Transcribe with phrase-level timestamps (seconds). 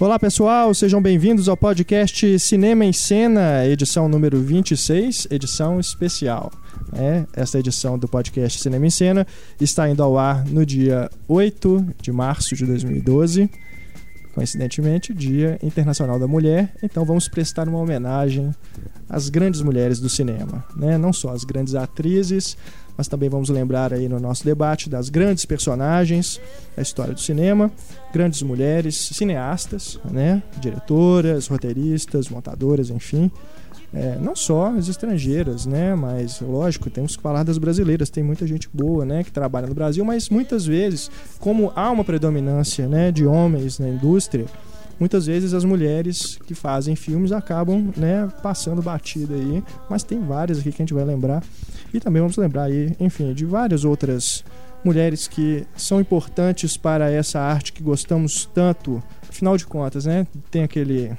[0.00, 6.50] Olá pessoal, sejam bem-vindos ao podcast Cinema em Cena, edição número 26, edição especial.
[6.94, 9.26] É, esta edição do podcast Cinema em Cena
[9.60, 13.50] está indo ao ar no dia 8 de março de 2012,
[14.34, 16.72] coincidentemente, Dia Internacional da Mulher.
[16.82, 18.54] Então vamos prestar uma homenagem
[19.06, 20.96] às grandes mulheres do cinema, né?
[20.96, 22.56] não só as grandes atrizes,
[23.00, 26.38] mas também vamos lembrar aí no nosso debate das grandes personagens
[26.76, 27.72] da história do cinema,
[28.12, 30.42] grandes mulheres, cineastas, né?
[30.60, 33.30] diretoras, roteiristas, montadoras, enfim.
[33.94, 35.94] É, não só as estrangeiras, né?
[35.94, 38.10] Mas, lógico, temos que falar das brasileiras.
[38.10, 39.24] Tem muita gente boa, né?
[39.24, 43.10] Que trabalha no Brasil, mas muitas vezes, como há uma predominância, né?
[43.10, 44.44] De homens na indústria,
[44.98, 48.28] muitas vezes as mulheres que fazem filmes acabam, né?
[48.42, 49.64] Passando batida aí.
[49.88, 51.42] Mas tem várias aqui que a gente vai lembrar.
[51.92, 54.44] E também vamos lembrar aí, enfim, de várias outras
[54.84, 59.02] mulheres que são importantes para essa arte que gostamos tanto.
[59.28, 60.26] Afinal de contas, né?
[60.50, 61.16] Tem aquele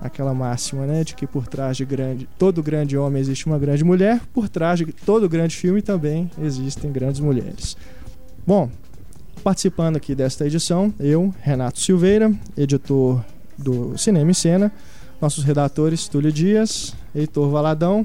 [0.00, 3.82] aquela máxima, né, de que por trás de grande, todo grande homem existe uma grande
[3.84, 7.76] mulher, por trás de todo grande filme também existem grandes mulheres.
[8.46, 8.68] Bom,
[9.42, 13.24] participando aqui desta edição, eu, Renato Silveira, editor
[13.56, 14.72] do Cinema em Cena,
[15.20, 18.04] nossos redatores Túlio Dias, Heitor Valadão,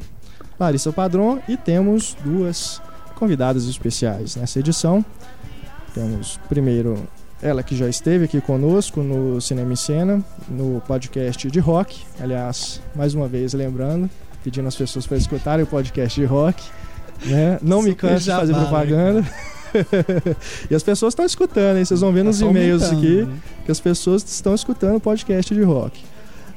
[0.60, 2.82] Larissa Padron e temos duas
[3.16, 5.04] convidadas especiais nessa edição.
[5.94, 7.08] Temos primeiro
[7.42, 12.04] ela que já esteve aqui conosco no Cinema em Cena, no podcast de rock.
[12.20, 14.10] Aliás, mais uma vez lembrando,
[14.44, 16.62] pedindo às pessoas para escutarem o podcast de rock.
[17.26, 17.58] Né?
[17.62, 19.26] Não me canso de fazer propaganda.
[20.70, 21.86] e as pessoas estão escutando, hein?
[21.86, 23.38] Vocês vão ver nos tá e-mails aqui né?
[23.66, 26.02] que as pessoas estão escutando o podcast de rock.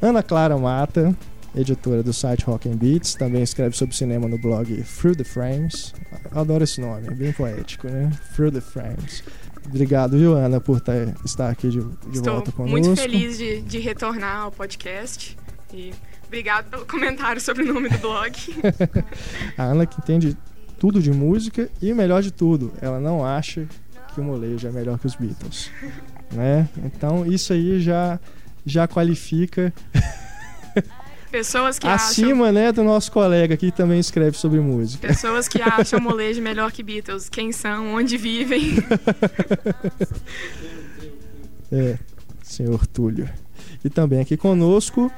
[0.00, 1.14] Ana Clara Mata,
[1.54, 5.94] editora do site Rock and Beats, também escreve sobre cinema no blog Through the Frames.
[6.30, 8.10] Adoro esse nome, é bem poético, né?
[8.34, 9.22] Through the Frames.
[9.66, 10.92] Obrigado, viu, Ana, por tá,
[11.24, 11.80] estar aqui de,
[12.10, 12.78] de volta conosco.
[12.78, 15.36] muito feliz de, de retornar ao podcast
[15.72, 15.92] e
[16.26, 18.32] obrigado pelo comentário sobre o nome do blog.
[19.56, 20.36] a Ana que entende
[20.78, 23.68] tudo de música e, melhor de tudo, ela não acha
[24.14, 25.70] que o molejo é melhor que os Beatles.
[26.32, 26.68] né?
[26.84, 28.18] Então, isso aí já,
[28.66, 29.72] já qualifica
[31.32, 32.52] Pessoas que Acima, acham...
[32.52, 35.08] né, do nosso colega que também escreve sobre música.
[35.08, 37.30] Pessoas que acham molejo melhor que Beatles.
[37.30, 38.76] Quem são, onde vivem.
[41.72, 41.98] é,
[42.42, 43.26] senhor Túlio.
[43.82, 45.10] E também aqui conosco,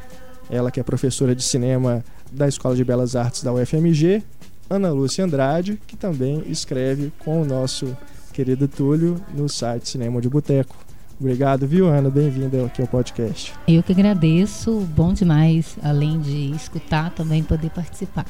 [0.48, 4.22] ela que é professora de cinema da Escola de Belas Artes da UFMG,
[4.70, 7.96] Ana Lúcia Andrade, que também escreve com o nosso
[8.32, 10.76] querido Túlio no site Cinema de Boteco.
[11.18, 12.10] Obrigado, viu, Ana?
[12.10, 13.52] Bem-vinda aqui ao podcast.
[13.68, 14.80] Eu que agradeço.
[14.96, 18.26] Bom demais, além de escutar, também poder participar.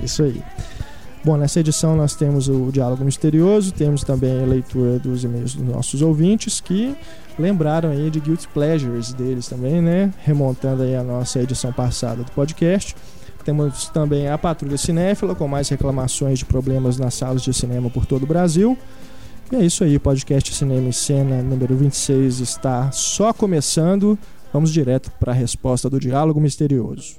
[0.00, 0.42] É isso aí.
[1.24, 5.66] Bom, nessa edição nós temos o Diálogo Misterioso, temos também a leitura dos e-mails dos
[5.66, 6.94] nossos ouvintes que
[7.38, 10.12] lembraram aí de Guilty Pleasures deles também, né?
[10.22, 12.94] Remontando aí a nossa edição passada do podcast.
[13.42, 18.04] Temos também a Patrulha Cinéfila com mais reclamações de problemas nas salas de cinema por
[18.04, 18.76] todo o Brasil.
[19.52, 24.18] E é isso aí, podcast Cinema e Cena número 26 está só começando.
[24.52, 27.16] Vamos direto para a resposta do diálogo misterioso.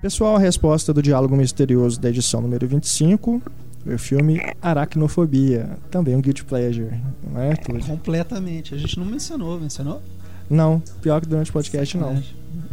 [0.00, 3.42] Pessoal, a resposta do diálogo misterioso da edição número 25
[3.86, 6.98] o filme Aracnofobia, também um guilty pleasure,
[7.30, 7.84] não é, Tudo?
[7.84, 8.74] Completamente.
[8.74, 10.00] A gente não mencionou, mencionou?
[10.48, 12.22] Não, pior que durante o podcast não.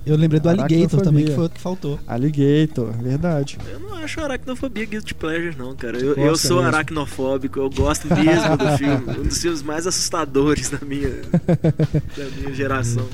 [0.05, 1.99] Eu lembrei do Alligator também, que foi outro que faltou.
[2.07, 3.57] Alligator, verdade.
[3.71, 5.97] Eu não acho aracnofobia guilty pleasure, não, cara.
[5.97, 6.75] Eu, eu sou mesmo.
[6.75, 9.17] aracnofóbico, eu gosto mesmo do filme.
[9.21, 13.07] Um dos filmes mais assustadores da minha, da minha geração.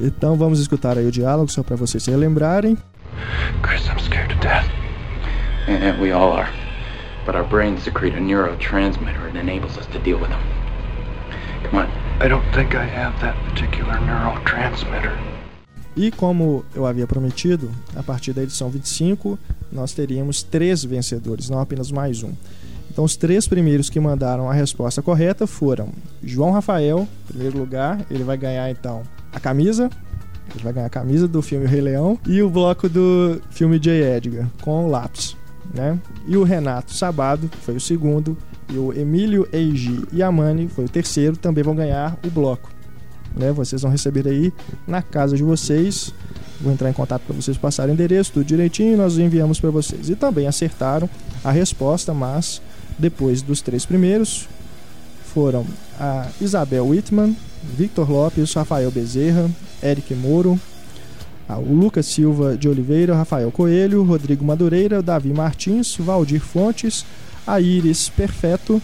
[0.00, 2.78] Então vamos escutar aí o diálogo, só para vocês se relembrarem.
[3.62, 4.66] Chris, I'm scared to death.
[5.66, 6.48] And we all are.
[7.26, 10.40] But our brains secrete a neurotransmitter that enables us to deal with them.
[11.64, 12.07] Come on.
[12.20, 15.16] I don't think I have that particular neurotransmitter.
[15.96, 19.38] E como eu havia prometido, a partir da edição 25,
[19.70, 22.32] nós teríamos três vencedores, não apenas mais um.
[22.90, 28.04] Então, os três primeiros que mandaram a resposta correta foram João Rafael, em primeiro lugar,
[28.10, 29.88] ele vai ganhar então a camisa,
[30.52, 33.92] ele vai ganhar a camisa do filme Rei Leão e o bloco do filme J.
[34.16, 35.36] Edgar com o lápis.
[35.72, 35.96] Né?
[36.26, 38.36] E o Renato Sabado, que foi o segundo,
[38.70, 42.70] e o Emílio Eiji Yamani foi o terceiro, também vão ganhar o bloco.
[43.34, 43.52] Né?
[43.52, 44.52] Vocês vão receber aí
[44.86, 46.12] na casa de vocês.
[46.60, 50.10] Vou entrar em contato para vocês passarem o endereço, tudo direitinho, nós enviamos para vocês.
[50.10, 51.08] E também acertaram
[51.44, 52.60] a resposta, mas
[52.98, 54.48] depois dos três primeiros
[55.32, 55.64] foram
[56.00, 57.36] a Isabel Whitman,
[57.76, 59.48] Victor Lopes, Rafael Bezerra,
[59.82, 60.58] Eric Moro,
[61.48, 67.06] o Lucas Silva de Oliveira, Rafael Coelho, Rodrigo Madureira, Davi Martins, Valdir Fontes,
[67.48, 68.80] a Iris Perfeto,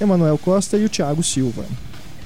[0.00, 1.64] Emanuel Costa e o Thiago Silva.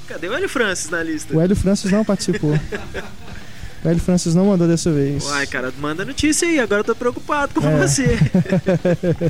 [0.09, 1.37] Cadê o Hélio Francis na lista?
[1.37, 2.53] O Hélio Francis não participou.
[3.85, 5.25] o Hélio Francis não mandou dessa vez.
[5.25, 7.77] Uai, cara, manda notícia aí, agora eu tô preocupado com é.
[7.77, 8.17] você.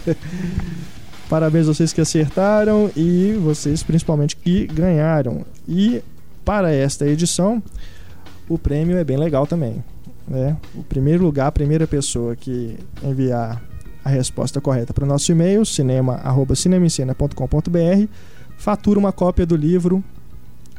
[1.28, 5.44] Parabéns a vocês que acertaram e vocês principalmente que ganharam.
[5.66, 6.00] E
[6.44, 7.60] para esta edição,
[8.48, 9.82] o prêmio é bem legal também.
[10.28, 10.56] Né?
[10.74, 13.60] O primeiro lugar, a primeira pessoa que enviar
[14.06, 18.08] a resposta correta para o nosso e-mail, cinema.cinemicena.com.br,
[18.56, 20.04] fatura uma cópia do livro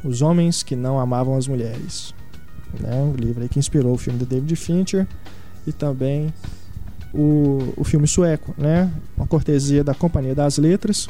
[0.02, 2.14] Os Homens que Não Amavam as Mulheres.
[2.80, 2.94] Né?
[3.02, 5.06] Um livro que inspirou o filme do David Fincher
[5.66, 6.32] e também
[7.12, 8.90] o, o filme sueco, né?
[9.14, 11.06] Uma cortesia da Companhia das Letras,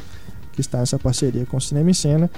[0.52, 2.28] que está nessa parceria com o Cinema em Cena.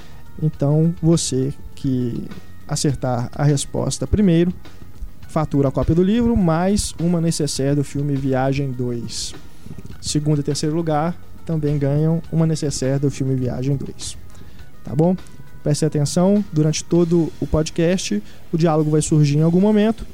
[0.42, 2.28] Então, você que
[2.68, 4.52] acertar a resposta primeiro,
[5.26, 9.48] fatura a cópia do livro, mais uma necessaire do filme Viagem 2.
[10.00, 14.16] Segundo e terceiro lugar também ganham uma necessaire do filme Viagem 2.
[14.84, 15.16] Tá bom?
[15.62, 20.06] Preste atenção, durante todo o podcast, o diálogo vai surgir em algum momento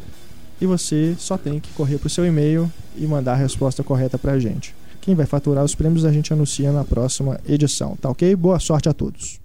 [0.60, 4.18] e você só tem que correr para o seu e-mail e mandar a resposta correta
[4.18, 4.74] para a gente.
[5.00, 8.34] Quem vai faturar os prêmios a gente anuncia na próxima edição, tá ok?
[8.34, 9.40] Boa sorte a todos!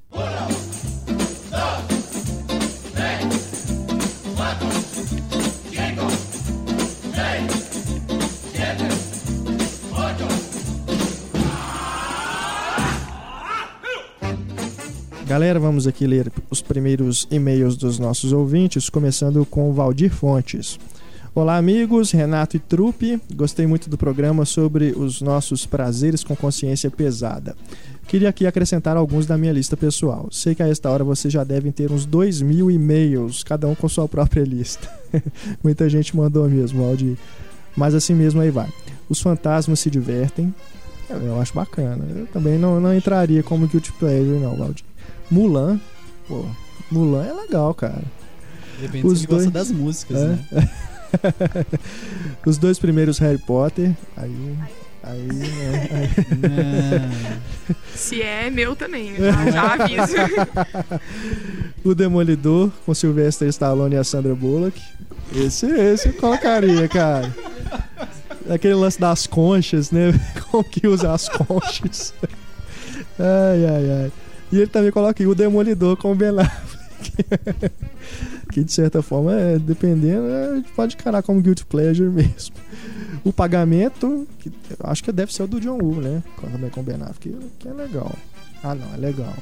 [15.32, 20.78] Galera, vamos aqui ler os primeiros e-mails dos nossos ouvintes, começando com o Valdir Fontes.
[21.34, 23.18] Olá, amigos, Renato e Trupe.
[23.34, 27.56] Gostei muito do programa sobre os nossos prazeres com consciência pesada.
[28.10, 30.28] Queria aqui acrescentar alguns da minha lista pessoal.
[30.30, 33.74] Sei que a esta hora vocês já devem ter uns dois mil e-mails, cada um
[33.74, 34.92] com sua própria lista.
[35.64, 37.18] Muita gente mandou mesmo, Aldi.
[37.74, 38.68] Mas assim mesmo aí vai.
[39.08, 40.54] Os fantasmas se divertem.
[41.10, 42.06] Eu acho bacana.
[42.18, 44.91] Eu também não, não entraria como guilty pleasure, não, Valdir.
[45.32, 45.80] Mulan,
[46.28, 46.46] pô,
[46.92, 48.04] Mulan é legal, cara.
[48.80, 49.46] Depende Os dois...
[49.46, 50.28] gosta das músicas, é.
[50.28, 50.48] né?
[52.46, 54.58] Os dois primeiros Harry Potter, aí.
[55.04, 55.90] Aí, né?
[55.92, 56.10] Aí...
[57.96, 60.16] Se é meu também, já, já aviso.
[61.84, 64.80] o Demolidor com Sylvester Stallone e a Sandra Bullock.
[65.34, 67.34] Esse, esse eu colocaria, cara.
[68.50, 70.12] Aquele lance das conchas, né?
[70.52, 72.14] Como que usa as conchas?
[73.18, 74.12] Ai, ai, ai.
[74.52, 76.82] E ele também coloca o Demolidor com o Ben Affleck.
[78.52, 82.56] que de certa forma, é, dependendo, é, a gente pode encarar como guilty pleasure mesmo.
[83.24, 84.52] O pagamento, que
[84.84, 86.24] acho que deve ser o do John Woo, né?
[86.40, 88.14] Também com o Ben Affleck, que é legal.
[88.64, 89.34] Ah, não, é legal.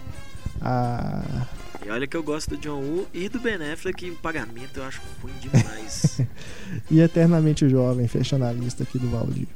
[0.61, 1.47] Ah...
[1.85, 4.77] E olha que eu gosto do John Woo e do Ben Affleck, e o pagamento
[4.77, 6.21] eu acho ruim demais.
[6.91, 9.47] e Eternamente Jovem, fechando a lista aqui do Valdir.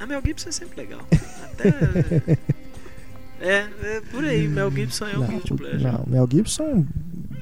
[0.00, 1.06] A Mel Gibson é sempre legal.
[1.44, 2.38] Até...
[3.40, 4.46] É, é por aí.
[4.46, 5.82] Mel Gibson é um guilty pleasure.
[5.82, 6.86] Não, Mel Gibson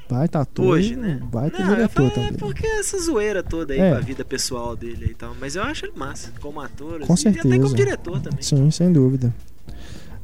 [0.09, 0.65] vai tá ator.
[0.65, 1.19] Hoje, né?
[1.31, 2.29] Vai ter diretor é também.
[2.29, 3.91] É porque essa zoeira toda aí é.
[3.91, 5.35] com a vida pessoal dele e tal.
[5.39, 7.01] Mas eu acho ele massa, como ator.
[7.01, 7.47] Com assim, certeza.
[7.47, 8.41] E até como diretor também.
[8.41, 9.33] Sim, sem dúvida.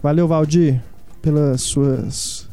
[0.02, 0.82] Valeu, Valdir,
[1.22, 2.48] pelas suas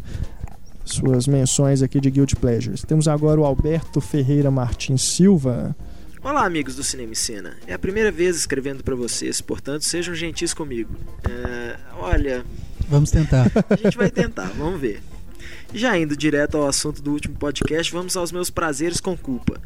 [0.85, 2.83] suas menções aqui de Guilty Pleasures.
[2.83, 5.75] Temos agora o Alberto Ferreira Martins Silva.
[6.23, 7.57] Olá, amigos do Cinema e Cena.
[7.67, 10.95] É a primeira vez escrevendo para vocês, portanto, sejam gentis comigo.
[11.29, 12.45] É, olha,
[12.92, 13.50] Vamos tentar.
[13.70, 15.02] A gente vai tentar, vamos ver.
[15.72, 19.58] Já indo direto ao assunto do último podcast, vamos aos meus prazeres com culpa.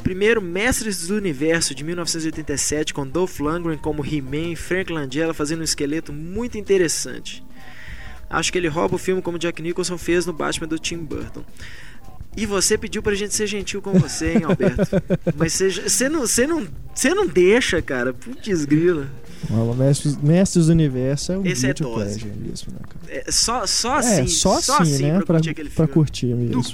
[0.00, 5.62] Primeiro, Mestres do Universo de 1987, com Dolph Lundgren como He-Man e Frank Langella fazendo
[5.62, 7.44] um esqueleto muito interessante.
[8.30, 11.42] Acho que ele rouba o filme como Jack Nicholson fez no Batman do Tim Burton.
[12.36, 15.02] E você pediu pra gente ser gentil com você, hein, Alberto?
[15.36, 16.68] Mas você não, não,
[17.16, 18.14] não deixa, cara.
[18.14, 19.08] Putz, grila.
[19.76, 22.24] Mestres, Mestres do Universo é um Esse é dose.
[22.26, 23.06] mesmo, né, cara?
[23.08, 24.22] É, só, só assim.
[24.22, 25.22] É, só, só assim, assim, né?
[25.22, 26.62] Pra, curtir, pra curtir mesmo.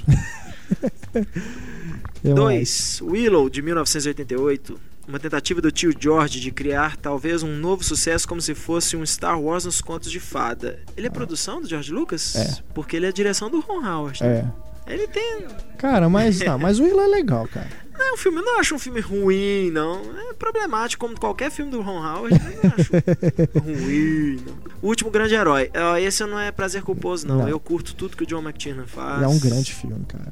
[2.23, 3.01] 2.
[3.03, 4.79] Willow, de 1988.
[5.07, 9.05] Uma tentativa do tio George de criar talvez um novo sucesso como se fosse um
[9.05, 10.79] Star Wars nos contos de fada.
[10.97, 11.13] Ele é ah.
[11.13, 12.35] produção do George Lucas?
[12.35, 12.57] É.
[12.73, 14.23] Porque ele é a direção do Ron Howard.
[14.23, 14.51] Né?
[14.85, 14.93] É.
[14.93, 15.45] Ele tem.
[15.77, 17.85] Cara, mas, não, mas o Willow é legal, cara.
[17.97, 20.01] Não, o filme, eu não acho um filme ruim, não.
[20.29, 22.35] É problemático, como qualquer filme do Ron Howard.
[22.35, 22.91] Eu não acho
[23.63, 24.53] ruim, não.
[24.81, 25.71] O Último Grande Herói.
[26.01, 27.39] Esse não é prazer culposo, não.
[27.39, 27.49] não.
[27.49, 29.23] Eu curto tudo que o John McTiernan faz.
[29.23, 30.31] É um grande filme, cara.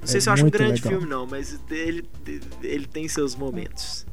[0.00, 0.92] Não sei é se eu acho um grande legal.
[0.92, 2.08] filme, não, mas ele,
[2.62, 4.06] ele tem seus momentos.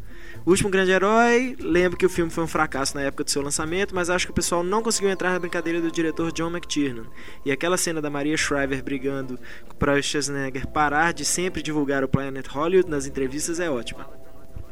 [0.47, 3.41] O Último Grande Herói, lembro que o filme foi um fracasso na época do seu
[3.41, 7.03] lançamento, mas acho que o pessoal não conseguiu entrar na brincadeira do diretor John McTiernan.
[7.43, 9.37] E aquela cena da Maria Shriver brigando
[9.77, 14.09] para Schwarzenegger parar de sempre divulgar o Planet Hollywood nas entrevistas é ótima.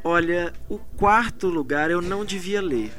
[0.01, 2.93] Olha, o quarto lugar eu não devia ler.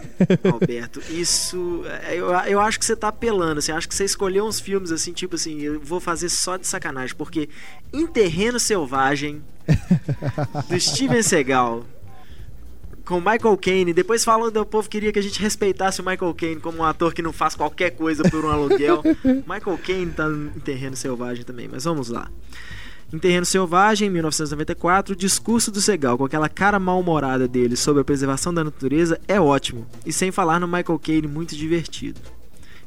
[0.50, 1.82] Alberto, isso.
[2.08, 3.70] é, Eu, eu acho que você tá apelando, assim.
[3.70, 7.14] Acho que você escolheu uns filmes assim, tipo assim, eu vou fazer só de sacanagem,
[7.14, 7.50] porque
[7.92, 9.42] Em Terreno Selvagem,
[10.70, 11.84] do Steven Seagal,
[13.04, 16.60] com Michael Caine, depois falam do povo queria que a gente respeitasse o Michael Caine
[16.60, 19.02] como um ator que não faz qualquer coisa por um aluguel.
[19.46, 22.30] Michael Caine tá em Terreno Selvagem também, mas vamos lá.
[23.12, 28.00] Em Terreno Selvagem, em 1994, o discurso do Segal, com aquela cara mal-humorada dele sobre
[28.00, 29.86] a preservação da natureza, é ótimo.
[30.04, 32.20] E sem falar no Michael Caine, muito divertido.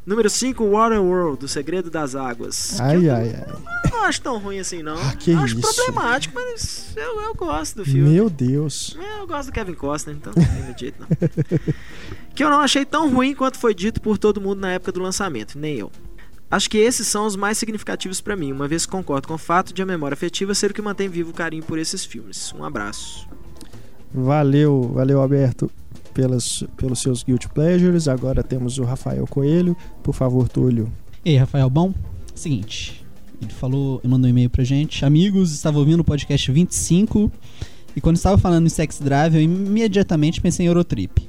[0.07, 2.75] Número 5, Waterworld, Do Segredo das Águas.
[2.77, 3.91] que Ai, eu ai, ai.
[3.91, 4.97] não acho tão ruim assim, não.
[4.97, 5.75] Ah, que acho isso.
[5.75, 8.11] problemático, mas eu, eu gosto do filme.
[8.11, 8.97] Meu Deus.
[8.97, 11.07] É, Eu gosto do Kevin Costner, então não tem jeito não.
[12.33, 15.01] que eu não achei tão ruim quanto foi dito por todo mundo na época do
[15.01, 15.91] lançamento, nem eu.
[16.49, 19.37] Acho que esses são os mais significativos pra mim, uma vez que concordo com o
[19.37, 22.53] fato de a memória afetiva ser o que mantém vivo o carinho por esses filmes.
[22.57, 23.27] Um abraço.
[24.13, 25.69] Valeu, valeu, Alberto,
[26.21, 28.07] pelas, pelos seus Guilty Pleasures.
[28.07, 29.77] Agora temos o Rafael Coelho.
[30.01, 30.91] Por favor, Túlio.
[31.23, 31.93] Ei, Rafael, bom?
[32.33, 33.05] Seguinte,
[33.39, 35.05] ele falou, mandou um e-mail pra gente.
[35.05, 37.31] Amigos, estava ouvindo o podcast 25
[37.95, 41.21] e quando estava falando em Sex Drive, eu imediatamente pensei em Eurotrip.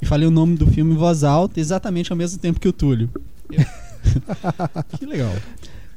[0.00, 2.72] E falei o nome do filme em voz alta, exatamente ao mesmo tempo que o
[2.72, 3.10] Túlio.
[3.50, 3.64] Eu-
[4.96, 5.32] que legal.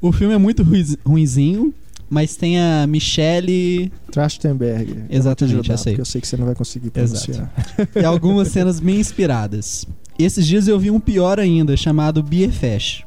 [0.01, 1.71] O filme é muito ruiz- ruinzinho,
[2.13, 4.91] mas tem a Michelle Trachtenberg.
[5.09, 5.83] Eu Exatamente, ajudar, aí.
[5.83, 7.25] Porque eu sei que você não vai conseguir Exato.
[7.25, 7.89] pronunciar.
[7.95, 9.87] e algumas cenas bem inspiradas.
[10.19, 13.01] Esses dias eu vi um pior ainda, chamado Beer Fest.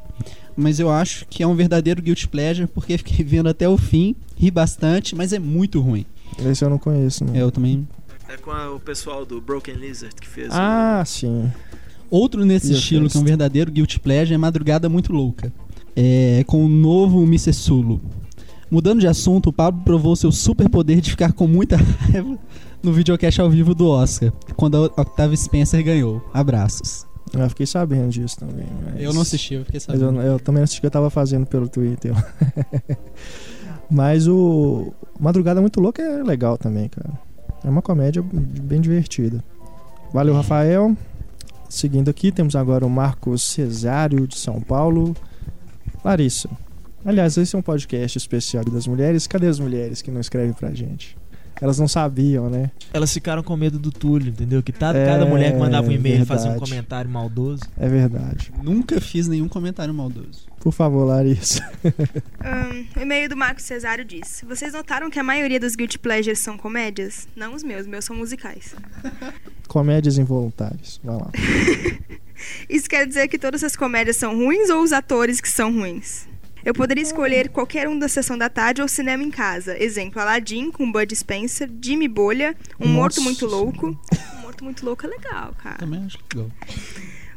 [0.57, 4.13] Mas eu acho que é um verdadeiro guilty pleasure, porque fiquei vendo até o fim,
[4.35, 6.05] ri bastante, mas é muito ruim.
[6.45, 7.33] Esse eu não conheço, não.
[7.35, 7.87] Eu também.
[8.27, 10.49] É com a- o pessoal do Broken Lizard que fez.
[10.51, 11.49] Ah, sim.
[12.09, 13.11] Outro nesse Beer estilo, Fest.
[13.13, 15.53] que é um verdadeiro guilty pleasure, é Madrugada Muito Louca.
[15.95, 17.53] É, com o novo Mr.
[18.69, 22.37] Mudando de assunto, o Pablo provou seu superpoder de ficar com muita raiva
[22.83, 26.21] no videocast ao vivo do Oscar, quando a Octavia Spencer ganhou.
[26.33, 27.05] Abraços.
[27.33, 28.65] Eu fiquei sabendo disso também.
[28.85, 30.21] mas- Eu não assisti, eu fiquei Mas eu, sabendo.
[30.25, 32.13] eu também assisti que eu tava fazendo pelo Twitter.
[33.89, 37.11] Mas o Madrugada Muito Louca é legal também, cara.
[37.63, 39.43] É uma comédia bem divertida.
[40.13, 40.95] Valeu, Rafael.
[41.69, 45.15] Seguindo aqui, temos agora o Marcos Cesário de São Paulo.
[46.03, 46.49] Larissa.
[47.07, 49.25] Aliás, esse é um podcast especial das mulheres.
[49.27, 51.17] Cadê as mulheres que não escrevem pra gente?
[51.61, 52.69] Elas não sabiam, né?
[52.93, 54.61] Elas ficaram com medo do Túlio, entendeu?
[54.61, 57.63] Que tá, É, cada mulher que mandava um e-mail fazia um comentário maldoso.
[57.77, 58.51] É verdade.
[58.61, 60.45] Nunca fiz nenhum comentário maldoso.
[60.59, 61.63] Por favor, Larissa.
[62.41, 66.39] Ahn, o e-mail do Marcos Cesário diz: Vocês notaram que a maioria dos Guilty Pleasures
[66.39, 67.25] são comédias?
[67.37, 68.75] Não os meus, meus são musicais.
[69.69, 70.99] Comédias involuntárias.
[71.01, 71.31] Vai lá.
[72.69, 76.26] Isso quer dizer que todas as comédias são ruins ou os atores que são ruins?
[76.67, 79.81] Eu poderia escolher qualquer um da sessão da tarde ou cinema em casa.
[79.81, 83.87] Exemplo, Aladdin com Bud Spencer, Jimmy Bolha, Um Morto Nossa Muito Louco.
[83.87, 85.77] Um Morto Muito Louco é legal, cara.
[85.77, 86.51] Também acho legal.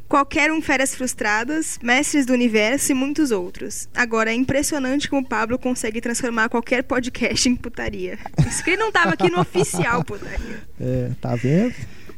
[0.08, 3.88] Qualquer um Férias Frustradas, Mestres do Universo e muitos outros.
[3.94, 8.18] Agora, é impressionante como o Pablo consegue transformar qualquer podcast em putaria.
[8.49, 10.68] Isso que ele não tava aqui no oficial putaria.
[10.80, 11.72] É, tá vendo?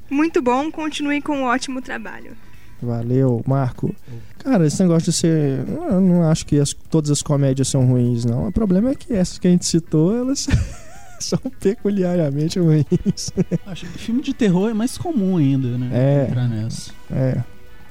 [0.09, 2.35] Muito bom, continue com um ótimo trabalho.
[2.83, 3.95] Valeu, Marco.
[4.39, 5.61] Cara, esse negócio de ser.
[5.69, 8.49] Eu não acho que as- todas as comédias são ruins, não.
[8.49, 10.47] O problema é que essas que a gente citou, elas
[11.21, 13.33] são peculiarmente ruins.
[13.67, 15.91] Acho que filme de terror é mais comum ainda, né?
[15.93, 16.27] É.
[16.29, 16.91] Entrar nessa.
[17.11, 17.37] É,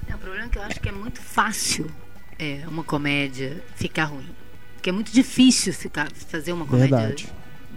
[0.09, 1.87] Não, o problema é que eu acho que é muito fácil
[2.37, 4.25] é, uma comédia ficar ruim.
[4.75, 7.29] Porque é muito difícil ficar, fazer uma comédia verdade.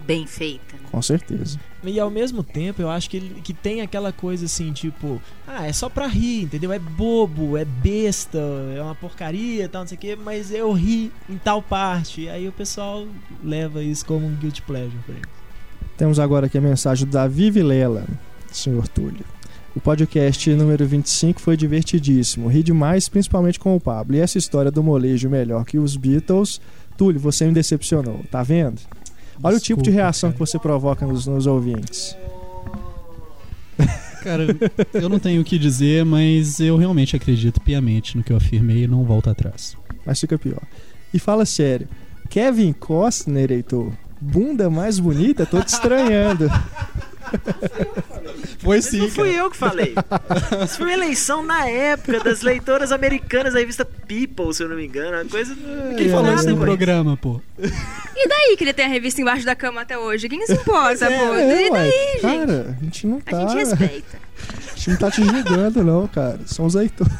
[0.05, 0.73] bem feita.
[0.75, 0.79] né?
[0.91, 1.57] Com certeza.
[1.89, 5.67] E ao mesmo tempo, eu acho que, ele, que tem aquela coisa assim, tipo, ah,
[5.67, 6.71] é só pra rir, entendeu?
[6.71, 8.39] É bobo, é besta,
[8.75, 12.21] é uma porcaria, tal, não sei o quê, mas eu ri em tal parte.
[12.21, 13.07] E aí o pessoal
[13.43, 15.25] leva isso como um guilty pleasure pra ele.
[15.97, 18.05] Temos agora aqui a mensagem do Davi Vilela,
[18.51, 19.25] senhor Túlio.
[19.75, 22.47] O podcast número 25 foi divertidíssimo.
[22.47, 24.15] Ri demais, principalmente com o Pablo.
[24.15, 26.61] E essa história do molejo melhor que os Beatles.
[26.97, 28.81] Túlio, você me decepcionou, tá vendo?
[29.43, 30.45] Olha o tipo de reação que cara.
[30.45, 32.15] você provoca nos, nos ouvintes.
[34.23, 34.47] Cara,
[34.93, 38.83] eu não tenho o que dizer, mas eu realmente acredito piamente no que eu afirmei
[38.83, 39.77] e não volto atrás.
[40.03, 40.61] Mas fica pior.
[41.13, 41.87] E fala sério.
[42.27, 46.49] Kevin Costner, Heitor, bunda mais bonita, tô te estranhando.
[48.59, 49.93] Foi Mas não fui eu que falei.
[50.63, 54.75] Isso foi uma eleição na época das leitoras americanas da revista People, se eu não
[54.75, 55.17] me engano.
[55.17, 55.55] Uma coisa.
[55.95, 57.41] Quem Ai, falou ai, isso no programa, pô?
[57.59, 60.27] E daí que ele tem a revista embaixo da cama até hoje?
[60.29, 61.33] Quem se importa, pô?
[61.35, 62.21] É, e daí, gente?
[62.21, 63.39] cara, a gente não A tá.
[63.41, 64.17] gente respeita.
[64.49, 66.39] A gente não tá te julgando, não, cara.
[66.45, 67.13] São os leitores.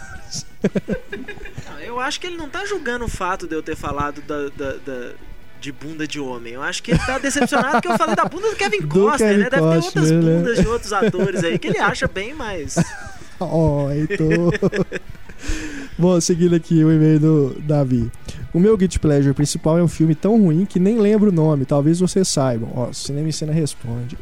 [1.69, 4.49] Não, eu acho que ele não tá julgando o fato de eu ter falado da,
[4.49, 5.11] da, da,
[5.59, 6.53] de bunda de homem.
[6.53, 9.29] Eu acho que ele tá decepcionado que eu falei da bunda do Kevin Do Costner,
[9.29, 9.49] Kevin né?
[9.49, 10.37] Deve ter Costner, outras né?
[10.37, 12.75] bundas de outros atores aí que ele acha bem mais.
[13.39, 14.53] Ó, Heitor.
[15.97, 18.11] Bom, seguindo aqui o e-mail do Davi.
[18.53, 21.65] O meu Guilty Pleasure principal é um filme tão ruim que nem lembro o nome,
[21.65, 22.69] talvez vocês saibam.
[22.75, 24.17] Ó, Cinema e Cena responde.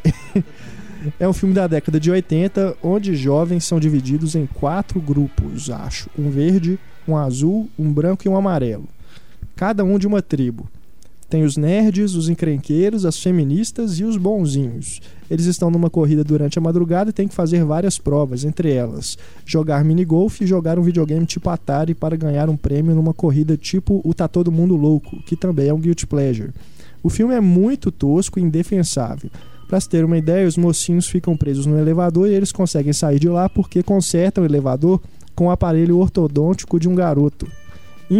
[1.18, 6.08] é um filme da década de 80, onde jovens são divididos em quatro grupos, acho.
[6.18, 8.88] Um verde, um azul, um branco e um amarelo.
[9.56, 10.68] Cada um de uma tribo.
[11.34, 15.00] Tem os nerds, os encrenqueiros, as feministas e os bonzinhos.
[15.28, 19.18] Eles estão numa corrida durante a madrugada e têm que fazer várias provas, entre elas
[19.44, 24.00] jogar minigolf e jogar um videogame tipo Atari para ganhar um prêmio numa corrida tipo
[24.04, 26.52] o Tá Todo Mundo Louco, que também é um guilty pleasure.
[27.02, 29.28] O filme é muito tosco e indefensável.
[29.66, 33.18] Para se ter uma ideia, os mocinhos ficam presos no elevador e eles conseguem sair
[33.18, 35.00] de lá porque consertam o elevador
[35.34, 37.48] com o aparelho ortodôntico de um garoto.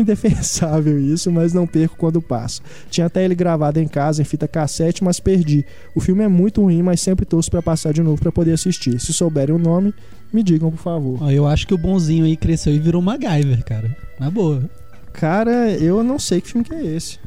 [0.00, 2.62] Indefensável isso, mas não perco quando passa.
[2.90, 5.64] Tinha até ele gravado em casa em fita cassete, mas perdi.
[5.94, 9.00] O filme é muito ruim, mas sempre torço para passar de novo para poder assistir.
[9.00, 9.94] Se souberem o nome,
[10.32, 11.22] me digam, por favor.
[11.22, 13.96] Ó, eu acho que o bonzinho aí cresceu e virou MacGyver, cara.
[14.18, 14.68] Na boa.
[15.12, 17.18] Cara, eu não sei que filme que é esse.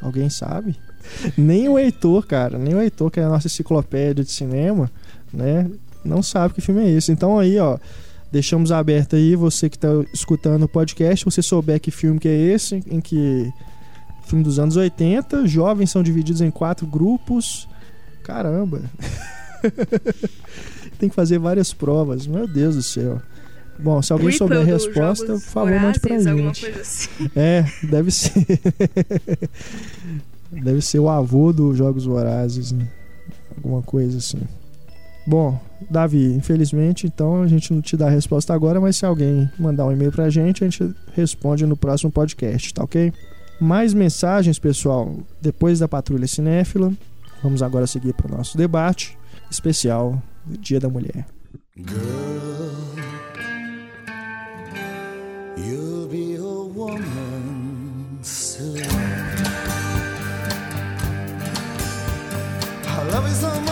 [0.00, 0.76] Alguém sabe?
[1.36, 4.90] Nem o Heitor, cara, nem o Heitor, que é a nossa enciclopédia de cinema,
[5.32, 5.70] né?
[6.04, 7.12] Não sabe que filme é esse.
[7.12, 7.78] Então aí, ó,
[8.30, 12.34] deixamos aberto aí, você que tá escutando o podcast, você souber que filme que é
[12.34, 13.52] esse, em que
[14.26, 17.68] filme dos anos 80, jovens são divididos em quatro grupos.
[18.22, 18.82] Caramba.
[20.98, 22.26] Tem que fazer várias provas.
[22.26, 23.20] Meu Deus do céu.
[23.78, 26.66] Bom, se alguém souber a resposta, por favor, mande pra gente.
[26.66, 27.30] assim.
[27.36, 28.44] É, deve ser.
[30.50, 32.88] deve ser o avô dos Jogos Vorazes, né?
[33.56, 34.40] Alguma coisa assim.
[35.28, 39.46] Bom, Davi, infelizmente, então a gente não te dá a resposta agora, mas se alguém
[39.58, 43.12] mandar um e-mail pra gente, a gente responde no próximo podcast, tá ok?
[43.60, 46.90] Mais mensagens, pessoal, depois da Patrulha Cinéfila.
[47.42, 49.18] Vamos agora seguir para o nosso debate
[49.50, 51.26] especial do Dia da Mulher.
[63.28, 63.67] You'll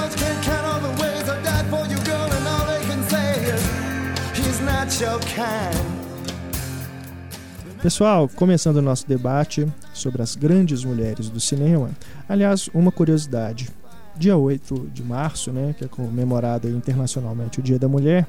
[7.83, 11.91] Pessoal, começando o nosso debate sobre as grandes mulheres do cinema.
[12.29, 13.69] Aliás, uma curiosidade.
[14.17, 18.27] Dia 8 de março, né, que é comemorado internacionalmente o Dia da Mulher,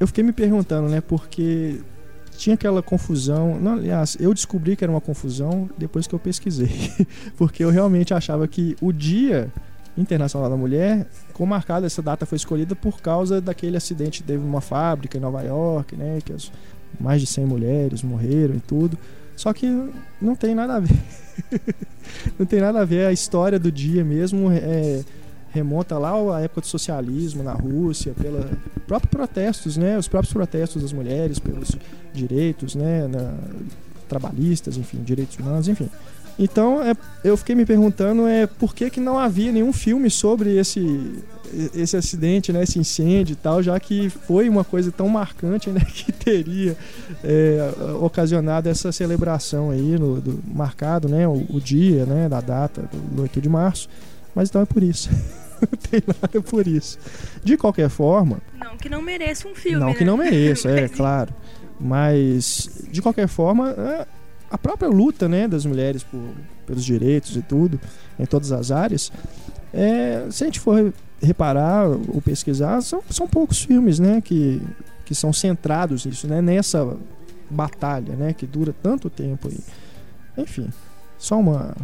[0.00, 1.80] eu fiquei me perguntando, né, porque
[2.36, 3.58] tinha aquela confusão.
[3.60, 6.92] Não, aliás, eu descobri que era uma confusão depois que eu pesquisei.
[7.38, 9.50] porque eu realmente achava que o Dia
[9.96, 14.44] Internacional da Mulher, como marcado, essa data foi escolhida por causa daquele acidente que teve
[14.44, 16.50] uma fábrica em Nova York, né, que as
[16.98, 18.98] mais de 100 mulheres morreram e tudo.
[19.36, 19.66] Só que
[20.20, 20.96] não tem nada a ver.
[22.38, 23.06] não tem nada a ver.
[23.06, 25.02] A história do dia mesmo é,
[25.50, 28.44] remonta lá à época do socialismo na Rússia, pelos
[28.86, 29.98] próprios protestos, né?
[29.98, 31.76] Os próprios protestos das mulheres pelos
[32.12, 33.08] direitos, né?
[33.08, 33.34] Na,
[34.08, 35.88] trabalhistas, enfim, direitos humanos, enfim.
[36.38, 40.56] Então, é, eu fiquei me perguntando é por que, que não havia nenhum filme sobre
[40.56, 41.22] esse
[41.74, 45.80] esse acidente, né, esse incêndio e tal, já que foi uma coisa tão marcante, né,
[45.92, 46.76] que teria
[47.22, 47.70] é,
[48.00, 53.22] ocasionado essa celebração aí, no, do, marcado, né, o, o, dia, né, da data do
[53.22, 53.88] 8 de março.
[54.34, 55.08] Mas então é por isso.
[55.60, 56.98] não tem nada por isso.
[57.42, 58.38] De qualquer forma...
[58.58, 59.94] Não que não mereça um filme, Não né?
[59.94, 61.32] que não mereça, é, claro.
[61.80, 64.06] Mas, de qualquer forma, é,
[64.54, 66.20] a própria luta, né, das mulheres por,
[66.64, 67.80] pelos direitos e tudo,
[68.16, 69.10] em todas as áreas,
[69.72, 74.62] é, se a gente for reparar ou pesquisar, são, são poucos filmes, né, que,
[75.04, 76.96] que são centrados nisso, né, nessa
[77.50, 79.58] batalha, né, que dura tanto tempo aí.
[80.38, 80.68] Enfim,
[81.18, 81.74] só uma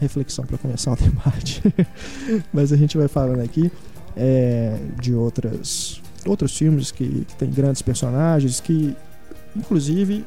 [0.00, 1.62] reflexão para começar o debate.
[2.50, 3.70] Mas a gente vai falando aqui
[4.16, 8.96] é, de outras outros filmes que, que tem grandes personagens que
[9.54, 10.24] inclusive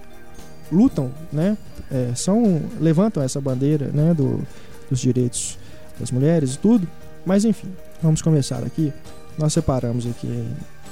[0.71, 1.57] lutam, né,
[1.91, 4.41] é, são levantam essa bandeira, né, do,
[4.89, 5.57] dos direitos
[5.99, 6.87] das mulheres e tudo.
[7.25, 7.67] Mas enfim,
[8.01, 8.93] vamos começar aqui.
[9.37, 10.45] Nós separamos aqui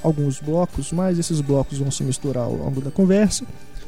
[0.03, 3.45] alguns blocos, mas esses blocos vão se misturar ao longo da conversa.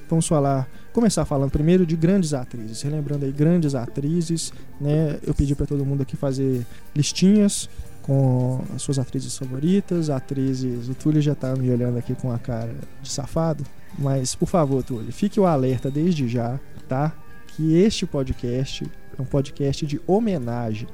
[0.09, 5.19] Vamos falar, começar falando primeiro de grandes atrizes, relembrando aí grandes atrizes, né?
[5.21, 7.69] Eu pedi para todo mundo aqui fazer listinhas
[8.07, 10.87] com as suas atrizes favoritas, atrizes.
[10.87, 13.63] O Túlio já tá me olhando aqui com a cara de safado,
[13.99, 17.13] mas por favor, Túlio, fique o alerta desde já, tá?
[17.49, 20.87] Que este podcast é um podcast de homenagem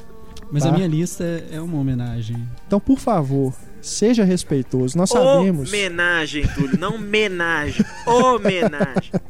[0.51, 0.69] Mas Tá.
[0.69, 2.37] a minha lista é uma homenagem.
[2.67, 4.97] Então, por favor, seja respeitoso.
[4.97, 5.69] Nós sabemos.
[5.69, 7.85] Homenagem, Túlio, não homenagem.
[8.07, 9.11] Homenagem.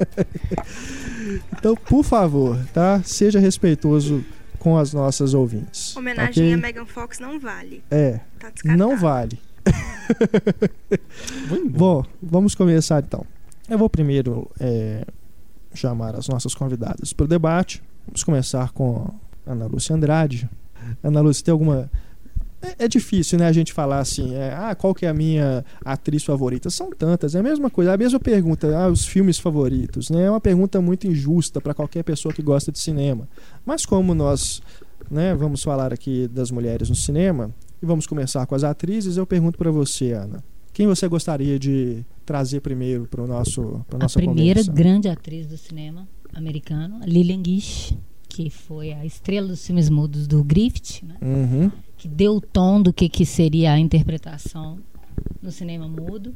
[1.58, 3.02] Então, por favor, tá?
[3.04, 4.24] Seja respeitoso
[4.64, 5.94] com as nossas ouvintes.
[5.98, 6.54] Homenagem ok?
[6.54, 7.84] a Megan Fox não vale.
[7.92, 9.38] É, Tá não vale.
[11.70, 13.26] Bom, vamos começar então.
[13.70, 15.06] Eu vou primeiro é,
[15.74, 17.84] chamar as nossas convidadas para o debate.
[18.08, 19.14] Vamos começar com
[19.46, 20.50] Ana Lúcia Andrade.
[21.04, 21.92] Ana Lúcia, tem alguma.
[22.64, 25.66] É, é difícil, né, a gente falar assim, é, ah, qual que é a minha
[25.84, 26.70] atriz favorita?
[26.70, 30.24] São tantas, é a mesma coisa, é a mesma pergunta, ah, os filmes favoritos, né?
[30.24, 33.28] É uma pergunta muito injusta para qualquer pessoa que gosta de cinema.
[33.66, 34.62] Mas como nós,
[35.12, 39.28] né, vamos falar aqui das mulheres no cinema e vamos começar com as atrizes, eu
[39.28, 44.04] pergunto para você, Ana, quem você gostaria de trazer primeiro para o nosso pra A
[44.04, 44.72] nossa primeira conversa?
[44.72, 47.94] grande atriz do cinema americano, a Lillian Gish,
[48.28, 51.16] que foi a estrela dos filmes mudos do Griffith, né?
[51.22, 51.72] Uhum.
[52.04, 54.78] Que deu o tom do que, que seria a interpretação
[55.42, 56.36] no cinema mudo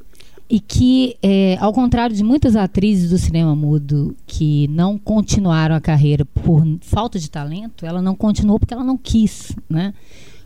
[0.50, 5.82] e que, é, ao contrário de muitas atrizes do cinema mudo que não continuaram a
[5.82, 9.94] carreira por falta de talento, ela não continuou porque ela não quis, né?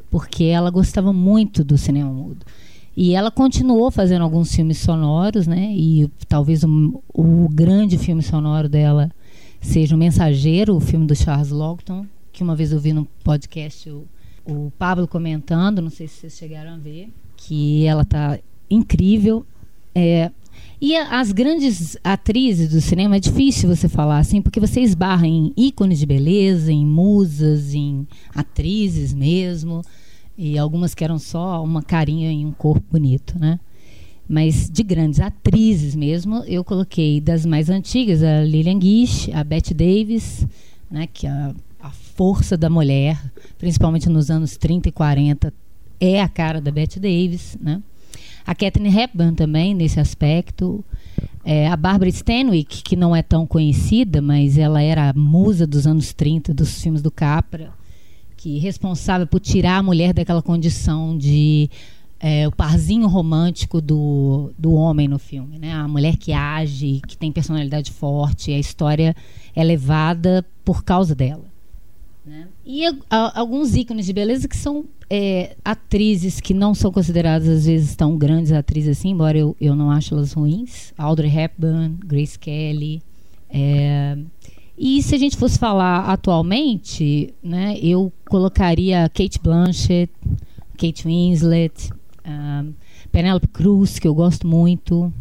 [0.09, 2.43] Porque ela gostava muito do cinema mudo.
[2.97, 5.71] E ela continuou fazendo alguns filmes sonoros, né?
[5.71, 9.11] E talvez o, o grande filme sonoro dela
[9.61, 13.87] seja O Mensageiro, o filme do Charles Longton, que uma vez eu vi no podcast
[13.87, 14.07] o,
[14.45, 19.45] o Pablo comentando, não sei se vocês chegaram a ver, que ela tá incrível.
[19.93, 20.31] É,
[20.79, 25.53] e as grandes atrizes do cinema é difícil você falar assim, porque você esbarra em
[25.55, 29.83] ícones de beleza, em musas, em atrizes mesmo,
[30.37, 33.59] e algumas que eram só uma carinha em um corpo bonito, né?
[34.27, 39.73] Mas de grandes atrizes mesmo, eu coloquei das mais antigas a Lillian Gish, a Bette
[39.73, 40.47] Davis,
[40.89, 43.19] né, que é a, a força da mulher,
[43.57, 45.53] principalmente nos anos 30 e 40,
[45.99, 47.81] é a cara da Bette Davis, né?
[48.45, 50.83] A Catherine Hepburn também nesse aspecto.
[51.43, 55.87] É, a Barbara Stanwyck, que não é tão conhecida, mas ela era a musa dos
[55.87, 57.71] anos 30 dos filmes do Capra,
[58.37, 61.69] que é responsável por tirar a mulher daquela condição de
[62.19, 65.73] é, o parzinho romântico do, do homem no filme, né?
[65.73, 69.15] A mulher que age, que tem personalidade forte, a história
[69.55, 71.50] é levada por causa dela.
[72.65, 77.65] E a- alguns ícones de beleza que são é, atrizes que não são consideradas às
[77.65, 80.93] vezes tão grandes atrizes assim, embora eu, eu não ache elas ruins.
[80.97, 83.01] Audrey Hepburn, Grace Kelly.
[83.49, 84.17] é,
[84.77, 90.11] e se a gente fosse falar atualmente, né, eu colocaria Kate Blanchett,
[90.77, 91.89] Kate Winslet,
[92.25, 92.65] ah,
[93.11, 95.13] Penélope Cruz, que eu gosto muito,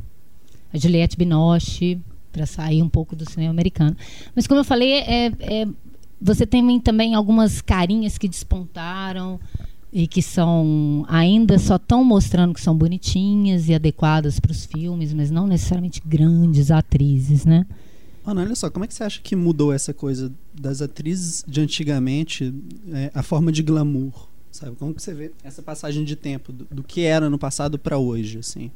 [0.72, 1.98] a Juliette Binoche,
[2.32, 3.94] para sair um pouco do cinema americano.
[4.34, 5.68] Mas como eu falei, é, é-
[6.20, 9.40] você tem também algumas carinhas que despontaram
[9.92, 15.12] e que são ainda só estão mostrando que são bonitinhas e adequadas para os filmes,
[15.12, 17.66] mas não necessariamente grandes atrizes, né?
[18.24, 21.60] Ana, olha só, como é que você acha que mudou essa coisa das atrizes de
[21.60, 22.54] antigamente,
[22.92, 24.28] é, a forma de glamour?
[24.52, 24.76] Sabe?
[24.76, 27.96] Como que você vê essa passagem de tempo, do, do que era no passado para
[27.96, 28.70] hoje, assim?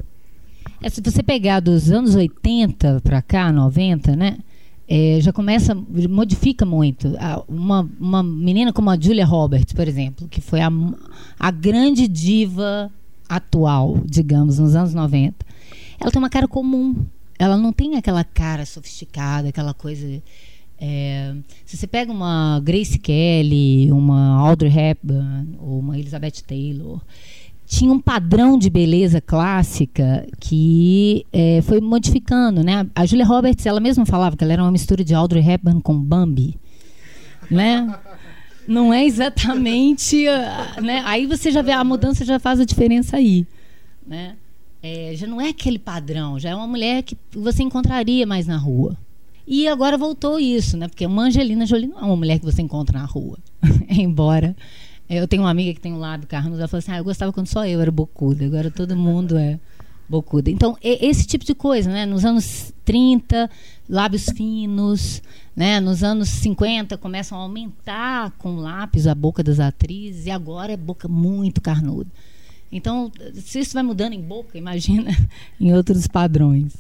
[0.83, 4.39] É, se você pegar dos anos 80 para cá, 90, né?
[4.87, 7.13] É, já começa, modifica muito.
[7.49, 10.71] Uma, uma menina como a Julia Roberts, por exemplo, que foi a,
[11.39, 12.91] a grande diva
[13.29, 15.35] atual, digamos, nos anos 90.
[15.99, 16.97] Ela tem uma cara comum.
[17.39, 20.23] Ela não tem aquela cara sofisticada, aquela coisa.
[20.79, 27.01] é, se você pega uma Grace Kelly, uma Audrey Hepburn ou uma Elizabeth Taylor,
[27.67, 32.87] tinha um padrão de beleza clássica que eh, foi modificando, né?
[32.95, 35.99] A Julia Roberts, ela mesma falava que ela era uma mistura de Audrey Hepburn com
[35.99, 36.59] Bambi,
[37.51, 37.99] né?
[38.69, 41.03] Não é exatamente, ah, né?
[41.07, 43.47] Aí você já vê a mudança já faz a diferença aí,
[44.07, 44.37] né?
[44.83, 48.59] Eh, já não é aquele padrão, já é uma mulher que você encontraria mais na
[48.59, 48.97] rua.
[49.47, 50.89] E agora voltou isso, né?
[50.89, 53.39] Porque uma Angelina Jolie não é uma mulher que você encontra na rua,
[53.89, 54.55] embora é,
[55.09, 57.33] Eu tenho uma amiga que tem um lábio carnudo, ela falou assim: ah, eu gostava
[57.33, 59.59] quando só eu era bocuda, agora todo mundo é
[60.09, 60.51] bocuda.
[60.51, 62.07] Então, esse tipo de coisa, né?
[62.07, 63.51] Nos anos 30,
[63.89, 65.23] lábios finos,
[65.55, 65.79] né?
[65.81, 70.77] Nos anos 50 começam a aumentar com lápis a boca das atrizes e agora é
[70.77, 72.11] boca muito carnuda.
[72.73, 75.11] Então, se isso vai mudando em boca, imagina
[75.61, 76.73] em outros padrões.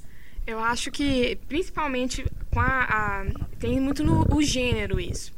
[0.46, 3.26] Eu acho que, principalmente, com a, a-
[3.58, 5.32] tem muito no gênero isso.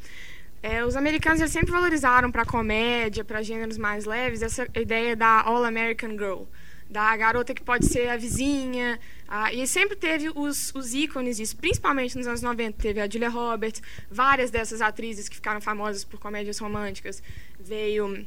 [0.63, 5.43] É, os americanos eles sempre valorizaram para comédia, para gêneros mais leves, essa ideia da
[5.43, 6.43] All American Girl,
[6.91, 8.99] da garota que pode ser a vizinha.
[9.29, 12.81] a- e sempre teve os, os ícones disso, principalmente nos anos 90.
[12.81, 17.21] Teve a Julia Roberts, várias dessas atrizes que ficaram famosas por comédias românticas.
[17.59, 18.25] Veio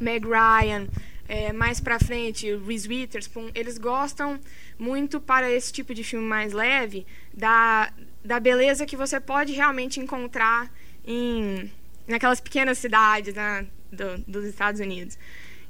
[0.00, 0.86] Meg Ryan,
[1.28, 4.38] é, mais pra frente, Reese Witherspoon, eles gostam
[4.78, 7.92] muito para esse tipo de filme mais leve da,
[8.24, 10.70] da beleza que você pode realmente encontrar
[11.10, 11.70] em,
[12.06, 15.18] naquelas pequenas cidades né, do, dos Estados Unidos.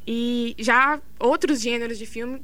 [0.07, 2.43] E já outros gêneros de filme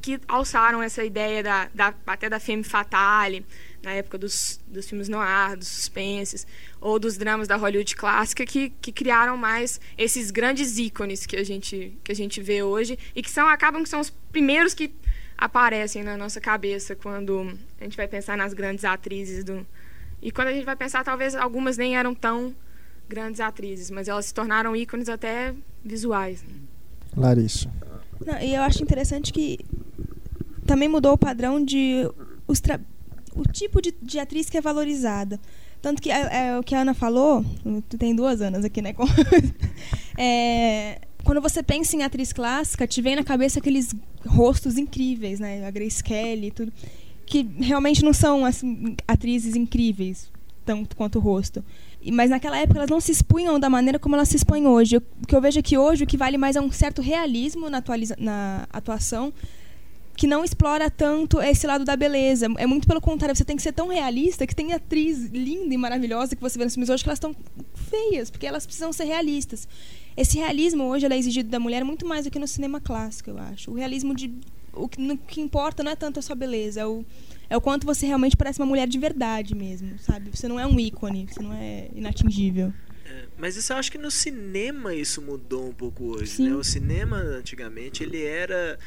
[0.00, 3.44] que alçaram essa ideia da, da até da femme fatale,
[3.82, 6.46] na época dos, dos filmes noir, dos suspenses,
[6.80, 11.44] ou dos dramas da Hollywood clássica, que, que criaram mais esses grandes ícones que a
[11.44, 14.90] gente, que a gente vê hoje e que são acabam que são os primeiros que
[15.36, 19.66] aparecem na nossa cabeça quando a gente vai pensar nas grandes atrizes do
[20.22, 22.54] e quando a gente vai pensar talvez algumas nem eram tão
[23.08, 25.54] grandes atrizes, mas elas se tornaram ícones até
[25.84, 26.42] visuais.
[26.42, 26.54] né?
[27.16, 27.70] Larissa.
[28.24, 29.58] Não, e eu acho interessante que
[30.66, 32.08] também mudou o padrão de
[32.46, 32.80] os tra-
[33.34, 35.40] o tipo de, de atriz que é valorizada.
[35.82, 37.42] Tanto que é, é o que a Ana falou,
[37.88, 38.94] tu tem duas Anas aqui, né?
[40.18, 43.94] É, quando você pensa em atriz clássica, te vem na cabeça aqueles
[44.26, 45.66] rostos incríveis, né?
[45.66, 46.72] A Grace Kelly e tudo.
[47.30, 50.30] Que realmente não são assim, atrizes incríveis,
[50.64, 51.64] tanto quanto o rosto.
[52.12, 54.96] Mas naquela época elas não se expunham da maneira como elas se expõem hoje.
[54.96, 57.70] O que eu vejo é que hoje o que vale mais é um certo realismo
[57.70, 57.82] na,
[58.18, 59.32] na atuação
[60.20, 62.46] que não explora tanto esse lado da beleza.
[62.58, 65.78] É muito pelo contrário, você tem que ser tão realista que tem atriz linda e
[65.78, 67.34] maravilhosa que você vê nos filmes hoje que elas estão
[67.74, 69.66] feias, porque elas precisam ser realistas.
[70.14, 73.38] Esse realismo hoje é exigido da mulher muito mais do que no cinema clássico, eu
[73.38, 73.70] acho.
[73.70, 74.30] O realismo de
[74.72, 77.04] o que, no que importa não é tanto a sua beleza, é o,
[77.48, 80.30] é o quanto você realmente parece uma mulher de verdade mesmo, sabe?
[80.34, 82.72] Você não é um ícone, você não é inatingível.
[83.04, 86.50] É, Mas isso eu acho que no cinema isso mudou um pouco hoje, Sim.
[86.50, 86.54] né?
[86.54, 88.78] O cinema antigamente ele era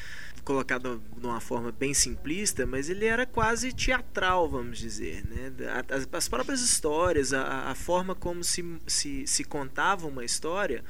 [0.44, 5.52] colocado de uma forma bem simplista, mas ele era quase teatral, vamos dizer, né?
[5.90, 10.84] As, as próprias histórias, a, a forma como se, se, se contava uma história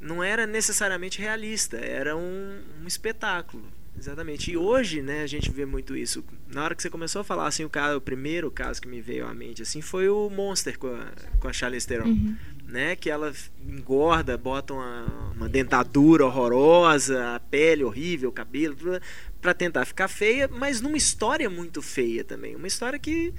[0.00, 3.66] não era necessariamente realista, era um, um espetáculo.
[3.98, 4.52] Exatamente.
[4.52, 6.24] E hoje, né, a gente vê muito isso.
[6.46, 9.00] Na hora que você começou a falar assim, o, caso, o primeiro caso que me
[9.00, 12.14] veio à mente assim foi o Monster com a, com a Charlize Theron
[12.68, 12.94] né?
[12.94, 13.32] Que ela
[13.66, 18.76] engorda, bota uma, uma dentadura horrorosa, a pele horrível, o cabelo,
[19.40, 22.54] pra tentar ficar feia, mas numa história muito feia também.
[22.54, 23.32] Uma história que,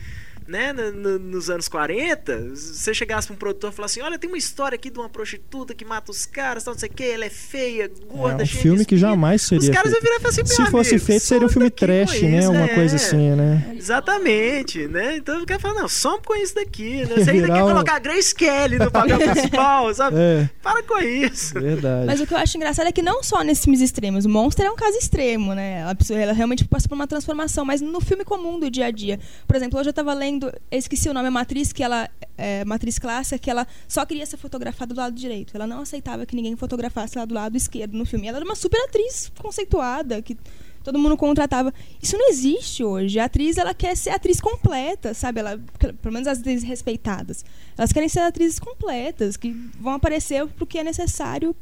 [0.50, 4.08] né, no- no- nos anos 40, se você chegasse pra um produtor e falasse assim:
[4.08, 6.90] olha, tem uma história aqui de uma prostituta que mata os caras, tal, não sei
[6.90, 9.76] o que, ela é feia, gorda, É um cheia filme de que jamais seria Os
[9.76, 9.96] caras feito.
[9.96, 12.48] iam virar e falar assim: Se "Meu fosse amigo, feito, seria um filme trash, né?
[12.50, 12.76] Uma é.
[12.76, 13.76] coisa assim, né?
[13.78, 15.18] Exatamente, né?
[15.18, 17.16] Então eu quero falar, não, some com isso daqui, né?
[17.24, 20.18] Você ainda quer colocar a Grace Kelly no papel principal, sabe?
[20.18, 21.54] É, Para com isso.
[21.54, 22.06] verdade.
[22.06, 24.26] Mas o que eu acho engraçado é que não só nesses filmes extremos.
[24.26, 25.86] O Monster é um caso extremo, né?
[25.90, 28.92] A pessoa ela realmente passa por uma transformação, mas no filme comum do dia a
[28.92, 29.20] dia.
[29.48, 32.10] Por exemplo, hoje eu tava lendo, eu esqueci o nome, é uma atriz que ela
[32.38, 35.52] é uma atriz clássica que ela só queria ser fotografada do lado direito.
[35.56, 38.28] Ela não aceitava que ninguém fotografasse ela do lado esquerdo no filme.
[38.28, 40.38] Ela era uma super atriz conceituada, que
[40.84, 41.74] todo mundo contratava.
[42.02, 43.20] Isso não existe hoje.
[43.20, 45.42] A atriz, ela quer ser atriz completa, sabe?
[45.42, 45.60] Ela,
[46.02, 47.44] pelo menos as atrizes respeitadas.
[47.78, 51.56] Elas querem ser atrizes completas, que vão aparecer porque é necessário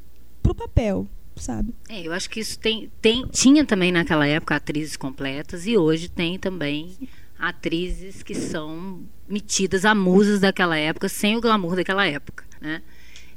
[0.44, 1.74] pro papel, sabe?
[1.90, 6.08] É, eu acho que isso tem, tem, tinha também naquela época atrizes completas e hoje
[6.08, 6.96] tem também
[7.40, 12.82] atrizes que são metidas a musas daquela época sem o glamour daquela época, né?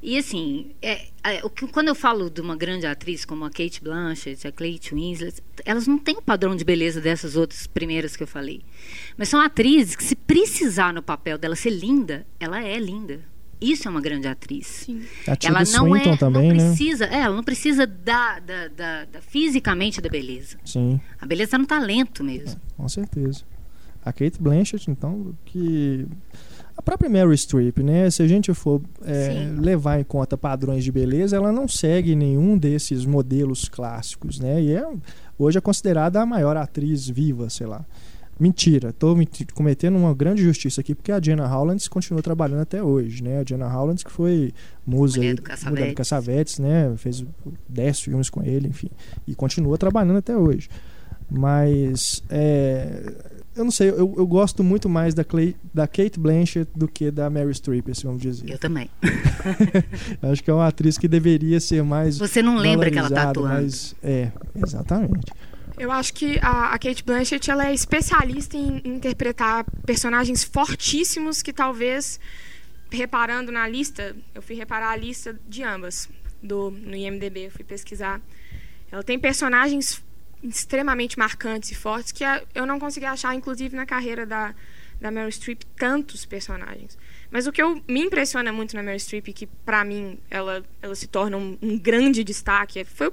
[0.03, 3.51] E assim, é, é, o que- quando eu falo de uma grande atriz como a
[3.51, 8.17] Kate Blanchett, a Kate Winslet, elas não têm o padrão de beleza dessas outras primeiras
[8.17, 8.63] que eu falei.
[9.19, 13.21] Mas são atrizes que, se precisar no papel dela ser linda, ela é linda.
[13.61, 15.03] Isso é uma grande atriz Sim.
[15.27, 16.65] A Tilda ela não Swinton é, também, não né?
[16.69, 20.57] precisa, é, ela não precisa da, da, da- da- fisicamente da beleza.
[20.65, 22.59] Sim, A beleza está no talento mesmo.
[22.75, 23.45] com certeza.
[24.05, 26.07] A Kate Blanchett, então, que...
[26.77, 28.11] A própria Mary Streep, né?
[28.11, 32.57] Se a gente for é, levar em conta padrões de beleza, ela não segue nenhum
[32.57, 34.63] desses modelos clássicos, né?
[34.63, 34.89] E é,
[35.39, 37.85] hoje é considerada a maior atriz viva, sei lá.
[38.41, 39.15] Mentira, estou
[39.53, 43.41] cometendo uma grande justiça aqui, porque a Jenna Howlands continua trabalhando até hoje, né?
[43.41, 44.55] A Jenna Howlands que foi
[44.87, 45.71] musa Mulher do Cassavetes.
[45.71, 46.95] mulher do Cassavetes, né?
[46.97, 47.23] Fez
[47.69, 48.89] 10 filmes com ele, enfim.
[49.29, 50.71] E continua trabalhando até hoje.
[51.31, 53.13] Mas é,
[53.57, 57.11] eu não sei, eu, eu gosto muito mais da, Clay, da Kate Blanchett do que
[57.11, 58.49] da Mary Streep, assim, vamos dizer.
[58.49, 58.89] Eu também.
[60.23, 62.19] Acho que é uma atriz que deveria ser mais.
[62.19, 63.63] Você não lembra que ela tá valorizada, atuando.
[63.63, 65.33] Mas, é, exatamente.
[65.79, 71.55] Eu acho que a, a Kate Blanchett ela é especialista em interpretar personagens fortíssimos que
[71.55, 72.21] talvez,
[72.91, 76.07] reparando na lista, eu fui reparar a lista de ambas
[76.43, 78.21] do, no IMDB, eu fui pesquisar.
[78.93, 80.03] Ela tem personagens
[80.43, 82.25] extremamente marcantes e fortes que
[82.55, 84.55] eu não consegui achar, inclusive na carreira da,
[85.01, 86.97] da Meryl Streep, tantos personagens.
[87.31, 90.95] Mas o que eu, me impressiona muito na Meryl Streep, que pra mim ela, ela
[90.95, 93.13] se torna um, um grande destaque, foi o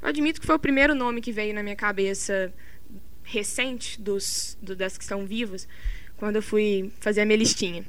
[0.00, 2.52] eu admito que foi o primeiro nome que veio na minha cabeça
[3.24, 5.66] recente dos, do- das que estão vivas,
[6.16, 7.84] quando eu fui fazer a minha listinha.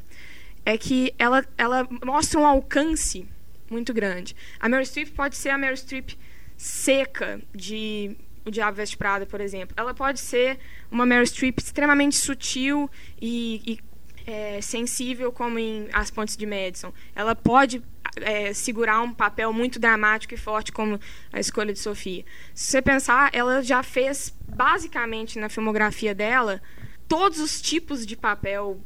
[0.66, 3.28] é que ela, ela mostra um alcance
[3.70, 4.36] muito grande.
[4.60, 6.12] A Meryl Streep pode ser a Meryl Streep
[6.58, 9.73] seca de O Diabo Veste Prada, por exemplo.
[9.78, 12.89] Ela pode ser uma Meryl Streep extremamente sutil
[13.21, 13.80] e, e
[14.25, 16.93] é, sensível, como em As Pontes de Madison.
[17.15, 17.82] Ela pode
[18.17, 20.99] é, segurar um papel muito dramático e forte, como
[21.32, 22.23] a escolha de Sofia.
[22.54, 26.62] Se você pensar, ela já fez, basicamente, na filmografia dela,
[27.08, 28.80] todos os tipos de papel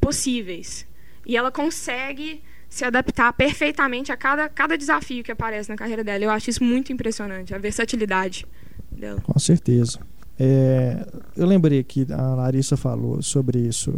[0.00, 0.86] possíveis.
[1.26, 6.24] E ela consegue se adaptar perfeitamente a cada, cada desafio que aparece na carreira dela.
[6.24, 8.46] Eu acho isso muito impressionante, a versatilidade
[8.90, 9.20] dela.
[9.20, 9.98] Com certeza.
[10.38, 13.92] É, eu lembrei que a Larissa falou sobre isso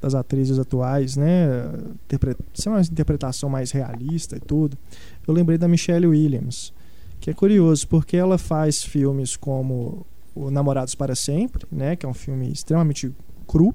[0.00, 1.72] das atrizes atuais, né?
[2.52, 4.76] Ser uma interpretação mais realista e tudo.
[5.26, 6.74] Eu lembrei da Michelle Williams,
[7.18, 11.96] que é curioso porque ela faz filmes como o Namorados para Sempre, né?
[11.96, 13.10] Que é um filme extremamente
[13.46, 13.74] cru.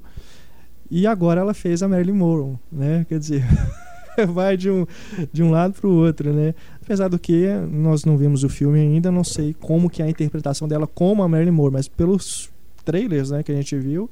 [0.91, 3.06] E agora ela fez a Marilyn Monroe, né?
[3.10, 3.43] Quer dizer,
[4.28, 4.86] vai de um,
[5.32, 6.54] de um lado para o outro, né?
[6.82, 10.10] Apesar do que nós não vimos o filme ainda, não sei como que é a
[10.10, 12.50] interpretação dela como a Marilyn Monroe, mas pelos
[12.84, 14.10] trailers, né, que a gente viu,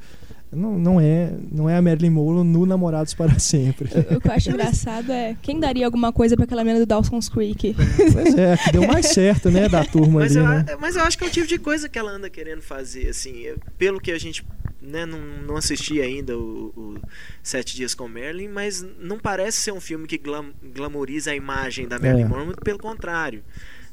[0.52, 3.89] não, não é não é a Marilyn Monroe no Namorados para Sempre.
[4.15, 7.30] O que eu acho engraçado é quem daria alguma coisa pra aquela menina do Dawson's
[7.30, 7.76] Creek?
[8.13, 10.65] Pois é, que deu mais certo, né, da turma Mas ali, eu, né?
[10.80, 13.34] mas eu acho que é o tipo de coisa que ela anda querendo fazer, assim,
[13.78, 14.46] pelo que a gente
[14.88, 16.95] né, não, não assisti ainda o, o
[17.43, 21.88] Sete Dias com Merlin, mas não parece ser um filme que glam, glamoriza a imagem
[21.88, 22.28] da Marilyn É.
[22.28, 23.43] Monroe, muito pelo contrário,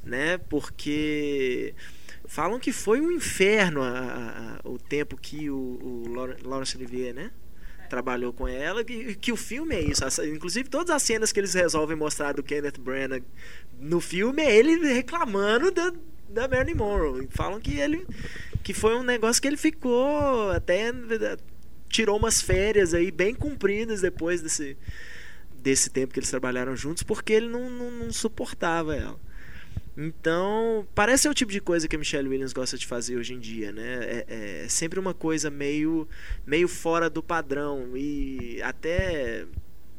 [0.04, 1.74] né, porque
[2.26, 7.30] falam que foi um inferno a- a- o tempo que o, o Laurence Olivier, né,
[7.90, 10.02] trabalhou com ela, que, que o filme é isso.
[10.24, 13.22] Inclusive, todas as cenas que eles resolvem mostrar do Kenneth Branagh
[13.78, 15.92] no filme é ele reclamando da,
[16.28, 17.28] da Marilyn Monroe.
[17.30, 18.04] Falam que ele
[18.64, 20.90] que foi um negócio que ele ficou até
[21.88, 24.76] tirou umas férias aí bem compridas depois desse
[25.54, 29.18] desse tempo que eles trabalharam juntos, porque ele não, não, não suportava ela.
[29.96, 33.32] Então, parece ser o tipo de coisa que a Michelle Williams gosta de fazer hoje
[33.32, 34.04] em dia, né?
[34.04, 36.06] É, é sempre uma coisa meio,
[36.44, 39.46] meio fora do padrão e até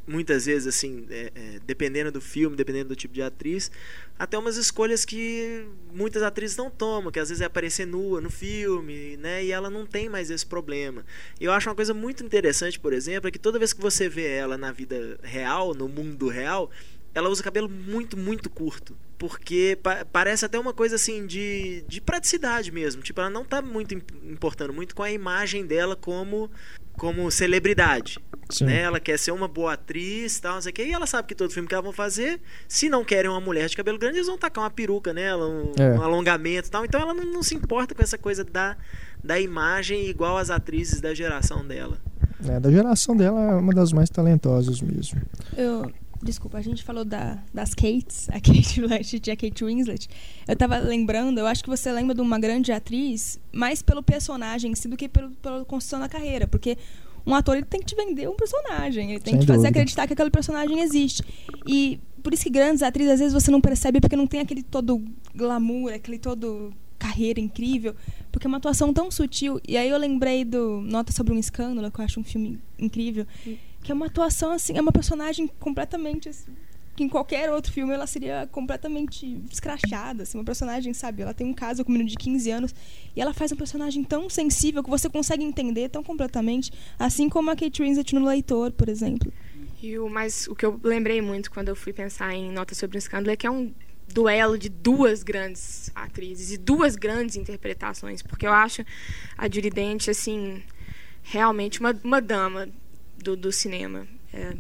[0.07, 3.71] muitas vezes, assim, é, é, dependendo do filme, dependendo do tipo de atriz,
[4.17, 8.29] até umas escolhas que muitas atrizes não tomam, que às vezes é aparecer nua no
[8.29, 9.43] filme, né?
[9.43, 11.05] E ela não tem mais esse problema.
[11.39, 14.27] Eu acho uma coisa muito interessante, por exemplo, é que toda vez que você vê
[14.27, 16.69] ela na vida real, no mundo real,
[17.13, 18.95] ela usa cabelo muito, muito curto.
[19.17, 23.01] Porque pa- parece até uma coisa assim de, de praticidade mesmo.
[23.01, 26.51] Tipo, ela não tá muito imp- importando muito com a imagem dela como,
[26.97, 28.19] como celebridade.
[28.49, 28.65] Sim.
[28.65, 28.81] Né?
[28.81, 30.86] Ela quer ser uma boa atriz tal, não sei o quê.
[30.86, 33.67] E ela sabe que todo filme que ela vão fazer, se não querem uma mulher
[33.67, 35.93] de cabelo grande, eles vão tacar uma peruca nela, um, É.
[35.97, 36.86] um alongamento e tal.
[36.86, 38.77] Então ela não, não se importa com essa coisa da,
[39.23, 41.97] da imagem igual as atrizes da geração dela.
[42.47, 45.19] É, da geração dela é uma das mais talentosas mesmo.
[45.58, 50.08] Eu, desculpa, a gente falou da, das Kates, a Kate Blanchett e a Kate Winslet.
[50.47, 54.71] Eu tava lembrando, eu acho que você lembra de uma grande atriz mais pelo personagem
[54.71, 56.77] em si do que pelo, pela construção da carreira, porque
[57.25, 59.57] um ator ele tem que te vender um personagem, ele tem Sem que te fazer
[59.57, 59.69] dúvida.
[59.79, 61.23] acreditar que aquele personagem existe.
[61.65, 64.63] E por isso que grandes atrizes às vezes você não percebe porque não tem aquele
[64.63, 67.95] todo glamour, aquele todo carreira incrível,
[68.31, 69.59] porque é uma atuação tão sutil.
[69.67, 73.27] E aí eu lembrei do Nota sobre um Escândalo, que eu acho um filme incrível,
[73.83, 76.51] que é uma atuação assim, é uma personagem completamente assim,
[76.95, 81.21] que em qualquer outro filme ela seria completamente escrachada, assim, uma personagem, sabe?
[81.21, 82.75] Ela tem um caso com um menino de 15 anos
[83.15, 87.51] e ela faz um personagem tão sensível que você consegue entender tão completamente, assim como
[87.51, 89.31] a Kate Winslet no Leitor, por exemplo.
[89.81, 92.97] E o, mas o que eu lembrei muito quando eu fui pensar em Nota sobre
[92.97, 93.73] um Escândalo é que é um
[94.08, 98.86] duelo de duas grandes atrizes e duas grandes interpretações, porque eu acho
[99.38, 100.63] a Judy Dench, assim,
[101.23, 102.69] realmente uma, uma dama
[103.17, 104.08] do, do cinema.
[104.34, 104.53] É,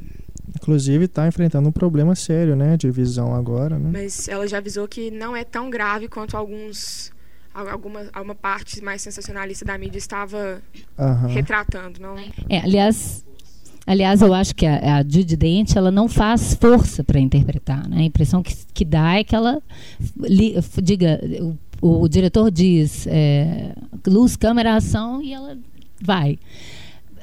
[0.55, 3.89] Inclusive está enfrentando um problema sério, né, de visão agora, né?
[3.91, 7.11] mas ela já avisou que não é tão grave quanto alguns
[7.53, 10.61] al- alguma, alguma parte mais sensacionalista da mídia estava
[10.97, 11.27] Aham.
[11.27, 12.01] retratando.
[12.01, 12.15] Não,
[12.49, 13.23] É, aliás,
[13.85, 17.87] aliás, eu acho que a, a Judy Dent ela não faz força para interpretar.
[17.87, 17.97] Né?
[17.99, 19.61] A impressão que, que dá é que ela
[20.21, 21.19] li- f- diga,
[21.81, 23.75] o, o diretor diz é,
[24.07, 25.57] luz, câmera, ação e ela
[26.01, 26.39] vai.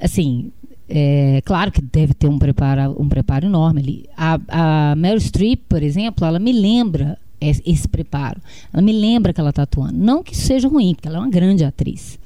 [0.01, 0.53] Assim,
[0.95, 4.07] é claro que deve ter um preparo, um preparo enorme ali.
[4.17, 8.41] A, a Meryl Streep, por exemplo, ela me lembra es- esse preparo.
[8.73, 9.99] Ela me lembra que ela está atuando.
[9.99, 12.19] Não que isso seja ruim, porque ela é uma grande atriz.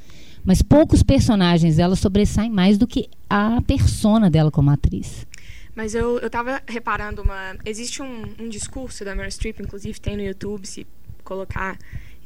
[0.45, 5.27] Mas poucos personagens dela sobressaem mais do que a persona dela como atriz.
[5.75, 7.55] Mas eu, eu tava reparando uma.
[7.65, 10.87] Existe um, um discurso da Meryl Streep, inclusive tem no YouTube, se
[11.23, 11.77] colocar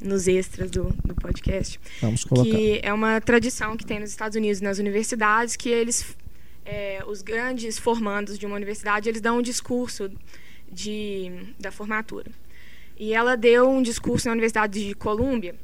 [0.03, 1.79] nos extras do, do podcast.
[2.01, 2.49] Vamos colocar.
[2.51, 6.17] Que é uma tradição que tem nos Estados Unidos, nas universidades, que eles
[6.71, 10.09] é, os grandes formandos de uma universidade eles dão um discurso
[10.71, 12.31] de, da formatura.
[12.97, 15.57] E ela deu um discurso na Universidade de Colômbia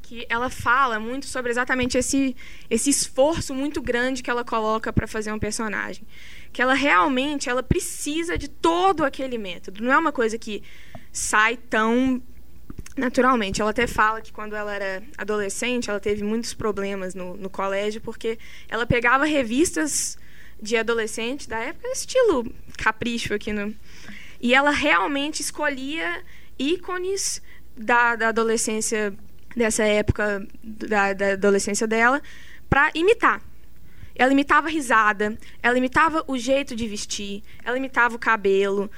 [0.00, 2.36] que ela fala muito sobre exatamente esse,
[2.68, 6.04] esse esforço muito grande que ela coloca para fazer um personagem.
[6.52, 9.82] Que ela realmente ela precisa de todo aquele método.
[9.82, 10.62] Não é uma coisa que
[11.10, 12.22] sai tão
[12.96, 13.62] naturalmente.
[13.62, 18.00] Ela até fala que quando ela era adolescente, ela teve muitos problemas no, no colégio,
[18.02, 18.38] porque
[18.68, 20.18] ela pegava revistas
[20.60, 23.74] de adolescente da época, estilo capricho aqui no.
[24.40, 26.22] E ela realmente escolhia
[26.58, 27.42] ícones
[27.76, 29.14] da, da adolescência,
[29.56, 32.20] dessa época da, da adolescência dela,
[32.68, 33.40] para imitar.
[34.14, 38.90] Ela imitava risada, ela imitava o jeito de vestir, ela imitava o cabelo.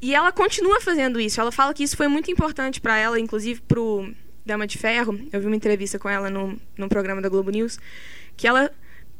[0.00, 1.40] E ela continua fazendo isso.
[1.40, 4.12] Ela fala que isso foi muito importante para ela, inclusive pro
[4.46, 5.18] Dama de Ferro.
[5.32, 7.78] Eu vi uma entrevista com ela no, no programa da Globo News,
[8.36, 8.70] que ela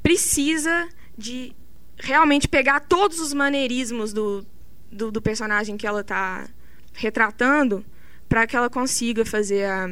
[0.03, 0.89] precisa
[1.19, 1.53] de
[1.99, 4.47] realmente pegar todos os maneirismos do,
[4.91, 6.49] do, do personagem que ela está
[6.95, 7.85] retratando
[8.29, 9.89] para que ela consiga fazer a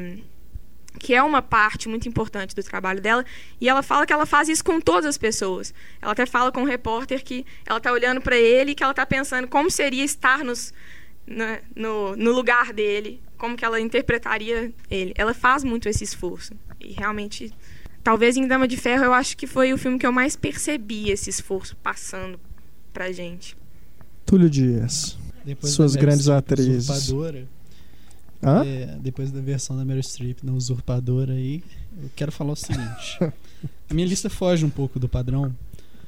[0.99, 3.22] que é uma parte muito importante do trabalho dela.
[3.61, 5.74] E ela fala que ela faz isso com todas as pessoas.
[6.01, 8.93] Ela até fala com o repórter que ela está olhando para ele e que ela
[8.93, 10.72] está pensando como seria estar nos,
[11.27, 15.12] na, no, no lugar dele como que ela interpretaria ele.
[15.16, 16.55] Ela faz muito esse esforço.
[16.81, 17.53] E realmente
[18.07, 21.11] talvez em Dama de Ferro eu acho que foi o filme que eu mais percebi
[21.11, 22.38] esse esforço passando
[22.92, 23.57] pra gente
[24.24, 25.18] Túlio Dias.
[25.44, 26.88] Depois Suas grandes atrizes.
[26.88, 27.46] Usurpadora,
[28.42, 28.64] Hã?
[28.64, 31.62] é, depois da versão da Meryl Streep na Usurpadora aí,
[32.00, 33.18] eu quero falar o seguinte.
[33.90, 35.52] a minha lista foge um pouco do padrão,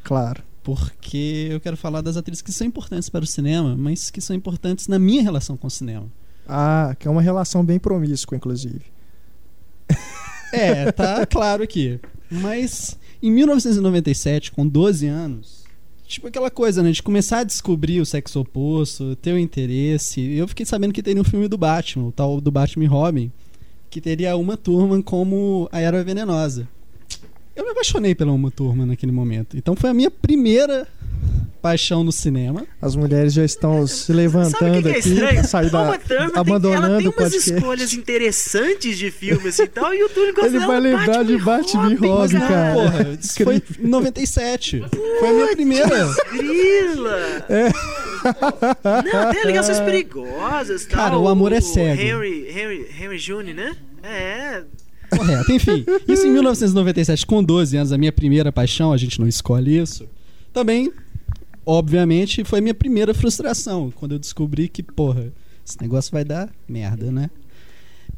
[0.05, 0.43] Claro.
[0.63, 4.35] porque eu quero falar das atrizes que são importantes para o cinema, mas que são
[4.37, 6.07] importantes na minha relação com o cinema.
[6.49, 8.83] Ah, que é uma relação bem promíscua, inclusive.
[10.53, 12.01] É, tá claro aqui.
[12.31, 15.65] Mas em 1997, com 12 anos,
[16.07, 20.21] tipo aquela coisa, né, de começar a descobrir o sexo oposto, ter o interesse.
[20.21, 23.33] Eu fiquei sabendo que teria um filme do Batman, o tal do Batman e Robin,
[23.91, 26.69] que teria uma turma como a Era Venenosa.
[27.57, 29.57] Eu me apaixonei pela uma turma naquele momento.
[29.57, 30.87] Então foi a minha primeira
[31.61, 32.67] paixão no cinema.
[32.81, 35.45] As mulheres já estão se o levantando que, que é aqui, estranho?
[35.45, 37.55] sair da, Thurman tem, ela abandonando tem umas podcast.
[37.55, 41.93] escolhas interessantes de filmes e tal, e o Túlio gosta Ele vai lembrar de Batman
[41.93, 42.75] e Robin, cara.
[42.75, 44.85] porra, isso foi em 97.
[45.19, 46.15] Foi a minha primeira.
[46.33, 47.47] Grila!
[47.49, 47.73] É.
[49.13, 50.87] Não, tem ligações perigosas.
[50.87, 50.99] Tal.
[50.99, 52.01] Cara, o amor é cego.
[52.01, 53.77] Henry, Henry, Henry Jr., né?
[54.03, 54.63] É.
[55.17, 55.85] Correto, enfim.
[56.07, 60.09] Isso em 1997, com 12 anos, a minha primeira paixão, a gente não escolhe isso.
[60.53, 60.93] Também,
[61.69, 65.31] obviamente, foi a minha primeira frustração, quando eu descobri que, porra,
[65.67, 67.29] esse negócio vai dar merda, né?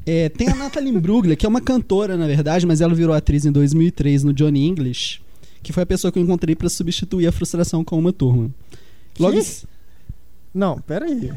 [0.07, 3.45] É, tem a Natalie Imbruglia, que é uma cantora, na verdade, mas ela virou atriz
[3.45, 5.21] em 2003 no Johnny English,
[5.65, 8.55] que foi a pessoa que eu encontrei pra substituir a frustração com uma turma.
[9.19, 9.67] Logo Que?
[10.55, 11.33] Não, peraí.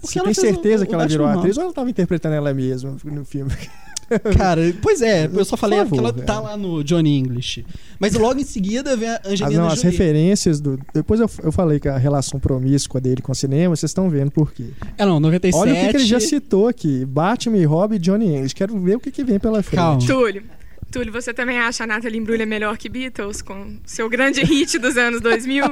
[0.00, 2.34] Porque Você tem certeza o- que o ela virou Batman atriz ou ela estava interpretando
[2.34, 3.52] ela mesma no filme?
[4.38, 7.66] Cara, pois é, eu só falei favor, que ela tá lá no Johnny English.
[7.98, 9.90] Mas logo em seguida vem a Angelina não, as Jolie.
[9.90, 10.78] referências do.
[10.94, 14.30] Depois eu, eu falei que a relação promíscua dele com o cinema, vocês estão vendo
[14.30, 14.66] por quê.
[14.96, 15.60] É, não, 97.
[15.60, 18.54] Olha o que, que ele já citou aqui: Batman, Robin e Johnny English.
[18.54, 19.80] Quero ver o que, que vem pela frente.
[19.80, 20.06] Calma.
[20.06, 20.44] Túlio
[20.90, 24.96] Túlio, você também acha a Natalie Imbruglia melhor que Beatles com seu grande hit dos
[24.96, 25.64] anos 2000?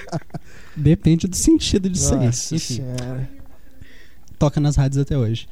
[0.74, 2.26] Depende do sentido disso aí.
[2.26, 3.30] Nossa Enfim, senhora.
[4.38, 5.46] toca nas rádios até hoje.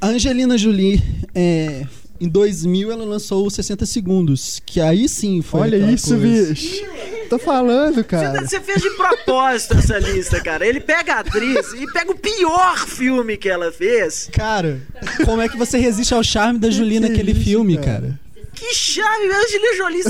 [0.00, 1.02] Angelina Jolie,
[1.34, 1.86] é,
[2.20, 6.48] em 2000, ela lançou o 60 Segundos, que aí sim foi Olha isso, coisa.
[6.48, 6.84] bicho.
[7.30, 8.44] Tô falando, cara.
[8.44, 10.66] você fez de propósito essa lista, cara.
[10.66, 14.28] Ele pega a atriz e pega o pior filme que ela fez.
[14.32, 14.80] Cara,
[15.24, 17.90] como é que você resiste ao charme da Que naquele filme, cara?
[18.00, 18.20] cara?
[18.52, 20.02] Que chave, a Angelina Jolie,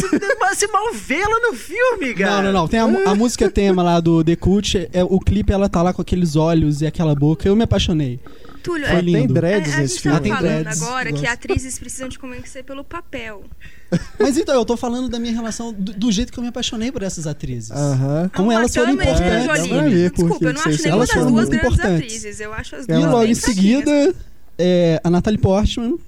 [0.72, 2.36] mal vê ela no filme, cara.
[2.36, 2.68] Não, não, não.
[2.68, 5.92] Tem a, a música tema lá do The Cult, é, o clipe ela tá lá
[5.92, 7.46] com aqueles olhos e aquela boca.
[7.48, 8.18] Eu me apaixonei.
[8.62, 9.18] Túlio, Foi é, lindo.
[9.18, 10.16] Tem dreads a, a nesse gente filme.
[10.18, 11.26] tava tem falando dreads, agora que gosto.
[11.32, 13.42] atrizes precisam de convencer pelo papel.
[14.20, 16.92] Mas então, eu tô falando da minha relação, do, do jeito que eu me apaixonei
[16.92, 17.70] por essas atrizes.
[17.70, 18.30] Aham.
[18.34, 19.46] Como Não, elas a foram e importantes.
[19.46, 22.04] Por Desculpa, que eu não que acho nenhuma elas das duas grandes importantes.
[22.06, 22.40] atrizes.
[22.40, 24.14] Eu acho as E E duas Ela logo em seguida,
[24.58, 25.98] é, a Natalie Portman,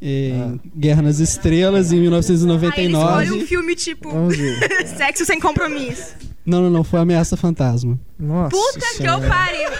[0.00, 3.24] em Guerra nas Estrelas, em Aí ele 1999.
[3.24, 4.10] escolhe um filme tipo.
[4.96, 6.14] Sexo Sem Compromisso.
[6.44, 7.98] Não, não, não, foi Ameaça Fantasma.
[8.18, 8.50] Nossa.
[8.50, 9.28] Puta que eu senhora.
[9.28, 9.70] pariu.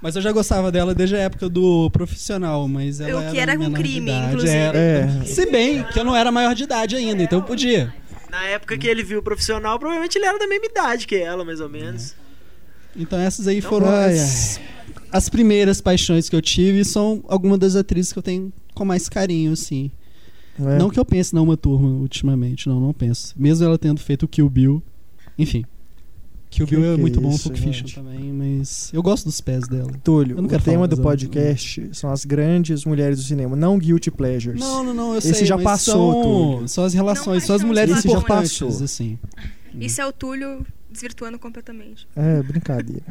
[0.00, 3.52] Mas eu já gostava dela desde a época do profissional, mas ela O que era
[3.58, 4.52] um crime, idade, inclusive.
[4.54, 4.78] era.
[4.78, 5.24] É.
[5.26, 7.92] Se bem que eu não era maior de idade ainda, então eu podia.
[8.30, 11.44] Na época que ele viu o profissional, provavelmente ele era da mesma idade que ela,
[11.44, 12.14] mais ou menos.
[12.96, 14.60] Então essas aí foram Ai, as,
[15.12, 19.08] as primeiras paixões que eu tive são algumas das atrizes que eu tenho com mais
[19.08, 19.90] carinho, assim.
[20.58, 20.78] É.
[20.78, 23.34] Não que eu pense na Uma Turma ultimamente, não, não penso.
[23.36, 24.82] Mesmo ela tendo feito o Kill Bill.
[25.38, 25.64] Enfim.
[26.50, 29.24] Kill Que Bill é que é muito bom, isso, Pulp Fiction também, mas eu gosto
[29.24, 29.90] dos pés dela.
[30.02, 34.10] Túlio, Eu não o tema do podcast são as grandes mulheres do cinema, não guilty
[34.10, 34.58] pleasures.
[34.60, 36.68] Não, não, não, eu Esse sei, já mas passou, são, Túlio.
[36.68, 38.84] são as relações, Não são as mulheres Esse já importantes, passou.
[38.84, 39.16] assim.
[39.80, 42.08] Isso é o Túlio desvirtuando completamente.
[42.16, 43.04] É, brincadeira.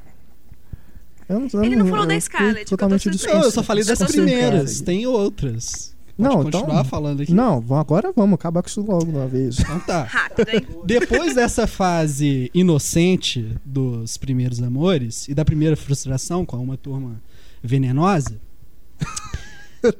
[1.29, 3.61] Eu não, eu Ele não falou eu da eu tô Totalmente discurso- Não, eu só
[3.63, 5.95] falei das primeiras, tem outras.
[6.17, 7.31] Não, Pode então- continuar falando aqui.
[7.33, 9.59] Não, vamos- agora vamos acabar com isso logo de uma vez.
[9.59, 10.03] Então tá.
[10.03, 10.67] Rápido, hein?
[10.83, 17.21] Depois dessa fase inocente dos primeiros amores e da primeira frustração com uma turma
[17.63, 18.35] venenosa,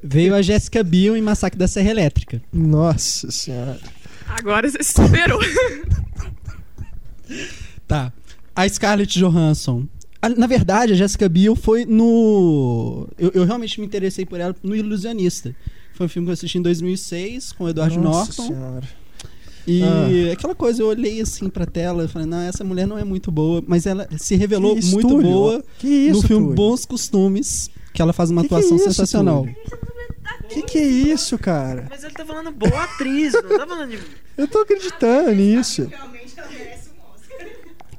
[0.04, 2.42] veio a Jessica Biel em Massacre da Serra Elétrica.
[2.52, 3.80] Nossa senhora.
[4.28, 5.40] Agora você superou.
[7.88, 8.12] Tá.
[8.56, 9.88] A Scarlett Johansson.
[10.22, 13.08] A- Na verdade, a Jessica Biel foi no.
[13.18, 15.56] Eu, eu realmente me interessei por ela no Ilusionista.
[15.94, 18.48] Foi um filme que eu assisti em 2006 com o Edward Nossa Norton.
[18.56, 18.88] senhora.
[19.68, 20.34] E Ah.
[20.34, 23.30] aquela coisa, eu olhei assim pra tela e falei, não, essa mulher não é muito
[23.32, 25.30] boa, mas ela se revelou Que isso, muito Túlio?
[25.30, 26.56] boa Que isso, no filme Túlio?
[26.56, 29.48] Bons Costumes, que ela faz uma Que que atuação é isso, sensacional.
[30.50, 31.86] Que que é isso, cara?
[31.90, 34.00] Mas ele tá falando boa atriz, não tá falando de.
[34.38, 35.88] Eu tô acreditando nisso.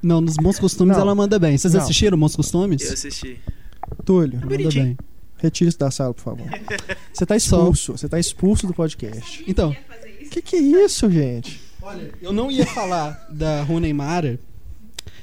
[0.03, 1.03] Não, nos Bons Costumes Não.
[1.05, 1.57] ela manda bem.
[1.59, 1.81] Vocês Não.
[1.83, 2.83] assistiram Bons Costumes?
[2.87, 3.41] Eu assisti.
[4.05, 4.85] Túlio, Manda bonitinho.
[4.85, 4.99] bem.
[5.39, 6.47] retire-se da sala, por favor.
[7.13, 7.93] Você tá expulso.
[7.93, 9.45] Você tá expulso do podcast.
[9.47, 9.75] Então,
[10.31, 11.61] Que que é isso, gente?
[11.83, 14.39] olha, eu não ia falar da Rooney Mara,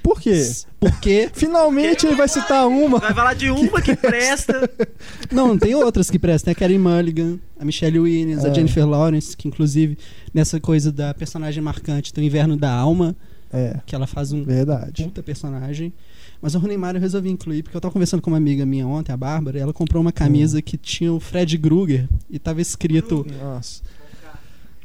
[0.03, 0.41] Por quê?
[0.79, 2.99] porque Finalmente ele vai citar uma.
[2.99, 4.69] Vai falar de uma que presta.
[5.31, 6.45] Não, tem outras que prestam.
[6.45, 8.53] Tem a Carey Mulligan, a Michelle Williams, a É.
[8.53, 9.97] Jennifer Lawrence, que inclusive
[10.33, 13.15] nessa coisa da personagem marcante do Inverno da Alma,
[13.51, 15.03] É, que ela faz um verdade.
[15.03, 15.93] puta personagem.
[16.41, 18.85] Mas a Rooney Mara eu resolvi incluir, porque eu tava conversando com uma amiga minha
[18.85, 22.61] ontem, a Bárbara, e ela comprou uma camisa que tinha o Fred Krueger e tava
[22.61, 23.25] escrito.
[23.41, 23.81] Nossa.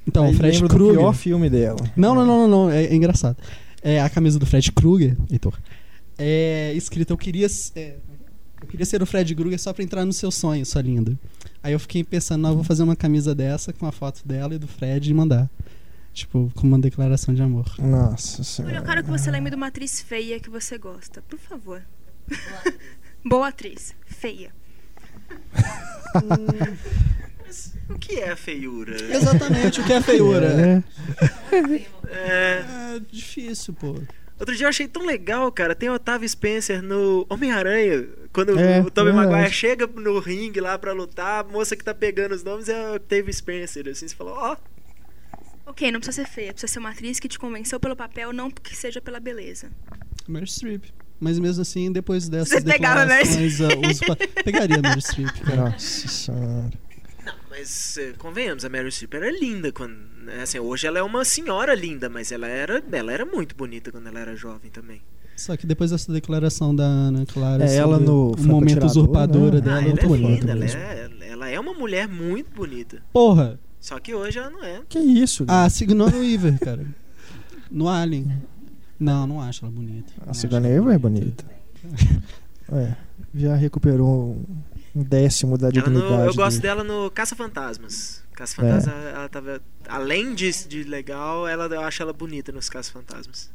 [0.07, 0.99] Então, Aí o Fred Krueger.
[0.99, 1.79] pior filme dela.
[1.97, 3.37] Não, não, não, não, não, é, é engraçado.
[3.83, 5.59] É a camisa do Fred Krueger, Heitor.
[6.19, 7.47] É escrito, eu queria.
[7.77, 7.97] é,
[8.61, 11.19] eu queria ser o Fred Krueger só pra entrar no seu sonho, sua linda.
[11.63, 14.55] Aí eu fiquei pensando, não, eu vou fazer uma camisa dessa com a foto dela
[14.55, 15.51] e do Fred e mandar.
[16.13, 17.65] Tipo, com uma declaração de amor.
[17.79, 18.83] Nossa Túlio, eu senhora.
[18.83, 21.23] quero que você lembre de uma atriz feia que você gosta.
[21.23, 21.83] Por favor.
[23.25, 23.95] Boa atriz.
[24.07, 24.51] Feia.
[27.91, 28.97] O que é feiura?
[29.15, 30.47] Exatamente, o que é feiura?
[30.47, 30.83] É.
[32.09, 32.65] É.
[32.97, 34.01] É difícil, pô.
[34.41, 35.75] Outro dia eu achei tão legal, cara.
[35.75, 38.09] Tem o Otávio Spencer no Homem-Aranha.
[38.33, 39.33] Quando É, o Tobey verdade.
[39.35, 42.87] Maguire chega no ringue lá pra lutar, a moça que tá pegando os nomes é
[42.87, 43.87] a Octavia Spencer.
[43.89, 44.57] Assim, você falou, ó.
[45.67, 46.53] Ok, não precisa ser feia.
[46.53, 49.71] Precisa ser uma atriz que te convenceu pelo papel, não que seja pela beleza.
[50.29, 50.85] Meryl Streep.
[51.21, 53.61] Mas mesmo assim, depois dessas Você pegava declarações...
[53.61, 55.71] ah, os pa- Pegaria a Meryl Streep, cara.
[55.71, 56.71] Nossa senhora.
[57.49, 59.95] Mas eh, convenhamos, a Meryl Streep era linda quando.
[60.25, 63.93] né, Assim, hoje ela é uma senhora linda, mas ela era, ela era muito bonita
[63.93, 65.01] quando ela era jovem também.
[65.37, 69.61] Só que depois dessa declaração da Ana Clara É, ela no o momento usurpadora né?
[69.61, 73.03] dela, ah, é ela é linda, ela é, ela é uma mulher muito bonita.
[73.13, 74.81] Porra, Só que hoje ela não é.
[74.89, 75.45] Que isso?
[75.47, 76.87] a Sigourney Weaver, cara.
[77.71, 78.33] No Alien.
[78.99, 80.13] Não, não acho ela bonita.
[80.27, 81.45] A ela Weaver é bonita.
[82.75, 82.97] É,
[83.35, 84.35] já recuperou
[84.95, 86.27] um- décimo da no- dignidade.
[86.29, 86.75] eu gosto dele.
[86.75, 88.23] dela no Caça-Fantasmas.
[88.33, 89.61] Caça-Fantasmas, ela tava.
[89.87, 93.51] Além de, de legal, ela, eu acho ela bonita nos Caça-Fantasmas.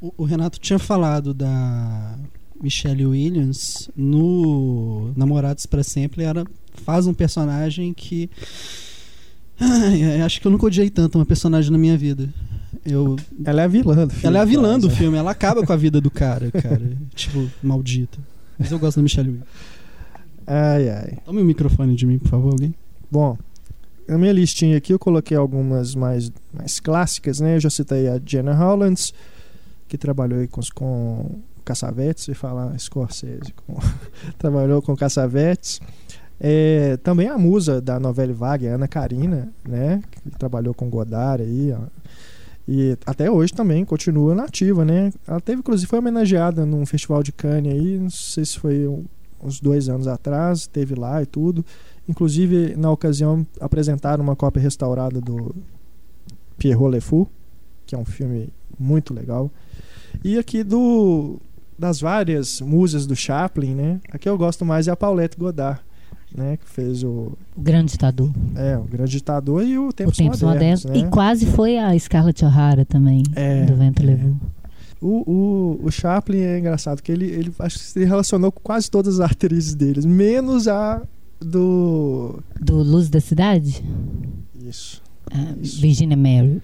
[0.00, 2.16] O, o Renato tinha falado da
[2.62, 6.22] Michelle Williams no Namorados para Sempre.
[6.22, 6.44] Ela
[6.84, 8.30] faz um personagem que.
[9.60, 12.28] Ai, acho que eu nunca odiei tanto uma personagem na minha vida.
[12.84, 14.26] Eu, Ela é a vilã do filme.
[14.26, 14.96] ela é a vilã do quase.
[14.96, 16.80] filme, ela acaba com a vida do cara, cara.
[17.14, 18.18] tipo, maldita.
[18.58, 19.48] Mas eu gosto da Michelle Williams.
[20.46, 21.18] Ai, ai.
[21.24, 22.74] Tome o microfone de mim, por favor, alguém.
[23.10, 23.36] Bom,
[24.08, 27.56] na minha listinha aqui eu coloquei algumas mais, mais clássicas, né?
[27.56, 29.12] Eu já citei a Jenna Hollands,
[29.86, 33.78] que trabalhou aí com, com Cassavetes, e falar Scorsese, com-
[34.38, 35.80] trabalhou com Cassavetes.
[36.40, 40.02] É, também a musa da novela Vague, Ana Karina, né?
[40.10, 41.80] Que trabalhou com Godard aí, ó.
[42.66, 45.12] E até hoje também continua nativa, né?
[45.26, 49.04] Ela teve, inclusive, foi homenageada num festival de Cannes aí, não sei se foi um-
[49.42, 51.64] uns dois anos atrás, teve lá e tudo.
[52.08, 55.54] Inclusive, na ocasião, apresentaram uma cópia restaurada do
[56.58, 57.28] Pierrot Le Fou,
[57.86, 59.50] que é um filme muito legal.
[60.24, 61.38] E aqui do
[61.78, 64.00] das várias musas do Chaplin, né?
[64.12, 65.80] A que eu gosto mais é a Paulette Godard,
[66.36, 66.56] né?
[66.56, 68.30] Que fez o, O grande ditador.
[68.56, 70.84] é, o Grande Ditador e o O Tempos, Tempos Modernos.
[70.84, 71.02] Modernos.
[71.02, 71.08] né?
[71.08, 74.06] E quase foi a Scarlett O'Hara também, É, do Vento é.
[74.06, 74.36] Levou.
[75.00, 78.90] O, o, o Chaplin é engraçado, que ele, ele acho que se relacionou com quase
[78.90, 81.02] todas as atrizes deles, menos a
[81.40, 82.38] do.
[82.60, 83.82] Do Luz da Cidade?
[84.62, 85.02] Isso.
[85.32, 86.60] Ah, Virginia Mary.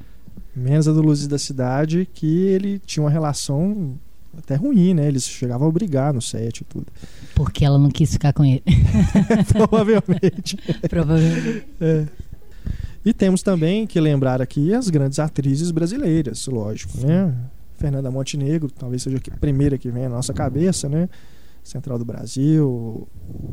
[0.55, 3.95] Menos a do Luzes da Cidade, que ele tinha uma relação
[4.37, 5.07] até ruim, né?
[5.09, 6.87] Eles chegavam a brigar no set e tudo.
[7.37, 8.63] Porque ela não quis ficar com ele.
[9.53, 10.57] Provavelmente.
[10.89, 11.67] Provavelmente.
[11.79, 12.07] É.
[13.05, 17.33] E temos também que lembrar aqui as grandes atrizes brasileiras, lógico, né?
[17.77, 21.11] Fernanda Montenegro, talvez seja a primeira que vem à nossa cabeça, né?
[21.63, 23.07] Central do Brasil.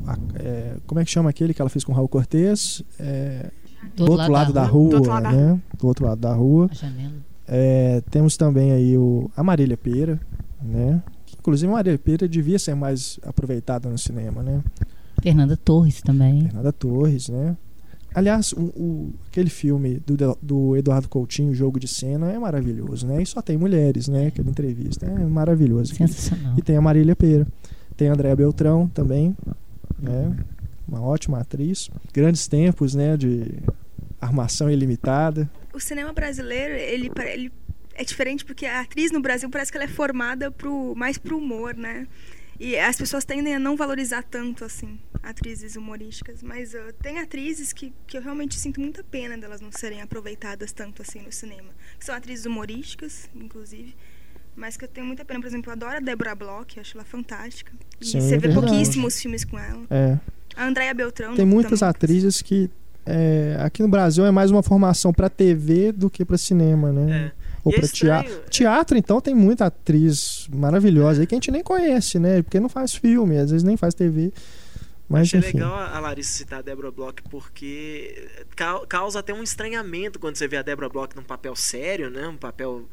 [0.07, 2.81] a- é, como é que chama aquele que ela fez com Raul Cortez?
[2.97, 3.51] É,
[3.97, 5.61] do, outro lado, da, rua, Do outro lado da né?
[5.77, 6.69] Do outro lado da rua.
[6.71, 7.13] A janela.
[7.45, 10.17] É, temos também aí o, a Marília Pera,
[10.61, 11.03] né?
[11.43, 14.63] Inclusive a Marília Pera devia ser mais aproveitada no cinema, né?
[15.21, 16.43] Fernanda Torres também.
[16.43, 17.57] Fernanda Torres, né?
[18.15, 23.21] Aliás, o, o- aquele filme do, do Eduardo Coutinho, Jogo de Cena, é maravilhoso, né?
[23.21, 24.27] E só tem mulheres, né?
[24.27, 25.93] Aquela entrevista é maravilhoso.
[25.93, 26.53] Sensacional.
[26.57, 27.45] E tem a Marília Pera.
[27.97, 29.35] Tem a Andréa Beltrão também,
[29.99, 30.33] né?
[30.87, 31.89] Uma ótima atriz.
[32.13, 33.17] Grandes tempos, né?
[33.17, 33.51] De
[34.21, 35.49] armação ilimitada.
[35.73, 37.51] O cinema brasileiro, ele, ele
[37.95, 41.37] é diferente porque a atriz no Brasil parece que ela é formada pro, mais pro
[41.37, 42.07] humor, né?
[42.59, 46.43] E as pessoas tendem a não valorizar tanto, assim, atrizes humorísticas.
[46.43, 50.71] Mas ah, tem atrizes que, que eu realmente sinto muita pena delas não serem aproveitadas
[50.71, 51.69] tanto assim no cinema.
[51.97, 53.95] Que são atrizes humorísticas, inclusive.
[54.55, 55.39] Mas que eu tenho muita pena.
[55.39, 57.73] Por exemplo, eu adoro a Deborah Bloch, acho ela fantástica.
[57.99, 58.67] E Sim, você vê verdade.
[58.67, 59.83] pouquíssimos filmes com ela.
[59.89, 60.19] É.
[60.55, 61.35] A Andréa Beltrão.
[61.35, 61.89] Tem muitas também.
[61.89, 62.69] atrizes que
[63.05, 67.31] é, aqui no Brasil é mais uma formação para TV do que para cinema, né?
[67.39, 67.42] É.
[67.63, 68.43] Ou E é para teatro.
[68.49, 72.41] Teatro, então, tem muita atriz maravilhosa aí que a gente nem conhece, né?
[72.41, 74.31] Porque não faz filme, às vezes nem faz TV.
[75.07, 75.57] Mas Achei enfim.
[75.57, 80.47] legal a Larissa citar a Deborah Bloch porque ca- causa até um estranhamento quando você
[80.47, 82.27] vê a Deborah Bloch num papel sério, né?
[82.27, 82.87] Um papel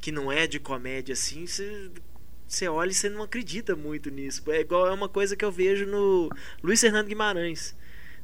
[0.00, 1.90] que não é de comédia assim, você,
[2.46, 4.42] você olha e você não acredita muito nisso.
[4.48, 6.30] É igual é uma coisa que eu vejo no
[6.62, 7.74] Luiz Fernando Guimarães.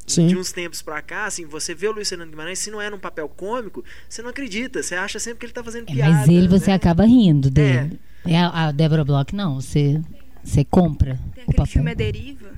[0.06, 0.26] Sim.
[0.26, 2.90] De uns tempos pra cá, assim, você vê o Luiz Fernando Guimarães, se não é
[2.90, 6.12] num papel cômico, você não acredita, você acha sempre que ele tá fazendo É, piada.
[6.12, 6.74] mas ele você né?
[6.74, 7.98] acaba rindo dele.
[8.26, 8.36] É.
[8.38, 9.60] A, a Débora Bloch, não.
[9.60, 10.00] Você,
[10.42, 11.66] você compra Tem o aquele papel.
[11.72, 12.50] filme A Deriva,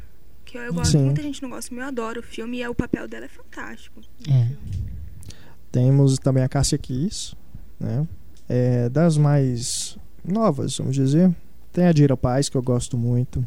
[0.44, 1.04] que eu, eu gosto, Sim.
[1.04, 3.28] muita gente não gosta, mas eu adoro o filme e é, o papel dela é
[3.28, 4.00] fantástico.
[4.28, 4.48] É.
[5.70, 7.34] Temos também a Cássia Kiss,
[7.78, 8.06] né?
[8.48, 11.34] É, das mais novas, vamos dizer.
[11.72, 13.46] Tem a Dira Paz, que eu gosto muito.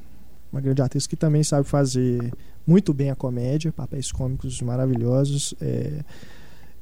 [0.51, 2.31] Uma grande atriz que também sabe fazer
[2.69, 5.55] muito bem a comédia, papéis cômicos maravilhosos.
[5.59, 6.03] é,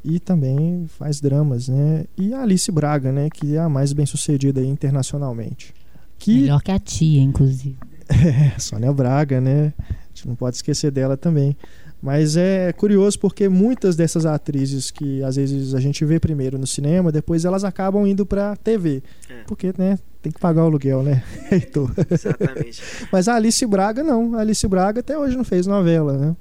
[0.03, 2.05] e também faz dramas, né?
[2.17, 3.29] E a Alice Braga, né?
[3.29, 5.73] Que é a mais bem sucedida internacionalmente.
[6.17, 7.77] Que Melhor que a tia, inclusive.
[8.07, 9.73] é, Sônia Braga, né?
[9.79, 11.57] A gente não pode esquecer dela também.
[12.07, 16.65] Mas é curioso porque muitas dessas atrizes que às vezes a gente vê primeiro no
[16.65, 19.03] cinema, depois elas acabam indo pra TV.
[19.29, 19.43] É.
[19.45, 21.21] Porque, né, tem que pagar o aluguel, né?
[21.51, 21.91] Heitor?
[22.09, 22.81] Exatamente.
[23.11, 24.35] Mas a Alice Braga não.
[24.35, 26.35] A Alice Braga até hoje não fez novela, né?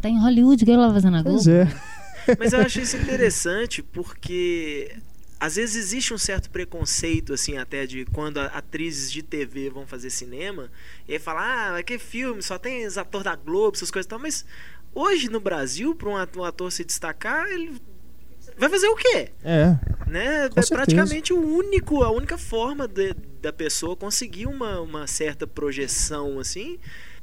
[0.00, 1.36] Tá em Hollywood, que ela vai fazendo a Globo.
[1.36, 1.68] Pois é.
[2.36, 4.90] Mas eu acho isso interessante porque
[5.42, 10.08] às vezes existe um certo preconceito, assim, até de quando atrizes de TV vão fazer
[10.08, 10.70] cinema,
[11.08, 14.08] e aí fala, ah, que filme, só tem os atores da Globo, essas coisas e
[14.08, 14.46] tal, mas
[14.94, 17.80] hoje no Brasil, para um ator, se destacar, ele
[18.58, 19.30] vai fazer o quê?
[19.44, 19.76] É.
[20.06, 20.48] Né?
[20.48, 20.74] Com é certeza.
[20.74, 26.78] praticamente o único, a única forma de- da pessoa conseguir uma, uma certa projeção, assim,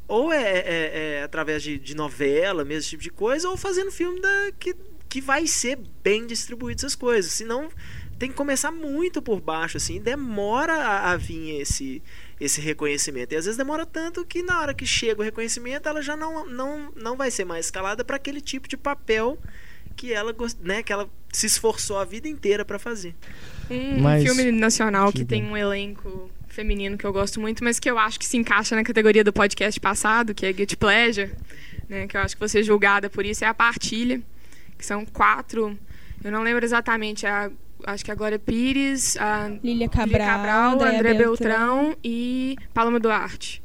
[0.08, 3.92] ou é, é- é através de, de novela, mesmo esse tipo de coisa, ou fazendo
[3.92, 4.76] filme da, que,
[5.08, 7.32] que vai ser bem distribuído essas coisas.
[7.32, 7.70] Senão
[8.18, 12.02] tem que começar muito por baixo, assim, demora a, a vir esse,
[12.40, 13.34] esse reconhecimento.
[13.34, 16.46] E às vezes demora tanto que na hora que chega o reconhecimento, ela já não,
[16.46, 19.38] não, não vai ser mais escalada para aquele tipo de papel
[19.96, 23.14] que ela, né, que ela se esforçou a vida inteira para fazer.
[23.70, 25.30] Um Mas- filme nacional que Diga.
[25.30, 28.76] tem um elenco feminino que eu gosto muito, mas que eu acho que se encaixa
[28.76, 31.32] na categoria do podcast passado, que é Guilty Pleasure,
[31.88, 34.22] né, que eu acho que você é julgada por isso, é a Partilha,
[34.78, 35.78] que são quatro,
[36.24, 37.52] eu não lembro exatamente, a,
[37.86, 41.28] acho que é a Glória Pires, a Lília Cabral, Cabral, Cabral André Beltrão.
[41.86, 43.62] Beltrão e Paloma Duarte.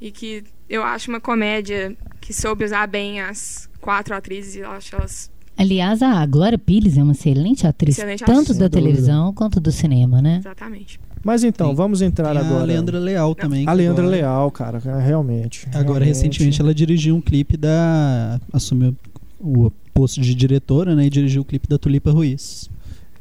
[0.00, 4.70] E que eu acho uma comédia que soube usar bem as quatro atrizes e eu
[4.70, 8.58] acho elas Aliás, a Glória Pires é uma excelente atriz, Excelente tanto atriz.
[8.58, 10.36] da televisão quanto do cinema, né?
[10.38, 11.00] exatamente.
[11.24, 11.74] Mas então, Sim.
[11.74, 12.62] vamos entrar Tem agora.
[12.62, 13.66] a Leandra Leal também.
[13.66, 15.66] A Leandra agora- Leal, cara, é, realmente.
[15.70, 16.06] Agora, realmente.
[16.06, 18.40] recentemente, ela dirigiu um clipe da.
[18.52, 18.94] Assumiu
[19.40, 21.06] o posto de diretora, né?
[21.06, 22.70] E dirigiu o clipe da Tulipa Ruiz.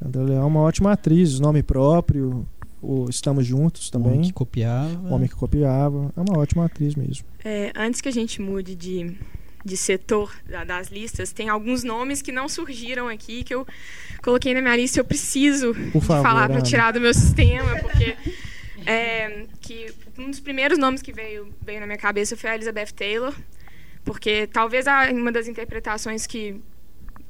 [0.01, 2.45] Leandra Leal é uma ótima atriz, nome próprio.
[2.81, 4.21] O Estamos Juntos O homem também.
[4.27, 4.99] que copiava.
[5.09, 6.13] O Homem que copiava.
[6.15, 7.25] É uma ótima atriz mesmo.
[7.43, 9.15] É, antes que a gente mude de,
[9.65, 13.65] de setor da- das listas, tem alguns nomes que não surgiram aqui, que eu
[14.23, 18.15] coloquei na minha lista e eu preciso favor, falar para tirar do meu sistema, porque
[18.85, 22.93] é, que um dos primeiros nomes que veio, veio na minha cabeça foi a Elizabeth
[22.95, 23.33] Taylor,
[24.05, 26.61] porque talvez a, uma das interpretações que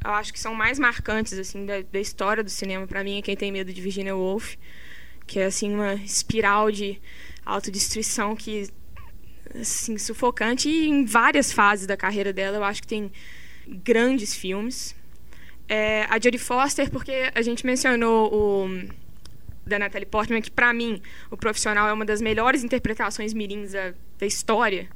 [0.04, 3.22] eu acho que são mais marcantes assim da, da história do cinema para mim é
[3.22, 4.56] Quem Tem Medo de Virginia Woolf,
[5.26, 7.02] que é assim uma espiral de
[7.46, 8.70] autodestruição que
[9.56, 13.12] assim sufocante e em várias fases da carreira dela eu acho que tem
[13.68, 14.96] grandes filmes.
[15.70, 18.88] É, a Jodie Foster porque a gente mencionou o
[19.66, 23.94] da Natalie Portman que para mim o profissional é uma das melhores interpretações mirins da,
[24.18, 24.88] da história.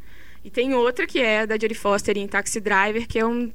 [0.43, 3.51] E tem outra que é da Jodie Foster em Taxi Driver, que é um,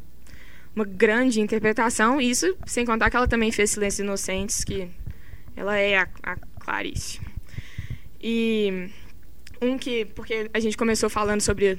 [0.76, 2.20] uma grande interpretação.
[2.20, 4.88] Isso sem contar que ela também fez Silêncios Inocentes, que
[5.56, 7.18] ela é a, a Clarice.
[8.22, 8.90] E
[9.60, 11.78] um que, porque a gente começou falando sobre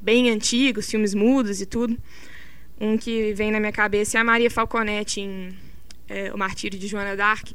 [0.00, 1.96] bem antigos, filmes mudos e tudo,
[2.80, 5.54] um que vem na minha cabeça é a Maria Falconetti em
[6.08, 7.52] é, O Martírio de Joana d'Arc,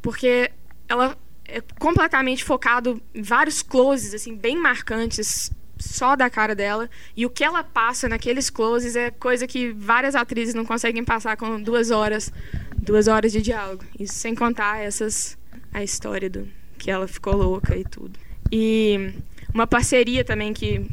[0.00, 0.52] porque
[0.88, 5.50] ela é completamente focado em vários closes assim bem marcantes
[5.82, 6.88] só da cara dela.
[7.16, 11.36] E o que ela passa naqueles closes é coisa que várias atrizes não conseguem passar
[11.36, 12.32] com duas horas
[12.76, 13.84] duas horas de diálogo.
[13.98, 15.38] Isso sem contar essas
[15.72, 18.18] a história do que ela ficou louca e tudo.
[18.50, 19.14] E
[19.54, 20.86] uma parceria também que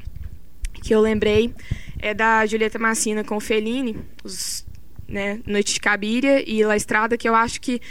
[0.82, 1.54] que eu lembrei
[1.98, 4.66] é da Julieta Massina com o Fellini os
[5.08, 7.82] né, Noite de Cabiria e La Estrada que eu acho que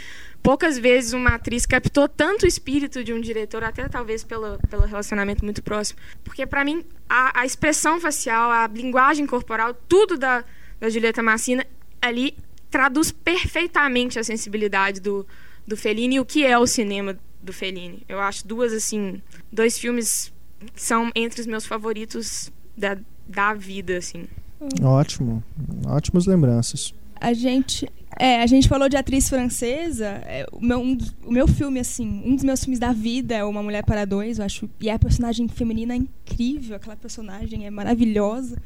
[0.41, 4.85] poucas vezes uma atriz captou tanto o espírito de um diretor, até talvez pelo, pelo
[4.85, 5.99] relacionamento muito próximo.
[6.23, 10.43] Porque, para mim, a, a, expressão facial, a linguagem corporal, tudo da,
[10.79, 11.65] da Julieta Massina
[12.01, 12.35] ali
[12.69, 15.25] traduz perfeitamente a sensibilidade do,
[15.67, 18.03] do Fellini e o que é o cinema do Fellini.
[18.07, 19.21] Eu acho duas, assim,
[19.51, 20.31] dois filmes
[20.73, 24.27] que são entre os meus favoritos da, da vida, assim.
[24.81, 25.43] Ótimo.
[25.87, 26.93] Ótimas lembranças.
[27.15, 30.07] A gente é, a gente falou de atriz francesa.
[30.25, 33.43] É, o, meu, um, o meu filme, assim, um dos meus filmes da vida é
[33.45, 34.69] Uma Mulher para Dois, eu acho.
[34.81, 38.61] E a personagem feminina é incrível, aquela personagem é maravilhosa.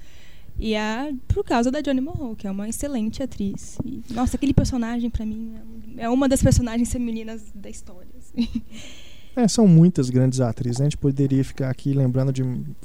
[0.59, 3.77] E é por causa da Johnny Morrow, que é uma excelente atriz.
[3.85, 5.53] E, nossa, aquele personagem, para mim,
[5.97, 8.09] é uma das personagens femininas da história.
[8.17, 8.49] Assim.
[9.35, 10.77] É, são muitas grandes atrizes.
[10.77, 10.85] Né?
[10.85, 12.43] A gente poderia ficar aqui lembrando de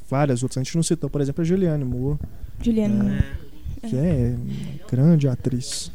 [0.09, 0.57] várias outras.
[0.57, 2.19] A gente não citou, por exemplo, a Julianne Moore.
[2.63, 3.25] Julianne é, Moore.
[3.83, 4.37] Que é
[4.91, 5.93] grande atriz.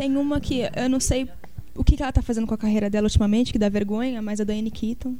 [0.00, 1.28] Tem uma que eu não sei
[1.74, 4.40] o que, que ela tá fazendo com a carreira dela ultimamente, que dá vergonha, mas
[4.40, 5.14] a Diane Keaton.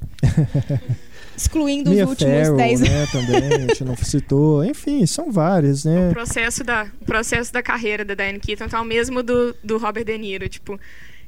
[1.37, 4.65] Excluindo Mia os últimos Farrow, 10 né, também, a gente não citou.
[4.65, 6.09] Enfim, são várias, né?
[6.09, 9.77] O processo da, o processo da carreira da Diane Keaton tá o mesmo do, do
[9.77, 10.49] Robert De Niro.
[10.49, 10.81] Tipo,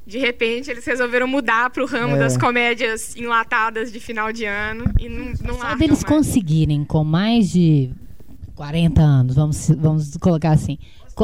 [0.03, 2.19] de repente eles resolveram mudar pro ramo É.
[2.19, 6.03] das comédias enlatadas de final de ano e não, largam deles mais.
[6.03, 7.91] conseguirem, com mais de
[8.55, 10.79] 40 anos, vamos, vamos colocar assim,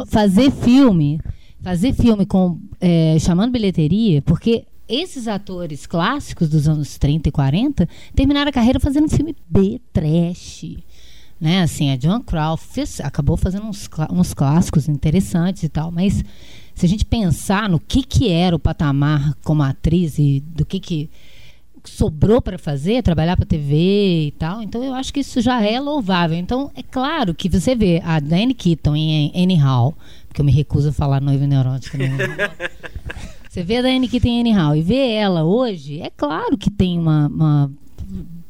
[0.07, 1.19] fazer filme,
[1.62, 7.89] fazer filme com é, chamando bilheteria, porque esses atores clássicos dos anos 30 e 40
[8.16, 10.78] terminaram a carreira fazendo filme B, trash.
[11.39, 16.22] Né, assim, a Joan Crawford acabou fazendo uns, uns clássicos interessantes e tal, mas
[16.76, 20.82] se a gente pensar no que, que era o patamar como atriz e do que,
[20.82, 21.10] que
[21.86, 24.61] sobrou para fazer, trabalhar para TV e tal.
[24.61, 26.38] Então eu acho que isso já é louvável.
[26.38, 29.95] Então é claro que você vê a Diane Keaton em Anyhow,
[30.27, 31.97] porque eu me recuso a falar noiva neurótica.
[31.97, 32.09] Né?
[33.49, 36.97] você vê a Diane Keaton em Anyhow e vê ela hoje, é claro que tem
[36.99, 37.71] uma, uma-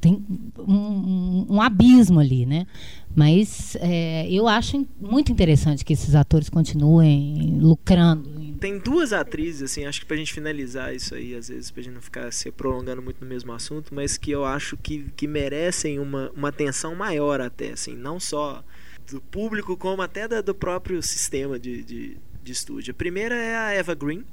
[0.02, 0.24] tem
[0.58, 2.66] um, um- um abismo ali, né?
[3.14, 8.30] Mas é, eu acho muito interessante que esses atores continuem lucrando.
[8.60, 11.94] Tem duas atrizes, assim, acho que pra gente finalizar isso aí, às vezes, pra gente
[11.94, 15.98] não ficar se prolongando muito no mesmo assunto, mas que eu acho que, que merecem
[16.00, 18.64] uma, uma atenção maior até, assim, não só
[19.10, 22.92] do público, como até da- do próprio sistema de, de, de estúdio.
[22.92, 24.26] A primeira é a Eva Green,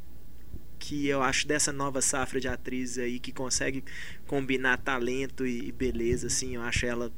[0.78, 3.82] que eu acho dessa nova safra de atrizes aí que consegue
[4.26, 7.10] combinar talento e, beleza, assim, eu acho ela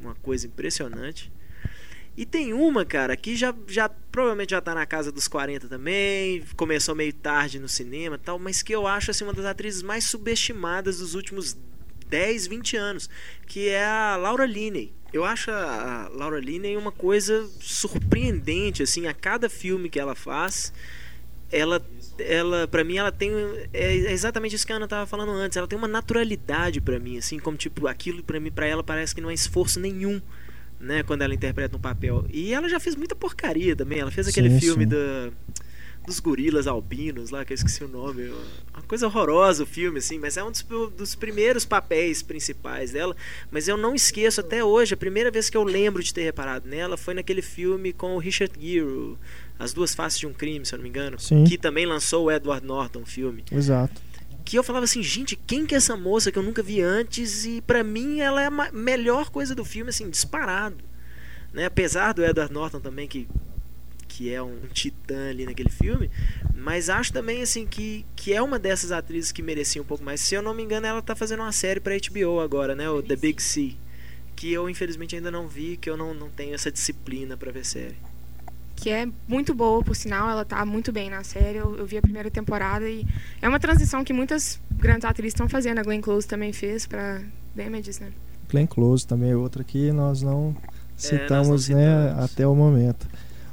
[0.00, 1.30] uma coisa impressionante.
[2.16, 6.42] E tem uma, cara, que já, já provavelmente já tá na casa dos 40 também,
[6.56, 10.04] começou meio tarde no cinema tal, mas que eu acho assim uma das atrizes mais
[10.04, 11.56] subestimadas dos últimos
[12.08, 13.10] 10, 20 anos,
[13.46, 14.94] que é a Laura Linney.
[15.12, 20.72] Eu acho a Laura Linney uma coisa surpreendente, assim, a cada filme que ela faz,
[21.52, 21.84] ela
[22.18, 23.30] ela para mim ela tem
[23.74, 27.18] é exatamente isso que a Ana tava falando antes, ela tem uma naturalidade pra mim,
[27.18, 30.20] assim, como tipo aquilo pra mim para ela parece que não é esforço nenhum
[30.78, 32.24] né, quando ela interpreta um papel.
[32.32, 33.98] E ela já fez muita porcaria também.
[33.98, 34.90] Ela fez aquele Sim, filme sim.
[34.90, 35.30] da
[36.06, 38.32] dos gorilas albinos lá, que eu esqueci o nome.
[38.72, 40.64] Uma coisa horrorosa o filme, assim, mas é um dos,
[40.96, 43.14] dos primeiros papéis principais dela.
[43.50, 46.68] Mas eu não esqueço até hoje, a primeira vez que eu lembro de ter reparado
[46.68, 49.16] nela foi naquele filme com o Richard Gere,
[49.58, 51.18] As Duas Faces de um Crime, se eu não me engano.
[51.18, 51.42] Sim.
[51.42, 54.00] Que também lançou o Edward Norton filme Exato.
[54.46, 57.44] Que eu falava assim, gente, quem que é essa moça que eu nunca vi antes?
[57.44, 60.76] E pra mim ela é a melhor coisa do filme, assim, disparado.
[61.52, 61.64] Né?
[61.64, 63.26] Apesar do Edward Norton também, que,
[64.06, 66.08] que é um titã ali naquele filme,
[66.54, 70.20] mas acho também assim que, que é uma dessas atrizes que merecia um pouco mais.
[70.20, 72.88] Se eu não me engano, ela tá fazendo uma série pra HBO agora, né?
[72.88, 73.74] O The Big Sea.
[74.36, 77.64] Que eu infelizmente ainda não vi, que eu não, não tenho essa disciplina pra ver
[77.64, 77.96] série.
[78.76, 81.58] Que é muito boa, por sinal, ela tá muito bem na série.
[81.58, 83.04] Eu, eu vi a primeira temporada e
[83.40, 85.78] é uma transição que muitas grandes atrizes estão fazendo.
[85.78, 87.20] A Glenn Close também fez pra
[87.54, 88.10] Damages, né?
[88.48, 90.54] Glenn Close também é outra que nós não
[90.96, 92.24] citamos, É, não né, citamos.
[92.24, 93.08] até o momento.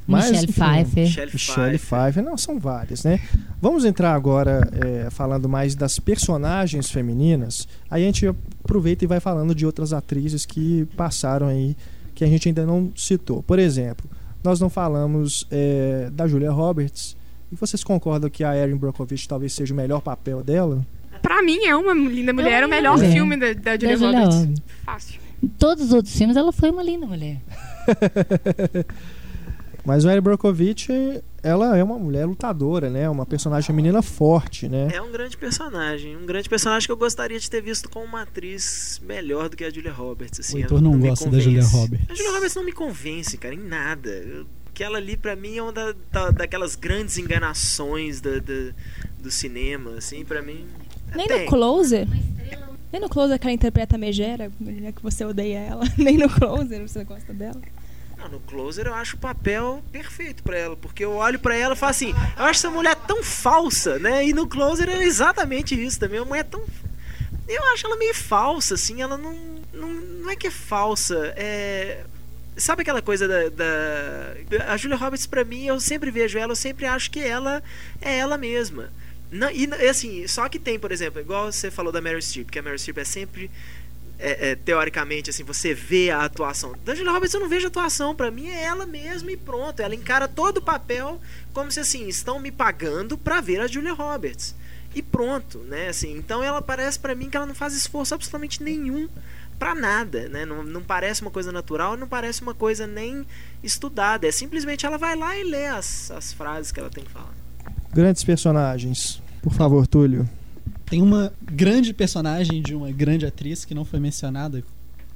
[0.05, 1.03] Michelle enfim, Pfeiffer.
[1.05, 1.99] Michelle Michelle Pfeiffer.
[1.99, 3.19] Pfeiffer, não, são várias, né?
[3.61, 7.67] Vamos entrar agora é, falando mais das personagens femininas.
[7.89, 11.77] Aí a gente aproveita e vai falando de outras atrizes que passaram aí,
[12.13, 13.41] que a gente ainda não citou.
[13.41, 14.09] Por exemplo,
[14.43, 17.15] nós não falamos é, da Julia Roberts.
[17.51, 20.85] E vocês concordam que a Erin Brockovich talvez seja o melhor papel dela?
[21.21, 23.11] Pra mim, é uma linda mulher, é o melhor É.
[23.11, 24.37] filme da, da Julia Da Julia Roberts.
[24.39, 24.63] Roberts.
[24.83, 25.19] Fácil.
[25.41, 27.37] Em todos os outros filmes ela foi uma linda mulher.
[29.85, 30.87] Mas a Erin Brockovich,
[31.41, 33.09] ela é uma mulher lutadora, né?
[33.09, 34.87] Uma personagem feminina forte, né?
[34.93, 36.15] É um grande personagem.
[36.15, 39.63] Um grande personagem que eu gostaria de ter visto com uma atriz melhor do que
[39.65, 40.39] a Julia Roberts.
[40.39, 41.39] Assim, O Heitor não me gosta da.
[41.39, 42.05] Julia Roberts.
[42.09, 44.09] A Julia Roberts não me convence, cara, em nada.
[44.09, 48.71] Eu- Aquela ali, pra mim, é uma da- da- daquelas grandes enganações da- da-
[49.19, 50.65] do cinema, assim, pra mim.
[51.15, 51.41] Nem tem.
[51.43, 52.07] no Closer.
[52.91, 54.49] Nem no Closer que ela interpreta a Megera,
[54.95, 55.83] que você odeia ela.
[55.95, 57.61] Nem no Closer você gosta dela.
[58.23, 61.73] Não, no Closer eu acho o papel perfeito pra ela, porque eu olho pra ela
[61.73, 64.25] e falo assim, eu acho essa mulher tão falsa, né?
[64.25, 66.63] E no Closer é exatamente isso também, uma mulher tão
[67.45, 69.33] eu acho ela meio falsa, assim, ela não
[69.73, 72.05] não, não é que é falsa, é
[72.55, 76.55] sabe aquela coisa da, da a Julia Roberts pra mim, eu sempre vejo ela, eu
[76.55, 77.61] sempre acho que ela
[78.01, 78.91] é ela mesma.
[79.31, 82.59] Não, e assim, só que tem, por exemplo, igual você falou da Meryl Streep, que
[82.59, 83.49] a Meryl Streep é sempre
[84.19, 86.73] é, é, teoricamente, assim, você vê a atuação.
[86.85, 89.81] Da Julia Roberts eu não vejo atuação, pra mim é ela mesma e pronto.
[89.81, 91.19] Ela encara todo o papel
[91.53, 94.55] como se assim, estão me pagando pra ver a Julia Roberts.
[94.95, 95.89] E pronto, né?
[95.89, 99.09] Assim, então ela parece pra mim que ela não faz esforço absolutamente nenhum
[99.57, 100.45] pra nada, né?
[100.45, 103.25] Não, não parece uma coisa natural, não parece uma coisa nem
[103.63, 104.27] estudada.
[104.27, 107.33] É simplesmente ela vai lá e lê as, as frases que ela tem que falar.
[107.93, 109.21] Grandes personagens.
[109.41, 110.27] Por favor, Túlio.
[110.93, 114.63] Tem uma grande personagem de uma grande atriz que não foi mencionada.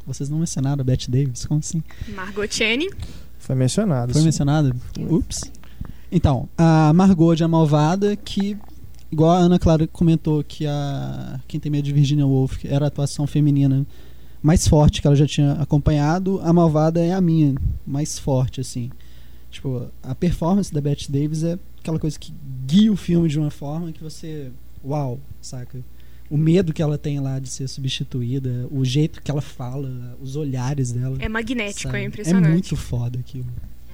[0.07, 1.45] Vocês não mencionaram a Bette Davis?
[1.45, 1.83] Como assim?
[2.15, 2.89] Margot Channing.
[3.37, 4.11] Foi mencionado.
[4.11, 4.75] Foi mencionada?
[5.07, 5.43] Ups.
[6.11, 8.57] Então, a Margot de A Malvada, que,
[9.11, 12.87] igual a Ana Clara comentou, que a Quem Tem Medo de Virginia Woolf era a
[12.87, 13.85] atuação feminina
[14.41, 17.53] mais forte que ela já tinha acompanhado, a Malvada é a minha,
[17.85, 18.89] mais forte, assim.
[19.51, 22.33] Tipo, a performance da Bette Davis é aquela coisa que
[22.65, 24.49] guia o filme de uma forma que você.
[24.83, 25.79] Uau, saca?
[26.29, 30.35] O medo que ela tem lá de ser substituída, o jeito que ela fala, os
[30.35, 31.15] olhares dela.
[31.19, 31.99] É magnético, sabe?
[31.99, 32.47] é impressionante.
[32.47, 33.45] É muito foda aquilo.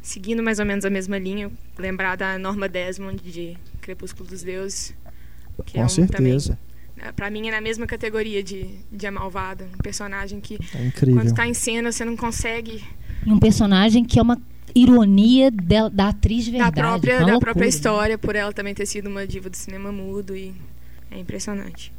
[0.01, 4.93] Seguindo mais ou menos a mesma linha, lembrar da Norma Desmond de Crepúsculo dos Deuses.
[5.65, 6.57] Que Com é um, certeza.
[6.97, 9.65] Também, pra mim é na mesma categoria de, de A Malvada.
[9.75, 11.21] Um personagem que, É incrível.
[11.21, 12.83] quando tá em cena, você não consegue.
[13.27, 14.41] Um personagem que é uma
[14.73, 16.81] ironia da, da atriz de Da verdade.
[16.81, 20.35] própria, da loucura, própria história, por ela também ter sido uma diva do cinema mudo.
[20.35, 20.53] E
[21.13, 21.91] é impressionante.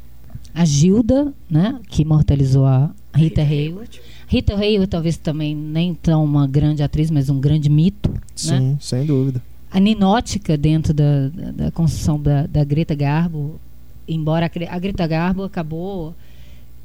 [0.55, 4.01] A Gilda, né, que imortalizou a Rita Hayworth.
[4.27, 8.21] Rita Hayworth talvez também nem tão uma grande atriz, mas um grande mito, né?
[8.35, 9.43] Sim, sem dúvida.
[9.71, 13.59] A ninótica dentro da, da, da construção da, da Greta Garbo,
[14.07, 16.15] embora a, a Greta Garbo acabou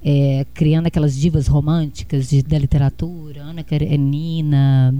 [0.04, 4.96] é, criando aquelas divas românticas de, da literatura, Ana Karenina,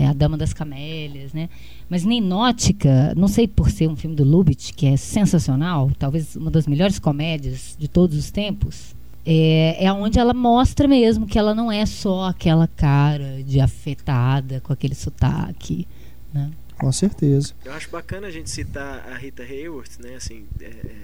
[0.00, 1.50] é, a Dama das Camélias, né?
[1.90, 6.50] Mas Ninótica, não sei por ser um filme do Lubitsch, que é sensacional, talvez uma
[6.50, 8.96] das melhores comédias de todos os tempos,
[9.26, 14.60] é, é onde ela mostra mesmo que ela não é só aquela cara de afetada
[14.60, 15.86] com aquele sotaque,
[16.32, 16.50] né?
[16.78, 17.52] Com certeza.
[17.62, 20.14] Eu acho bacana a gente citar a Rita Hayworth, né?
[20.14, 20.96] Assim, é, é,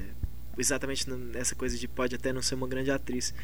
[0.57, 3.35] exatamente nessa coisa de pode até não ser uma grande atriz,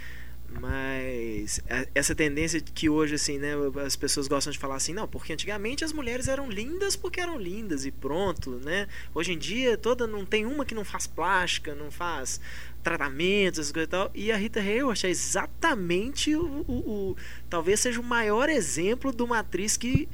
[0.61, 3.53] mas a- essa tendência que hoje assim, né,
[3.85, 7.39] as pessoas gostam de falar assim, não, porque antigamente as mulheres eram lindas porque eram
[7.39, 8.87] lindas e pronto, né?
[9.15, 12.41] Hoje em dia toda não tem uma que não faz plástica, não faz
[12.83, 14.11] tratamentos, essas coisas e tal.
[14.15, 17.17] E a Rita Hayworth é exatamente o, o- o-
[17.49, 20.09] talvez seja o maior exemplo de uma atriz que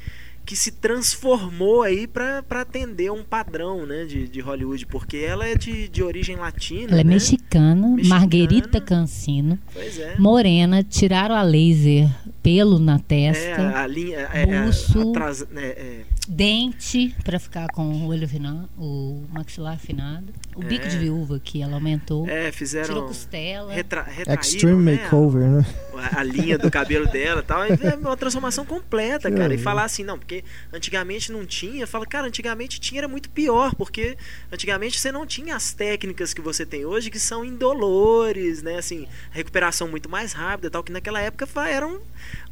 [0.49, 5.47] que se transformou aí pra pra atender um padrão, né, de, de Hollywood, porque ela
[5.47, 7.11] é de, de origem latina, Ela é né?
[7.15, 8.09] mexicana, Mexicana.
[8.21, 10.17] Marguerita Cancino, Pois é.
[10.19, 12.09] morena, tiraram a laser,
[12.43, 15.13] pelo na testa, É, a, linha, é, é, buço.
[15.51, 20.89] né, é, dente pra ficar com o olho afinado, o maxilar afinado, o bico É.
[20.89, 23.73] de viúva que ela aumentou, é, tirou fizeram costela.
[23.73, 25.67] retra, retraíram, Extreme né, Makeover, né?
[26.13, 27.65] a, a linha do cabelo dela e tal.
[27.65, 29.53] É uma transformação completa, cara.
[29.53, 30.38] E falar assim, não, porque
[30.73, 31.87] antigamente não tinha.
[31.87, 34.17] Fala, cara, antigamente tinha, era muito pior, porque
[34.53, 38.77] antigamente você não tinha as técnicas que você tem hoje, que são indolores, né?
[38.77, 42.01] Assim, recuperação muito mais rápida e tal, que naquela época era um,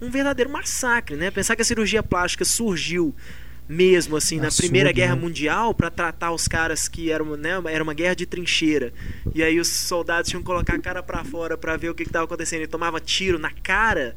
[0.01, 1.31] um verdadeiro massacre, né?
[1.31, 3.15] Pensar que a cirurgia plástica surgiu
[3.69, 5.23] mesmo assim na Primeira Guerra né?
[5.23, 8.93] Mundial para tratar os caras que eram, né, era uma guerra de trincheira.
[9.35, 12.05] E aí os soldados tinham que colocar a cara para fora para ver o que
[12.05, 12.63] estava acontecendo.
[12.63, 14.17] E tomava tiro na cara.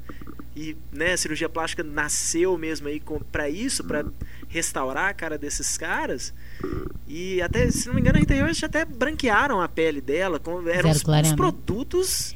[0.60, 3.02] E, né, a cirurgia plástica nasceu mesmo aí
[3.32, 4.04] para isso, para
[4.50, 6.34] restaurar a cara desses caras.
[7.08, 10.68] E até, se não me engano, a Rita Hayworth até branquearam a pele dela, com,
[10.68, 12.36] eram os, os produtos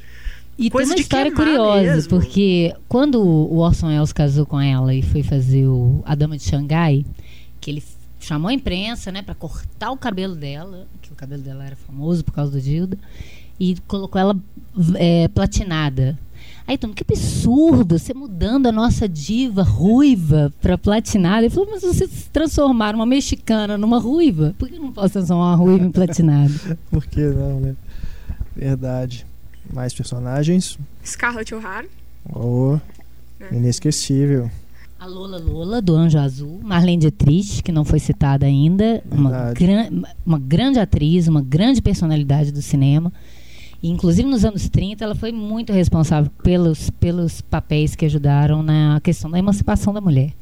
[0.56, 2.08] E tem uma história curiosa, mesmo.
[2.08, 6.44] porque quando o Orson Welles casou com ela e foi fazer o A Dama de
[6.44, 7.04] Xangai,
[7.60, 7.84] que ele
[8.18, 12.24] chamou a imprensa, né, para cortar o cabelo dela, que o cabelo dela era famoso
[12.24, 12.96] por causa do Gilda,
[13.60, 14.34] e colocou ela
[14.94, 16.18] é, platinada.
[16.66, 21.40] Aí todo mundo, que absurdo, você mudando a nossa diva ruiva pra platinada.
[21.44, 24.54] Ele falou, mas vocês transformaram uma mexicana numa ruiva.
[24.58, 26.54] Por que eu não posso transformar uma ruiva em platinada?
[26.90, 27.74] Por que não, né?
[28.56, 29.26] Verdade.
[29.72, 30.78] Mais personagens.
[31.04, 31.86] Scarlett O'Hara.
[32.32, 32.78] Oh,
[33.52, 34.50] inesquecível.
[34.98, 39.90] A Lola Lola, do Anjo Azul, Marlene Dietrich, que não foi citada ainda, uma, gran-
[40.24, 43.12] uma grande atriz, uma grande personalidade do cinema.
[43.84, 48.98] E, inclusive nos anos 30, ela foi muito responsável pelos, pelos papéis que ajudaram na
[49.04, 50.32] questão da emancipação da mulher.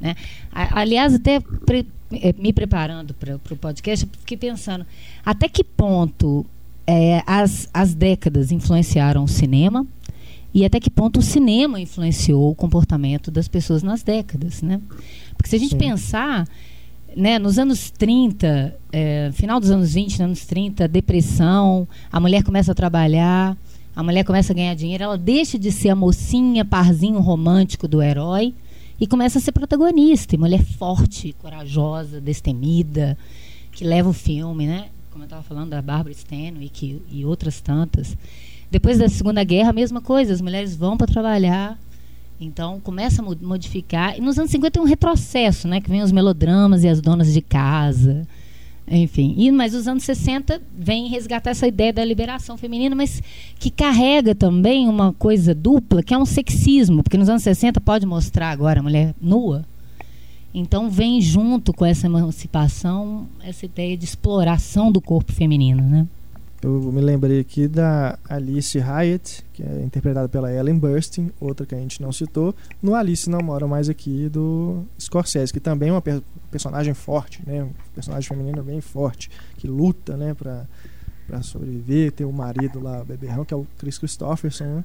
[0.00, 0.16] né?
[0.50, 4.86] Aliás, até pre- eh, me preparando para o podcast, eu fiquei pensando
[5.26, 6.46] até que ponto
[6.86, 9.86] eh, as, as décadas influenciaram o cinema
[10.54, 14.80] e até que ponto o cinema influenciou o comportamento das pessoas nas décadas, né?
[15.36, 15.78] Porque se a gente Sim.
[15.78, 16.48] pensar,
[17.16, 22.72] né, nos anos 30, eh, final dos anos 20, anos 30, depressão, a mulher começa
[22.72, 23.56] a trabalhar,
[23.94, 28.02] a mulher começa a ganhar dinheiro, ela deixa de ser a mocinha, parzinho romântico do
[28.02, 28.54] herói
[29.00, 33.16] e começa a ser protagonista, e mulher forte, corajosa, destemida,
[33.72, 34.88] que leva o filme, né?
[35.10, 38.14] Como eu estava falando da Barbara Stanwyck e, e outras tantas.
[38.70, 41.78] Depois da Segunda Guerra, a mesma coisa, as mulheres vão para trabalhar,
[42.40, 44.16] então começa a mo- modificar.
[44.16, 45.80] E nos anos 50 tem um retrocesso, né?
[45.80, 48.26] Que vem os melodramas e as donas de casa.
[48.88, 49.34] Enfim.
[49.36, 53.20] E, mas os anos 60 vem resgatar essa ideia da liberação feminina, mas
[53.58, 58.06] que carrega também uma coisa dupla, que é um sexismo, porque nos anos 60 pode
[58.06, 59.64] mostrar agora a mulher nua.
[60.54, 66.06] Então vem junto com essa emancipação essa ideia de exploração do corpo feminino, né?
[66.62, 71.74] Eu me lembrei aqui da Alice Hyatt, que é interpretada pela Ellen Burstyn, outra que
[71.74, 75.92] a gente não citou, no Alice Não Mora Mais Aqui, do Scorsese, que também é
[75.92, 77.62] uma per- personagem forte, né?
[77.62, 80.66] Um personagem feminino bem forte, que luta, né, pra,
[81.26, 84.84] pra sobreviver, tem o marido lá, o beberrão, que é o Chris Christopherson, né?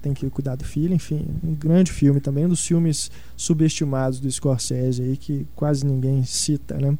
[0.00, 4.30] Tem que cuidar do filho, enfim, um grande filme também, um dos filmes subestimados do
[4.30, 6.96] Scorsese aí, que quase ninguém cita, né?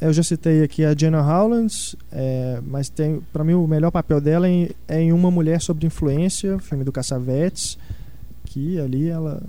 [0.00, 4.20] Eu já citei aqui a Jenna Howlands, é, mas tem para mim o melhor papel
[4.20, 7.78] dela é em, é em Uma Mulher sobre Influência, filme do Cassavetes,
[8.44, 9.42] que ali ela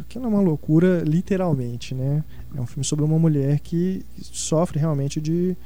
[0.00, 2.22] aquilo é uma loucura literalmente, né?
[2.54, 5.56] É um filme sobre uma mulher que sofre realmente de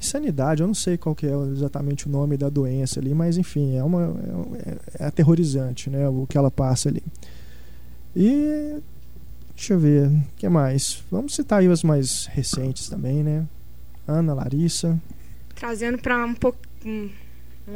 [0.00, 3.76] insanidade, eu não sei qual que é exatamente o nome da doença ali, mas enfim,
[3.76, 4.14] é uma
[4.64, 7.02] é, é aterrorizante, né, o que ela passa ali.
[8.14, 8.76] E
[9.58, 11.02] Deixa eu ver, o que mais?
[11.10, 13.44] Vamos citar aí as mais recentes também, né?
[14.06, 14.96] Ana, Larissa.
[15.56, 17.10] Trazendo para um, pouco, um,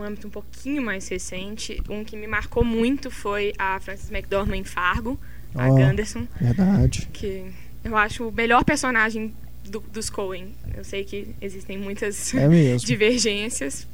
[0.01, 4.65] âmbito um pouquinho mais recente, um que me marcou muito foi a Frances McDormand em
[4.65, 5.19] Fargo,
[5.57, 7.09] a Ó, Gunderson, Verdade.
[7.13, 7.45] que
[7.83, 9.35] eu acho o melhor personagem
[9.69, 10.55] do- dos Coen.
[10.77, 12.47] Eu sei que existem muitas É
[12.79, 13.89] divergências.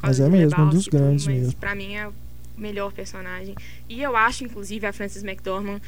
[0.00, 1.52] Mas é mesmo, um dos grandes mas mesmo.
[1.54, 2.12] Pra mim é o
[2.56, 3.56] melhor personagem.
[3.88, 5.80] E eu acho, inclusive, a Frances McDormand,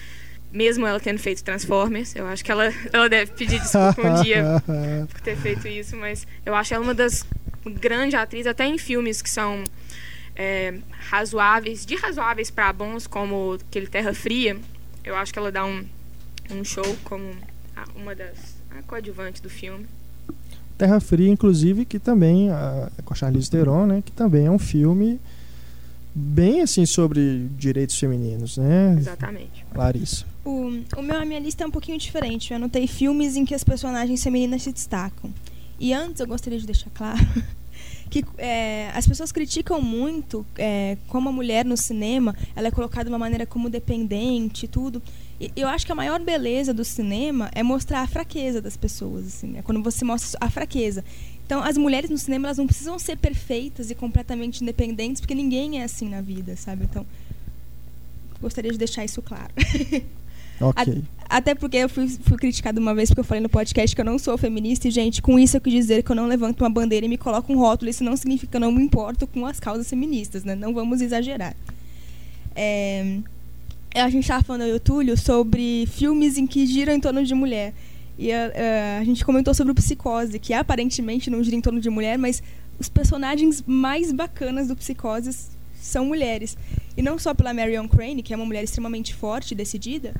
[0.53, 4.45] mesmo ela tendo feito Transformers, eu acho que ela, ela deve pedir desculpa um dia
[5.11, 7.27] por ter feito isso, mas eu acho ela uma das
[7.65, 9.63] grandes atrizes, até em filmes que são
[10.35, 10.75] é,
[11.11, 14.57] razoáveis, de razoáveis para bons, como aquele Terra Fria,
[15.05, 15.85] eu acho que ela dá um,
[16.51, 17.31] um show como
[17.95, 19.87] uma das a coadjuvante do filme.
[20.77, 24.03] Terra Fria, inclusive, que também, a, com a Charlize Theron, né?
[24.05, 25.19] Que também é um filme
[26.15, 28.97] bem assim sobre direitos femininos, né?
[28.99, 29.65] Exatamente.
[29.75, 30.25] Larissa.
[30.45, 32.51] O, o meu, a minha lista é um pouquinho diferente.
[32.51, 35.33] Eu anotei filmes em que as personagens femininas se destacam.
[35.79, 37.19] E antes eu gostaria de deixar claro
[38.11, 43.05] que é, as pessoas criticam muito é, como a mulher no cinema ela é colocada
[43.05, 45.03] de uma maneira como dependente tudo.
[45.41, 49.29] E eu acho que a maior beleza do cinema é mostrar a fraqueza das pessoas,
[49.29, 51.05] assim, é quando você mostra a fraqueza.
[51.47, 55.81] Então, as mulheres no cinema elas não precisam ser perfeitas e completamente independentes, porque ninguém
[55.81, 56.85] é assim na vida, sabe?
[56.85, 57.07] Então,
[58.41, 59.53] Gostaria de deixar isso claro.
[60.61, 61.03] Ok.
[61.31, 64.05] Até porque eu fui, fui criticada uma vez porque eu falei no podcast que eu
[64.05, 66.71] não sou feminista e, gente, com isso eu quis dizer que eu não levanto uma
[66.71, 67.91] bandeira e me coloco um rótulo.
[67.91, 70.55] Isso não significa que eu não me importo com as causas feministas, né?
[70.55, 71.55] Não vamos exagerar.
[72.57, 73.19] É,
[73.95, 77.25] a gente estava falando, eu e o Túlio, sobre filmes em que giram em torno
[77.25, 77.75] de mulher.
[78.19, 81.81] E a, a- a gente comentou sobre o Psicose, que aparentemente não gira em torno
[81.81, 82.43] de mulher, mas
[82.79, 85.31] os personagens mais bacanas do Psicose
[85.81, 86.57] são mulheres.
[86.97, 90.15] E não só pela Marion Crane, que é uma mulher extremamente forte e decidida,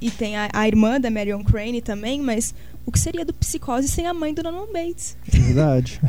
[0.00, 3.88] e tem a, a irmã da Marion Crane também, mas o que seria do Psicose
[3.88, 5.16] sem a mãe do Norman Bates?
[5.26, 6.00] Verdade.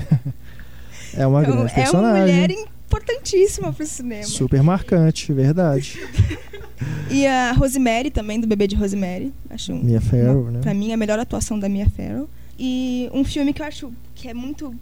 [1.16, 2.66] é uma Então, grande é uma mulher personagem.
[2.86, 4.24] importantíssima pro cinema.
[4.24, 6.00] Super marcante, verdade.
[7.10, 9.34] E a Rosemary também, do bebê de Rosemary.
[9.50, 10.60] Acho Mia Farrow, uma- né?
[10.62, 12.30] Pra mim, a melhor atuação da Mia Farrow.
[12.60, 14.76] E um filme que eu acho que é muito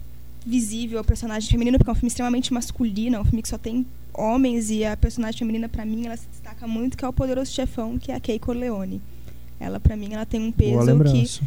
[0.46, 3.58] visível o personagem feminino, porque é um filme extremamente masculino, é um filme que só
[3.58, 3.84] tem
[4.14, 7.52] homens e a personagem feminina, pra mim, ela se destaca muito, que é o Poderoso
[7.52, 9.02] Chefão, que é a Kay Corleone.
[9.58, 11.40] Ela, pra mim, ela tem um peso que...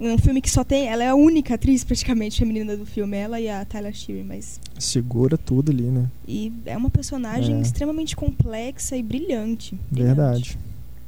[0.00, 0.86] Um filme que só tem...
[0.86, 3.16] Ela é a única atriz, praticamente, feminina do filme.
[3.16, 4.60] Ela e a Tyler Sheeran, mas...
[4.78, 6.08] Segura tudo ali, né?
[6.26, 7.60] E é uma personagem É.
[7.60, 9.76] extremamente complexa e brilhante.
[9.90, 10.56] Verdade.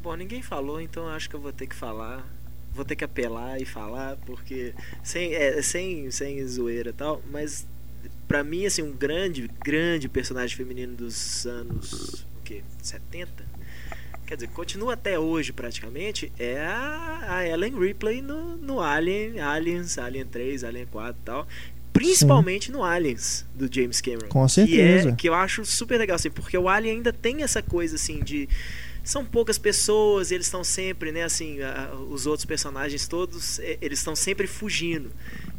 [0.02, 2.26] Bom, ninguém falou, então acho que eu vou ter que falar.
[2.74, 4.72] Vou ter que apelar e falar, porque.
[5.02, 7.66] Sem, é, sem, sem zoeira e tal, mas
[8.28, 12.24] pra mim, assim, um grande, grande personagem feminino dos anos.
[12.38, 12.62] O quê?
[12.82, 13.50] 70?
[14.24, 16.32] Quer dizer, continua até hoje praticamente.
[16.38, 21.48] É a, a Ellen Ripley no, no Alien, Aliens, Alien 3, Alien 4 e tal.
[21.92, 24.28] Principalmente no Aliens, do James Cameron.
[24.28, 25.08] Com Que, certeza.
[25.08, 28.20] é, que eu acho super legal, assim, porque o Alien ainda tem essa coisa, assim,
[28.20, 28.48] de
[29.04, 33.78] são poucas pessoas, e eles estão sempre, né, assim, a- os outros personagens todos, eh,
[33.80, 35.10] eles estão sempre fugindo.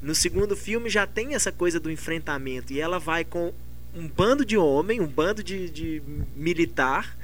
[0.02, 3.52] No segundo filme já tem essa coisa do enfrentamento, e ela vai com
[3.96, 6.02] um bando de homem, um bando de, de
[6.36, 7.18] militar,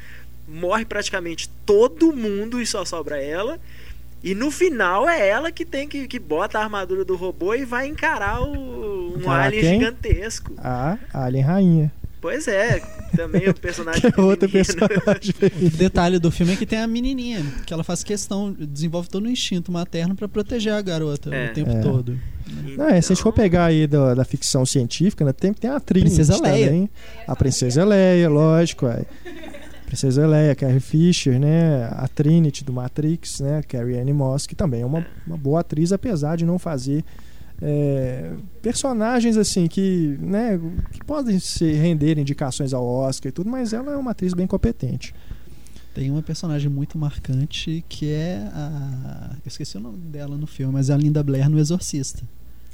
[0.47, 3.59] morre praticamente todo mundo e só sobra ela.
[4.23, 7.63] E no final é ela que tem que, que bota a armadura do robô e
[7.63, 9.73] vai encarar o, um Encarar alien quem?
[9.79, 10.53] gigantesco.
[10.57, 11.91] A Alien Rainha.
[12.19, 12.81] Pois é,
[13.15, 16.87] também o personagem Que é outro personagem O detalhe do filme é que tem a
[16.87, 21.51] menininha, que ela faz questão, desenvolve todo o instinto materno pra proteger a garota É.
[21.51, 21.81] o tempo É.
[21.81, 22.17] todo.
[22.77, 25.53] Não, é, se a gente for Então, pegar aí da, da ficção científica, né, tem,
[25.53, 26.65] tem a Trinity Princesa Leia.
[26.67, 26.89] também.
[27.27, 28.87] A Princesa Leia, lógico.
[28.87, 29.05] É.
[29.85, 31.85] Princesa Leia, Carrie Fisher, né?
[31.91, 33.61] A Trinity do Matrix, né?
[33.67, 37.05] Carrie Anne Moss, que também é uma, uma boa atriz, apesar de não fazer
[37.61, 40.59] é, personagens assim que, né,
[40.91, 44.45] que podem se render indicações ao Oscar e tudo, mas ela é uma atriz bem
[44.45, 45.13] competente.
[45.93, 49.31] Tem uma personagem muito marcante que é a.
[49.33, 52.21] Eu esqueci o nome dela no filme, mas é a Linda Blair no Exorcista.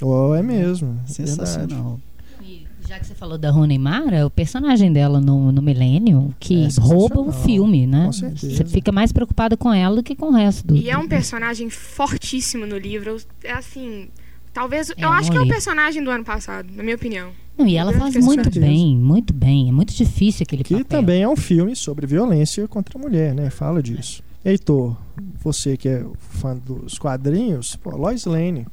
[0.02, 0.94] Oh, é mesmo.
[0.94, 1.14] Verdade.
[1.14, 2.02] Sensacional.
[2.42, 6.66] E já que você falou da Rooney Mara, o personagem dela no, no Millennium, que
[6.66, 8.10] É rouba o filme, né?
[8.12, 10.76] Você fica mais preocupada com ela do que com o resto do.
[10.76, 13.16] E é um personagem fortíssimo no livro.
[13.42, 14.10] É assim.
[14.54, 14.90] Talvez.
[14.90, 15.50] eu eu acho que é o li.
[15.50, 17.32] personagem do ano passado, na minha opinião.
[17.58, 19.70] Não, e ela grande faz muito bem, muito bem.
[19.70, 20.88] É muito difícil aquele Que papel.
[20.88, 23.50] também é um filme sobre violência contra a mulher, né?
[23.50, 24.24] Fala disso.
[24.46, 24.96] Heitor,
[25.42, 28.66] você que é fã dos quadrinhos, pô, Lois Lane.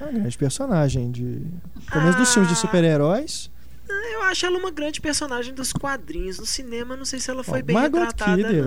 [0.00, 1.42] É uma grande personagem de.
[1.90, 2.60] Pelo menos dos filmes de Ah.
[2.60, 3.50] super-heróis.
[4.12, 6.38] Eu acho ela uma grande personagem dos quadrinhos.
[6.38, 8.36] No cinema, não sei se ela foi Ó, bem Margot retratada.
[8.42, 8.64] Kidder.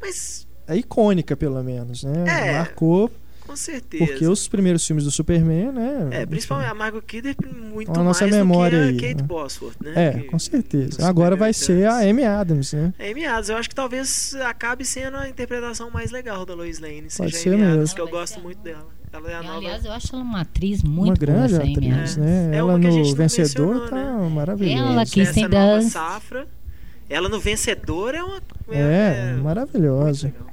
[0.00, 2.24] Mas, É icônica, pelo menos, né?
[2.28, 2.58] É.
[2.58, 3.10] Marcou,
[3.48, 4.06] com certeza.
[4.06, 6.08] porque os primeiros filmes do Superman, né?
[6.12, 7.34] É, principalmente a Margot Kidder,
[7.72, 9.28] muito a nossa mais memória do que a aí, Kate né?
[9.28, 9.92] Bosworth, né?
[9.96, 11.08] É, Que- com certeza.
[11.08, 11.98] Agora vai ser a.
[12.08, 12.92] Amy Adams, né?
[12.98, 16.78] A Amy Adams, eu acho que talvez acabe sendo a interpretação mais legal da Lois
[16.78, 17.02] Lane.
[17.02, 17.94] Pode seja ser a Amy Adams, mesmo.
[17.96, 18.86] que eu Ela gosto muito dela.
[19.10, 19.56] Ela é a E, nova.
[19.58, 22.16] aliás, eu acho ela uma atriz muito uma grande boa, atriz, Adams.
[22.18, 22.50] né?
[22.52, 24.28] É ela uma que a gente no Vencedor tá né?
[24.28, 24.82] maravilhosa.
[24.82, 25.48] Ela que- nova
[25.78, 25.90] Dunst.
[25.92, 26.46] safra.
[27.10, 28.38] Ela no Vencedor é uma.
[28.70, 30.26] É, muito maravilhosa.
[30.26, 30.46] legal.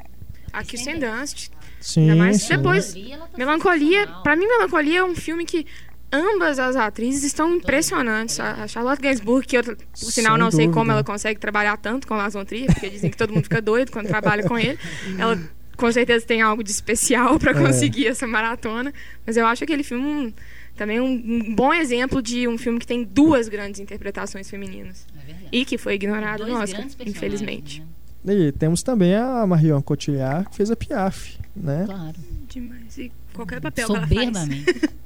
[0.53, 1.49] A Kirsten Dunst.
[1.85, 2.55] Sim, Ainda mais sim.
[2.57, 4.23] depois- Ela tá Melancolia, sensacional.
[4.23, 5.67] pra mim, Melancolia é um filme que
[6.11, 8.39] ambas as atrizes estão impressionantes.
[8.39, 12.07] A Charlotte Gainsbourg, que eu, por sinal, Sem não sei como ela consegue trabalhar tanto
[12.07, 14.79] com Lars von Trier, porque dizem que todo mundo fica doido quando trabalha com ele.
[15.19, 15.37] Ela
[15.77, 17.53] com certeza tem algo de especial pra É.
[17.53, 18.91] conseguir essa maratona,
[19.27, 20.33] mas eu acho aquele filme um-
[20.75, 21.05] também um,
[21.49, 25.77] um bom exemplo de um filme que tem duas grandes interpretações femininas É e que
[25.77, 27.83] foi ignorado no Oscar, infelizmente.
[28.23, 28.33] né?
[28.33, 31.83] E temos também a Marion Cotillard, que fez a Piaf, né?
[31.85, 32.15] Claro.
[32.49, 32.97] Demais.
[32.97, 34.09] E qualquer papel que ela faz.
[34.19, 34.89] Soberbamente.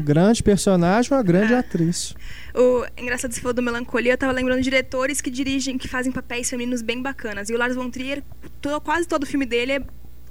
[0.00, 1.58] Grande personagem, uma grande Ah.
[1.58, 2.14] atriz.
[2.54, 6.10] O engraçado você falou do Melancolia, eu tava lembrando de diretores que dirigem, que fazem
[6.10, 7.48] papéis femininos bem bacanas.
[7.50, 8.22] E o Lars von Trier,
[8.60, 9.80] to- quase todo filme dele é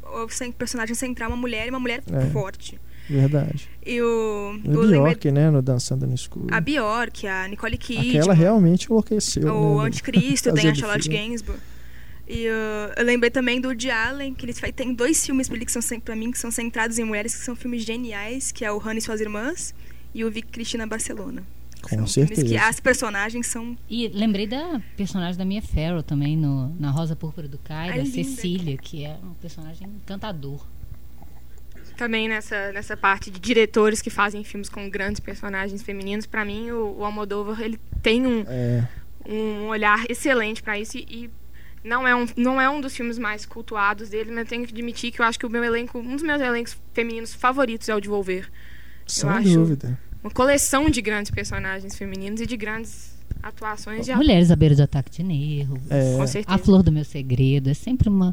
[0.04, 2.26] o personagem central uma mulher e uma mulher É.
[2.32, 2.80] forte.
[3.10, 3.70] Verdade.
[3.86, 5.50] E o, E o lembrei Bjork, né?
[5.50, 6.48] No Dançando no Escuro.
[6.52, 9.54] a Bjork, a Nicole Kidman, Aquela realmente enlouqueceu.
[9.54, 11.08] o né, Anticristo, tem a Charlotte.
[11.10, 11.60] Gainsbourg.
[12.28, 15.66] E uh, eu lembrei também do Woody Allen, que ele tem dois filmes pra ele
[15.66, 18.72] que são pra mim que são centrados em mulheres, que são filmes geniais, que é
[18.72, 19.74] o Hannah e suas irmãs
[20.14, 21.44] e o Vic Cristina Barcelona.
[21.82, 22.46] Com são certeza.
[22.46, 27.16] que as personagens são E lembrei da personagem da Mia Farrow também no, na Rosa
[27.16, 28.06] Púrpura do Cairo, Ai, a.
[28.06, 30.64] Cecília, que é um personagem encantador.
[31.98, 36.72] Também nessa, nessa parte de diretores que fazem filmes com grandes personagens femininos, pra mim
[36.72, 38.88] o, o Almodóvar ele tem um, É,
[39.28, 41.30] um olhar excelente pra isso e, e
[41.84, 44.72] não é um não é um dos filmes mais cultuados dele, mas eu tenho que
[44.74, 47.96] admitir que eu acho que o meu elenco, um dos meus elencos femininos favoritos é
[47.96, 48.50] o de Volver.
[49.08, 49.98] sem acho- dúvida.
[50.24, 54.84] Uma coleção de grandes personagens femininos e de grandes atuações de Mulheres à beira de
[54.84, 55.80] ataque de nervo.
[55.90, 56.56] É, com certeza.
[56.56, 57.70] A Flor do Meu Segredo.
[57.72, 58.32] É sempre uma,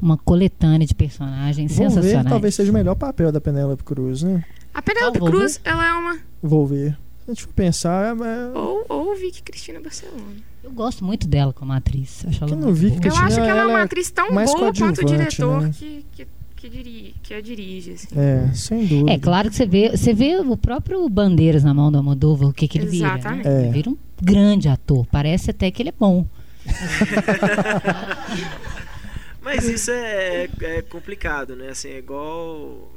[0.00, 2.28] uma coletânea de personagens Vou ver, sensacionais.
[2.28, 4.44] talvez seja o melhor papel da Penélope Cruz, né?
[4.74, 5.38] A Penélope Volver?
[5.38, 6.92] Cruz, ela é uma Vou ver.
[7.24, 8.58] Se a gente for pensar, é...
[8.58, 10.36] ou ou Vicky Cristina Barcelona.
[10.62, 12.24] Eu gosto muito dela como atriz.
[12.26, 14.32] Acho ela Eu não vi que Eu acho que ela é uma é atriz tão
[14.32, 15.70] boa quanto o diretor né?
[15.72, 16.26] que, que,
[16.56, 17.92] que, diri, que a dirige.
[17.92, 18.08] Assim.
[18.16, 19.12] É, sem dúvida.
[19.12, 22.52] É claro que você vê, você vê o próprio Bandeiras na mão do Almodóvar, o
[22.52, 23.08] que, que ele vira.
[23.08, 23.14] Né?
[23.14, 23.48] Exatamente.
[23.48, 23.60] É.
[23.62, 25.06] Ele vira um grande ator.
[25.10, 26.26] Parece até que ele é bom.
[29.42, 31.70] Mas isso é, é complicado, né?
[31.70, 32.90] Assim, é igual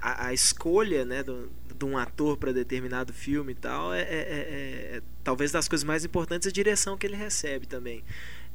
[0.00, 1.50] a, a escolha, né, do,
[1.80, 5.82] de um ator para determinado filme e tal, é, é- é- é talvez das coisas
[5.82, 8.04] mais importantes a direção que ele recebe também.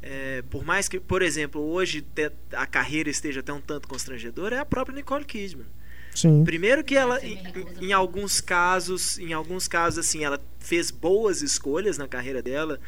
[0.02, 2.06] É, por mais que, por exemplo, hoje
[2.53, 5.65] a carreira esteja até um tanto constrangedora, é a própria Nicole Kidman.
[6.14, 6.43] Sim.
[6.45, 7.39] Primeiro que ela, em,
[7.81, 12.80] em alguns casos, em alguns casos, assim, ela fez boas escolhas na carreira dela.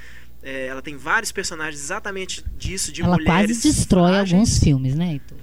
[0.44, 4.34] É, ela tem vários personagens exatamente disso, de ela mulheres quase destrói frágeis.
[4.34, 5.38] alguns filmes, né, Heitor?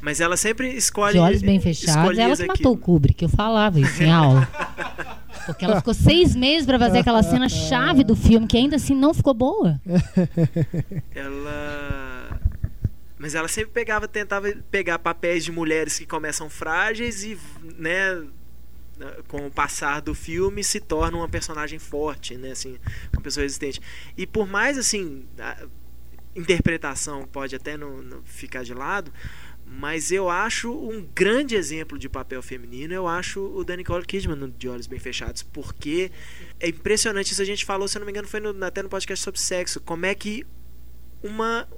[0.00, 1.14] Mas ela sempre escolhe.
[1.14, 2.48] De olhos bem fechados, ela que aqui.
[2.48, 3.22] matou o Kubrick.
[3.22, 4.48] Eu falava isso em aula.
[5.46, 8.94] Porque ela ficou seis meses pra fazer aquela cena chave do filme, que ainda assim
[8.94, 9.80] não ficou boa.
[11.14, 12.40] Ela.
[13.18, 17.36] Mas ela sempre pegava, tentava pegar papéis de mulheres que começam frágeis e,
[17.76, 18.22] né,
[19.28, 22.78] com o passar do filme se torna uma personagem forte, né, assim,
[23.12, 23.80] uma pessoa resistente.
[24.16, 25.66] E por mais assim, a
[26.34, 29.12] interpretação pode até não, não ficar de lado,
[29.72, 34.52] mas eu acho um grande exemplo de papel feminino, eu acho o da Nicole Kidman
[34.58, 36.10] De Olhos Bem Fechados, porque
[36.58, 38.88] é impressionante, isso a gente falou, se eu não me engano, foi no- até no
[38.88, 40.44] podcast sobre sexo, como é que
[41.22, 41.68] uma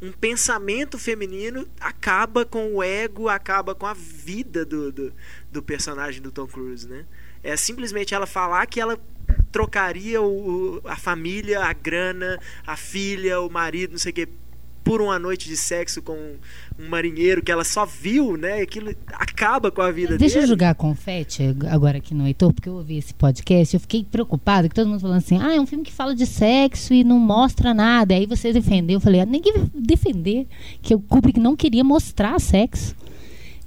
[0.00, 5.12] um pensamento feminino acaba com o ego, acaba com a vida do, do,
[5.52, 7.04] do personagem do Tom Cruise, né?
[7.40, 8.98] É simplesmente ela falar que ela
[9.52, 14.28] trocaria o- a família, a grana, a filha, o marido, não sei o que,
[14.84, 16.12] por uma noite de sexo com
[16.78, 18.62] um marinheiro que ela só viu, né?
[18.62, 20.50] Aquilo acaba com a vida Deixa eu dele.
[20.52, 23.74] jogar confete agora aqui no Heitor, porque eu ouvi esse podcast.
[23.74, 26.26] Eu fiquei preocupada que todo mundo falando assim: ah, é um filme que fala de
[26.26, 28.14] sexo e não mostra nada.
[28.14, 28.96] Aí você defendeu.
[28.96, 30.46] Eu falei: ah, ninguém vai defender
[30.82, 32.94] que o Kubrick não queria mostrar sexo.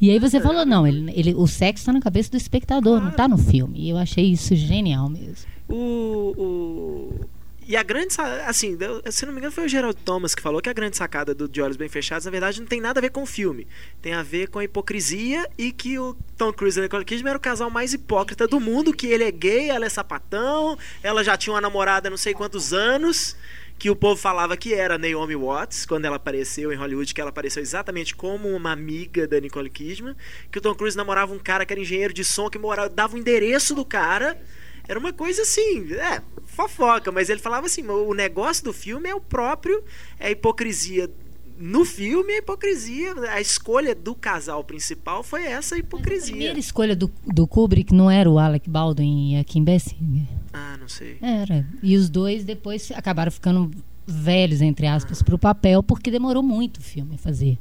[0.02, 3.10] E aí você falou: não, ele, ele- o sexo está na cabeça do espectador, não
[3.10, 3.80] está no filme.
[3.80, 5.46] E eu achei isso genial mesmo.
[5.70, 7.26] O, o-
[7.68, 8.16] E a grande.
[8.46, 8.78] Assim,
[9.10, 11.48] se não me engano, foi o Gerald Thomas que falou que a grande sacada do
[11.48, 13.68] De Olhos Bem Fechados, na verdade, não tem nada a ver com o filme.
[14.02, 17.32] Tem a ver com a hipocrisia e que o Tom Cruise e a Nicole Kidman
[17.32, 21.24] era o casal mais hipócrita do mundo, que ele é gay, ela é sapatão, ela
[21.24, 23.36] já tinha uma namorada não sei quantos anos.
[23.78, 27.30] Que o povo falava que era Naomi Watts, quando ela apareceu em Hollywood, que ela
[27.30, 30.16] apareceu exatamente como uma amiga da Nicole Kidman.
[30.50, 33.16] Que o Tom Cruise namorava um cara que era engenheiro de som, que morava, dava
[33.16, 34.40] o endereço do cara.
[34.88, 39.16] Era uma coisa assim, é, fofoca, mas ele falava assim: o negócio do filme é
[39.16, 39.84] o próprio,
[40.20, 41.10] é a hipocrisia
[41.57, 46.32] no filme, a hipocrisia, a escolha do casal principal foi essa A hipocrisia.
[46.32, 50.26] primeira escolha do, do Kubrick não era o Alec Baldwin e a Kim Basinger?
[50.52, 51.18] Ah, não sei.
[51.22, 51.66] Era.
[51.82, 53.72] E os dois depois acabaram ficando
[54.06, 57.57] velhos, entre aspas, pro papel, porque demorou muito o filme a fazer.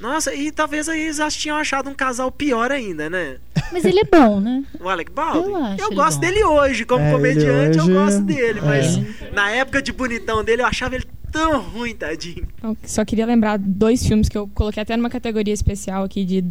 [0.00, 3.36] Nossa, e talvez aí eles tinham achado um casal pior ainda, né?
[3.72, 4.62] Mas ele é bom, né?
[4.80, 5.50] O Alec Baldwin.
[5.52, 6.20] Eu acho ele gosto bom.
[6.20, 8.62] dele hoje, como É, comediante, hoje- eu gosto dele, é.
[8.62, 12.46] mas na época de bonitão dele eu achava ele tão ruim, tadinho.
[12.62, 16.44] Eu só queria lembrar dois filmes que eu coloquei até numa categoria especial aqui de.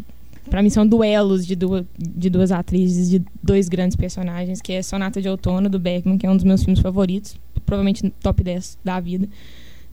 [0.50, 4.82] Pra mim são duelos de duas, de duas atrizes, de dois grandes personagens, que é
[4.84, 7.36] Sonata de Outono, do Bergman, que é um dos meus filmes favoritos,
[7.66, 9.28] provavelmente top 10 da vida,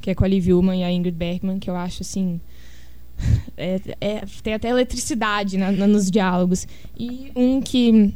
[0.00, 2.38] que é com a Liv Ullmann e a Ingrid Bergman, que eu acho assim.
[3.56, 6.66] É- é- tem até eletricidade na- na- nos diálogos.
[6.98, 8.14] E um que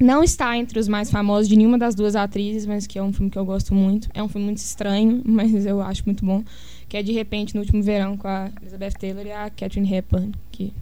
[0.00, 3.12] não está entre os mais famosos de nenhuma das duas atrizes, mas que é um
[3.12, 4.08] filme que eu gosto muito.
[4.14, 6.42] É um filme muito estranho, mas eu acho muito bom.
[6.88, 10.32] Que é De Repente, no último verão, com a Elizabeth Taylor e a Catherine Hepburn,
[10.50, 10.72] que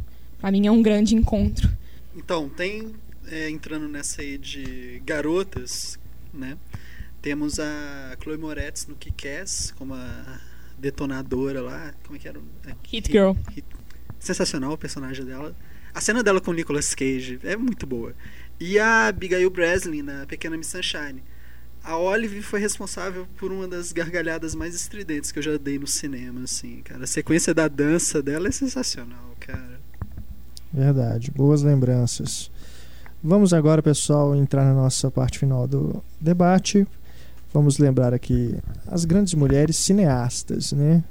[0.40, 1.68] pra mim é um grande encontro.
[2.16, 2.92] Então, tem,
[3.30, 5.98] é, entrando nessa aí de garotas,
[6.32, 6.56] né?
[7.20, 10.40] Temos a Chloe Moretz no Kick-Ass, como a
[10.78, 11.92] detonadora lá.
[12.04, 12.38] Como é que era?
[12.66, 13.32] É, Hit Girl.
[13.50, 13.64] Hit-
[14.18, 15.54] Sensacional o personagem dela.
[15.94, 18.14] A cena dela com o Nicolas Cage é muito boa.
[18.60, 21.22] E a Abigail Breslin na Pequena Miss Sunshine.
[21.84, 25.86] A Olive foi responsável por uma das gargalhadas mais estridentes que eu já dei no
[25.86, 27.04] cinema, assim, cara.
[27.04, 29.78] A sequência da dança dela é sensacional, cara.
[30.72, 32.50] Verdade, boas lembranças.
[33.22, 36.86] Vamos agora, pessoal, entrar na nossa parte final do debate.
[37.52, 38.54] Vamos lembrar aqui
[38.86, 41.02] as grandes mulheres cineastas, né?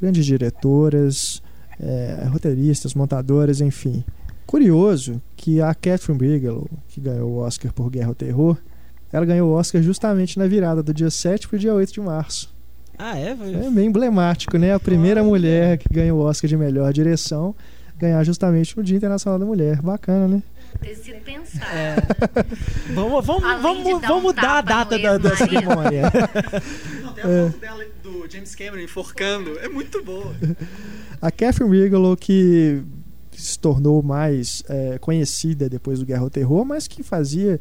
[0.00, 1.42] Grandes diretoras,
[1.80, 4.04] eh, roteiristas, montadoras, enfim.
[4.46, 8.56] Curioso que a Catherine Bigelow, que ganhou o Oscar por Guerra ao Terror,
[9.12, 12.00] ela ganhou o Oscar justamente na virada do dia 7 para o dia 8 de
[12.00, 12.52] março.
[12.98, 13.30] Ah, é?
[13.30, 14.72] É bem emblemático, né?
[14.72, 17.54] A primeira mulher que ganhou o Oscar de melhor direção
[17.98, 19.80] ganhar justamente no Dia Internacional da Mulher.
[19.80, 20.42] Bacana, né?
[20.80, 21.74] Decidi pensar.
[21.74, 21.96] É.
[22.94, 26.02] Vamos, vamos, vamos, de vamos um mudar a data da, da cerimônia.
[27.02, 29.58] Não, tem a foto dela do James Cameron enforcando.
[29.60, 30.34] É muito boa.
[31.20, 32.82] A Catherine Bigelow que
[33.32, 37.58] se tornou mais é, conhecida depois do Guerra ao Terror, mas que fazia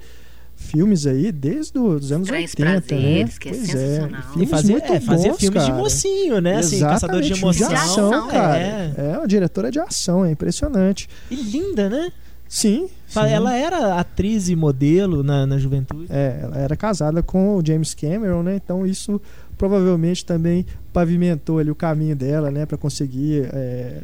[0.61, 3.39] filmes aí desde os anos Estranhos 80, Prazeres, né?
[3.39, 4.21] que é Pois sensacional.
[4.21, 5.81] E filmes fazia, muito é, fazia bons, filmes de cara.
[5.81, 6.57] mocinho, né?
[6.57, 7.67] Assim, Exatamente, caçador de emoção.
[7.67, 8.59] de ação, ação, cara.
[8.59, 8.93] É.
[8.97, 11.09] É, uma diretora de ação, é impressionante.
[11.29, 12.11] E linda, né?
[12.51, 13.19] Sim, sim.
[13.19, 16.07] Ela era atriz e modelo na, na juventude.
[16.09, 18.57] É, ela era casada com o James Cameron, né?
[18.57, 19.21] Então isso
[19.57, 24.01] provavelmente também pavimentou ali o caminho dela, né, para conseguir é,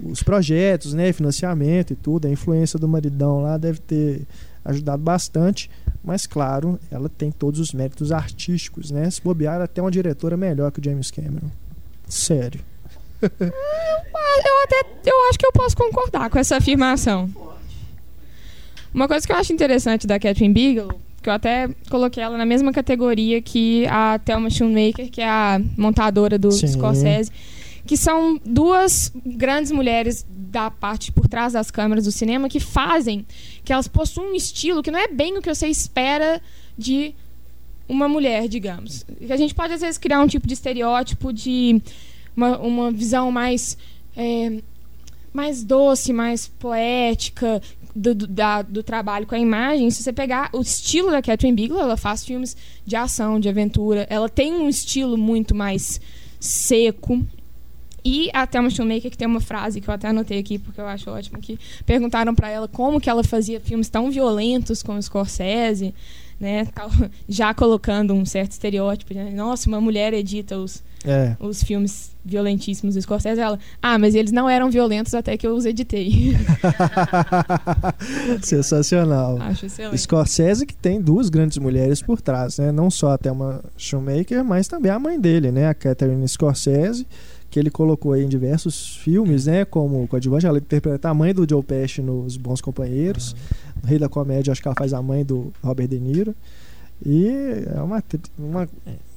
[0.00, 2.28] os projetos, né, financiamento e tudo.
[2.28, 4.22] A influência do maridão lá deve ter
[4.64, 5.68] ajudado bastante,
[6.04, 9.10] mas claro, ela tem todos os méritos artísticos, né?
[9.10, 11.50] Se bobear, ela é até uma diretora melhor que o James Cameron.
[12.08, 12.60] Sério.
[13.20, 17.28] Eu até eu acho que eu posso concordar com essa afirmação.
[18.92, 22.46] Uma coisa que eu acho interessante da Catherine Bigelow, que eu até coloquei ela na
[22.46, 26.66] mesma categoria que a Thelma Schoonmaker, que é a montadora do Sim.
[26.68, 27.30] Scorsese,
[27.86, 33.26] que são duas grandes mulheres da parte por trás das câmeras do cinema que fazem
[33.64, 36.40] que elas possuem um estilo que não é bem o que você espera
[36.76, 37.14] de
[37.88, 39.04] uma mulher, digamos.
[39.18, 41.80] Que a gente pode às vezes criar um tipo de estereótipo de
[42.36, 43.76] uma, uma visão mais
[44.16, 44.58] é,
[45.32, 47.62] mais doce, mais poética
[47.94, 49.90] do, do, da- do trabalho com a imagem.
[49.90, 54.06] Se você pegar o estilo da Catherine Bigelow, ela faz filmes de ação, de aventura.
[54.10, 56.00] Ela tem um estilo muito mais
[56.40, 57.24] seco.
[58.04, 60.86] E a Thelma Schoonmaker, que tem uma frase que eu até anotei aqui, porque eu
[60.86, 65.02] acho ótimo, que perguntaram pra ela como que ela fazia filmes tão violentos como o
[65.02, 65.92] Scorsese,
[66.40, 66.66] né?
[67.28, 69.14] já colocando um certo estereótipo.
[69.14, 69.30] Né?
[69.34, 71.36] Nossa, uma mulher edita os, É.
[71.40, 73.40] os filmes violentíssimos do Scorsese.
[73.40, 76.36] Ela, ah, mas eles não eram violentos até que eu os editei.
[78.42, 79.38] Sensacional.
[79.40, 79.98] Acho excelente.
[79.98, 82.72] Scorsese que tem duas grandes mulheres por trás, né?
[82.72, 85.68] Não só a Thelma Shoemaker, mas também a mãe dele, né?
[85.68, 87.06] A Catherine Scorsese,
[87.50, 89.64] que ele colocou aí em diversos filmes, né?
[89.64, 93.32] Como coadjuvante, ela interpreta a mãe do Joe Pesci nos Bons Companheiros.
[93.32, 93.38] No
[93.84, 96.34] Rei da Comédia, acho que ela faz a mãe do Robert De Niro.
[97.04, 97.28] E
[97.74, 98.02] é uma,
[98.38, 98.68] uma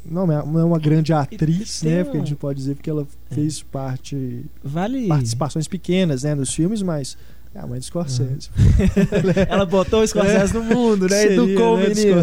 [0.06, 2.02] não é não é uma grande atriz, né?
[2.02, 5.08] um- Porque a gente pode dizer porque ela fez parte Vale.
[5.08, 7.18] participações pequenas, né, nos filmes, mas
[7.54, 8.50] é a mãe do Scorsese.
[9.50, 11.18] Ela botou o Scorsese no mundo, né?
[11.18, 12.22] Seria, Educou né, o do menino.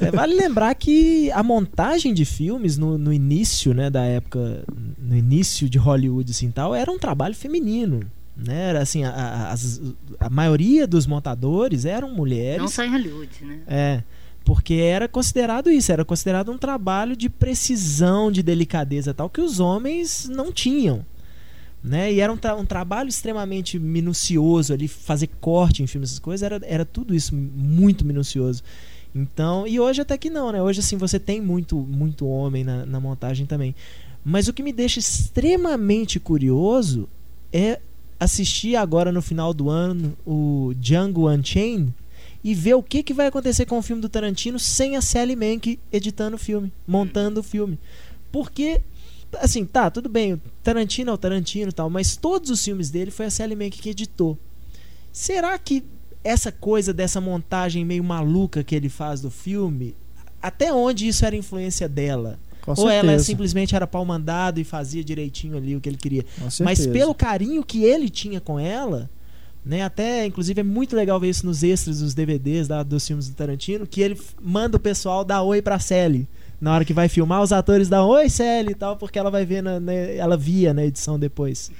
[0.00, 4.64] É, vale lembrar que a montagem de filmes no, no início, né, da época,
[4.98, 8.00] no início de Hollywood assim, tal, era um trabalho feminino,
[8.36, 8.68] né?
[8.68, 9.10] Era assim, a,
[9.52, 9.54] a-
[10.20, 12.60] a maioria dos montadores eram mulheres.
[12.60, 13.60] Não só em Hollywood, né?
[13.66, 14.02] É,
[14.44, 19.58] porque era considerado isso, era considerado um trabalho de precisão, de delicadeza tal, que os
[19.58, 21.04] homens não tinham.
[21.82, 22.12] Né?
[22.12, 26.42] E era um, tra- um trabalho extremamente minucioso ali, fazer corte em filmes, essas coisas,
[26.42, 28.62] era, era tudo isso muito minucioso.
[29.14, 30.60] Então, e hoje até que não, né?
[30.60, 33.74] Hoje assim você tem muito, muito homem na, na montagem também.
[34.24, 37.08] Mas o que me deixa extremamente curioso
[37.52, 37.80] é
[38.18, 41.92] assistir agora no final do ano o Django Unchained
[42.42, 45.34] e ver o que, que vai acontecer com o filme do Tarantino sem a Sally
[45.34, 47.78] Mank editando o filme, montando o filme.
[48.30, 48.80] Porque,
[49.34, 52.90] assim, tá, tudo bem, o Tarantino é o Tarantino e tal, mas todos os filmes
[52.90, 54.38] dele foi a Sally Mank que editou.
[55.12, 55.82] Será que
[56.22, 59.94] essa coisa dessa montagem meio maluca que ele faz do filme,
[60.40, 62.38] até onde isso era influência dela?
[62.66, 63.24] Com Ou ela certeza.
[63.24, 66.24] simplesmente era pau mandado e fazia direitinho ali o que ele queria?
[66.62, 69.08] Mas pelo carinho que ele tinha com ela,
[69.64, 69.82] né?
[69.82, 73.34] Até, inclusive, é muito legal ver isso nos extras dos DVDs da- dos filmes do
[73.34, 76.26] Tarantino, que ele manda o pessoal dar oi pra Sally.
[76.60, 79.44] Na hora que vai filmar, os atores dão oi, Sally e tal, porque ela vai
[79.44, 81.70] ver, na, na- ela via na edição depois.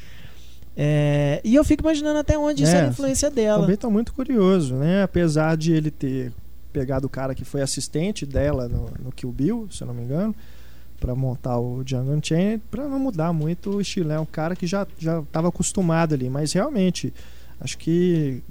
[0.76, 3.62] É, e eu fico imaginando até onde isso É, era influência dela.
[3.62, 5.02] Também tô muito curioso, né?
[5.02, 6.32] Apesar de ele ter
[6.72, 10.02] pegado o cara que foi assistente dela no, no Kill Bill, se eu não me
[10.02, 10.34] engano,
[11.06, 14.10] para montar o Django Unchained para não mudar muito o estilo.
[14.10, 17.14] É um cara que já já estava acostumado ali, mas realmente
[17.60, 18.42] acho que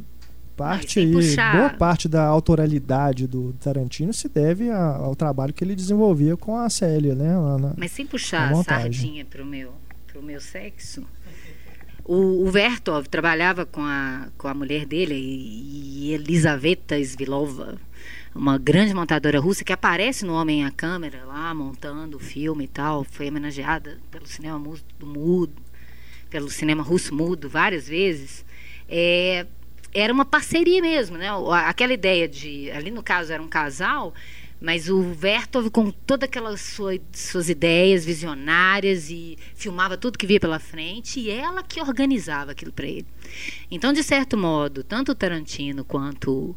[0.55, 5.65] parte aí, puxar- boa parte da autoralidade do Tarantino se deve a- ao trabalho que
[5.65, 7.33] ele desenvolvia com a Célia, né?
[7.59, 9.73] na- Mas sem puxar a sardinha pro meu,
[10.07, 11.03] pro meu sexo.
[12.05, 17.75] O, o Vertov trabalhava com a, com a mulher dele, e, e Elisaveta Svilova,
[18.35, 22.67] uma grande montadora russa que aparece no Homem à Câmera, lá montando o filme e
[22.67, 23.05] tal.
[23.05, 25.53] Foi homenageada pelo cinema mu- do mudo,
[26.29, 28.43] pelo cinema russo mudo várias vezes.
[28.89, 29.45] É,
[29.93, 31.27] era uma parceria mesmo, né?
[31.65, 34.13] Aquela ideia de, ali no caso era um casal,
[34.59, 40.39] mas o Vertov com todas aquelas sua- suas ideias visionárias e filmava tudo que via
[40.41, 43.05] pela frente e ela que organizava aquilo para ele.
[43.71, 46.53] Então, de certo modo, tanto o Tarantino quanto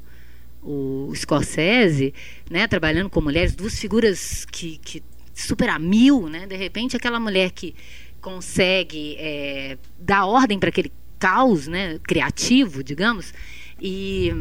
[0.63, 2.13] o Scorsese,
[2.51, 5.03] né, trabalhando com mulheres, duas figuras que, que
[5.35, 6.47] super a mil, né?
[6.47, 7.75] De repente, aquela mulher que
[8.21, 13.33] consegue é, dar ordem para aquele caos, né, criativo, digamos,
[13.81, 14.33] e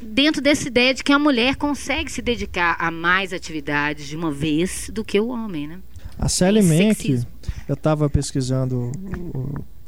[0.00, 4.30] dentro dessa ideia de que a mulher consegue se dedicar a mais atividades de uma
[4.30, 5.78] vez do que o homem, né?
[6.18, 7.24] A Sally Tem Mank,
[7.68, 8.90] eu tava pesquisando,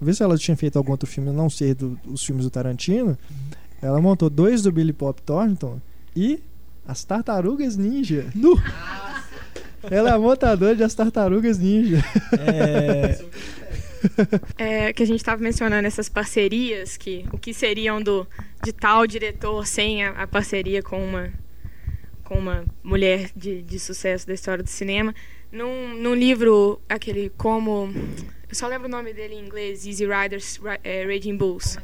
[0.00, 3.18] ver se ela tinha feito algum outro filme, não ser do- os filmes do Tarantino.
[3.82, 5.80] Ela montou dois do Billy Pop Thornton
[6.14, 6.40] e
[6.86, 8.26] as Tartarugas Ninja.
[8.34, 8.60] Nu!
[9.90, 12.04] Ela é a montadora de As Tartarugas Ninja.
[14.58, 18.26] É, que a gente estava mencionando essas parcerias, que o que seriam do
[18.62, 21.30] de tal diretor sem a, a parceria com uma
[22.24, 25.14] com uma mulher de, de sucesso da história do cinema.
[25.50, 27.92] Num, num livro, aquele como.
[28.48, 31.76] Eu só lembro o nome dele em inglês, Easy Riders, Ri- é, Raging Bulls.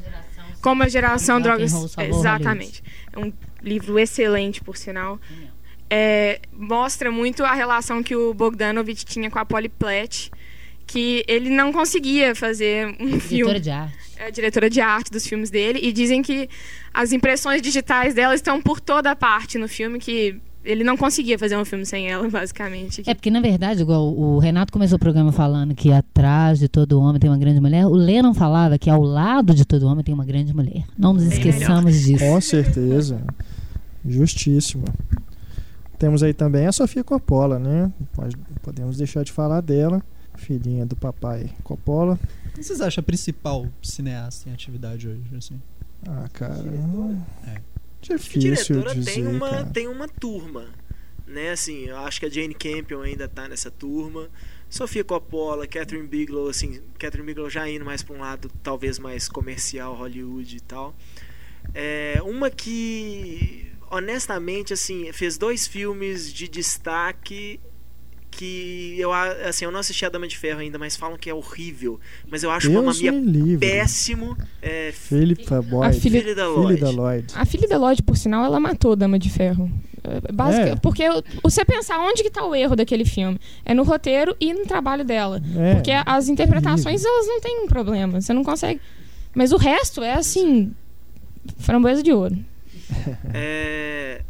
[0.66, 1.72] Como a geração drogas.
[1.96, 2.82] Exatamente.
[3.12, 3.32] É um
[3.62, 5.20] livro excelente, por sinal.
[5.88, 10.28] É, mostra muito a relação que o Bogdanovich tinha com a Polly Platt,
[10.84, 13.96] que ele não conseguia fazer um filme Diretora de arte.
[14.16, 16.48] é a diretora de arte dos filmes dele e dizem que
[16.92, 21.38] as impressões digitais dela estão por toda a parte no filme que ele não conseguia
[21.38, 23.02] fazer um filme sem ela, basicamente.
[23.06, 27.00] É porque, na verdade, igual o Renato começou o programa falando que atrás de todo
[27.00, 30.12] homem tem uma grande mulher, o Lennon falava que ao lado de todo homem tem
[30.14, 30.84] uma grande mulher.
[30.98, 32.24] Não nos Bem esqueçamos disso.
[32.24, 33.20] Com certeza.
[34.04, 34.84] Justíssimo.
[35.98, 37.90] Temos aí também a Sofia Coppola, né?
[38.14, 40.02] Pode- podemos deixar de falar dela.
[40.36, 42.18] Filhinha do papai Coppola.
[42.46, 45.22] O que vocês acham a principal cineasta em atividade hoje?
[45.36, 45.54] Assim?
[46.06, 46.62] Ah, cara.
[47.46, 47.54] É.
[48.08, 49.64] Difícil diretora dizer, tem uma cara.
[49.66, 50.66] tem uma turma,
[51.26, 51.50] né?
[51.50, 54.28] Assim, eu acho que a Jane Campion ainda tá nessa turma.
[54.68, 59.28] Sofia Coppola, Catherine Bigelow, assim, Catherine Bigelow já indo mais para um lado talvez mais
[59.28, 60.94] comercial, Hollywood e tal.
[61.74, 67.60] É, uma que honestamente assim, fez dois filmes de destaque
[68.36, 71.34] que eu assim, eu não assisti a Dama de Ferro ainda, mas falam que é
[71.34, 71.98] horrível,
[72.30, 73.66] mas eu acho uma Deus mamia me livre.
[73.66, 74.36] péssimo.
[74.62, 75.96] É, Philip Boyd.
[75.96, 76.80] A filha- Filha da Lloyd.
[76.80, 77.26] da Lloyd.
[77.34, 79.70] A filha da Lloyd, por sinal, ela matou a Dama de Ferro.
[80.04, 80.76] É, basica- É.
[80.76, 81.02] Porque
[81.42, 83.38] você pensar onde que tá o erro daquele filme.
[83.64, 85.42] É no roteiro e no trabalho dela.
[85.56, 88.20] É, Porque as interpretações, elas não têm problema.
[88.20, 88.80] Você não consegue...
[89.34, 90.72] Mas o resto é, assim...
[91.58, 92.36] Framboesa de ouro.
[93.34, 94.20] É,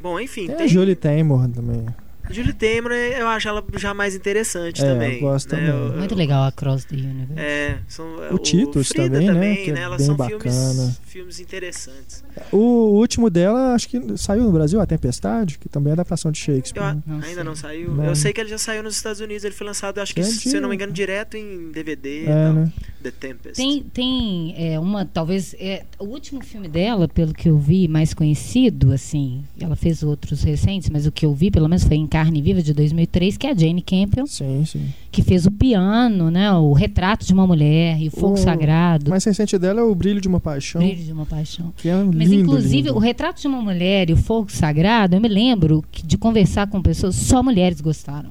[0.00, 1.84] Bom, enfim, Tem tem, a Julie Taymor também.
[2.30, 5.14] Julie Taymor, eu acho ela já mais interessante É, também.
[5.14, 5.66] eu gosto né?
[5.66, 5.86] também.
[5.92, 7.32] Eu- Muito legal a Cross the Universe.
[7.36, 10.40] É, são, O Titus Frida também, né, que é Elas bem são bacana.
[10.40, 12.24] filmes, filmes interessantes.
[12.52, 12.56] O
[12.98, 16.54] último dela, acho que saiu no Brasil, A Tempestade, que também é adaptação de Eu,
[16.56, 16.82] Shakespeare.
[16.94, 17.02] né?
[17.06, 17.44] Não ainda sei.
[17.44, 17.94] não saiu.
[17.94, 18.04] Não.
[18.04, 19.44] Eu sei que ele já saiu nos Estados Unidos.
[19.44, 22.24] Ele foi lançado, acho que, É se de- eu não me engano, direto em DVD.
[22.26, 22.72] É, né?
[23.02, 23.56] The Tempest.
[23.56, 28.12] Tem, tem é, uma, talvez, é, o último filme dela, pelo que eu vi, mais
[28.12, 32.06] conhecido, assim, ela fez outros recentes, mas o que eu vi, pelo menos, foi em
[32.06, 34.88] Carne Viva, de 2003, que é a Jane Campion, Sim, sim.
[35.10, 39.06] que fez o piano, né, o retrato de uma mulher e o fogo O sagrado,
[39.06, 41.72] O mais recente dela é O Brilho de uma Paixão, brilho de uma paixão.
[41.78, 42.94] que é Mas, lindo, inclusive, lindo.
[42.96, 46.66] o retrato de uma mulher e o fogo sagrado, eu me lembro que- de conversar
[46.66, 48.28] com pessoas, só mulheres gostaram.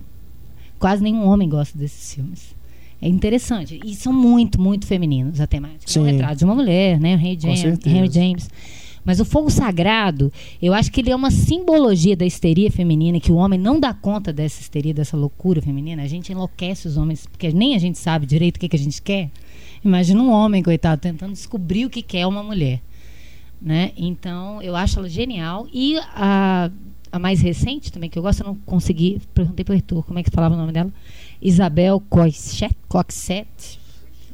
[0.77, 2.58] Quase nenhum homem gosta desses filmes.
[3.01, 3.79] É interessante.
[3.83, 5.85] E são muito, muito femininos a temática.
[5.85, 6.11] É um Sim.
[6.11, 7.13] retrato de uma mulher, né?
[7.13, 7.85] Henry James.
[7.85, 8.49] Henry James.
[9.05, 10.31] Mas o fogo sagrado,
[10.61, 13.93] eu acho que ele é uma simbologia da histeria feminina, que o homem não dá
[13.93, 16.03] conta dessa histeria, dessa loucura feminina.
[16.03, 18.79] A gente enlouquece os homens, porque nem a gente sabe direito o que, que a
[18.79, 19.31] gente quer.
[19.83, 22.81] Imagina um homem, coitado, tentando descobrir o que quer uma mulher.
[23.61, 23.91] Né?
[23.97, 25.67] Então, eu acho ela genial.
[25.73, 26.69] E a,
[27.11, 29.21] a mais recente também, que eu gosto, eu não consegui.
[29.33, 30.91] Perguntei pro Arthur como é que falava o nome dela.
[31.41, 32.75] Isabel Coixet.
[32.87, 33.79] Coixet.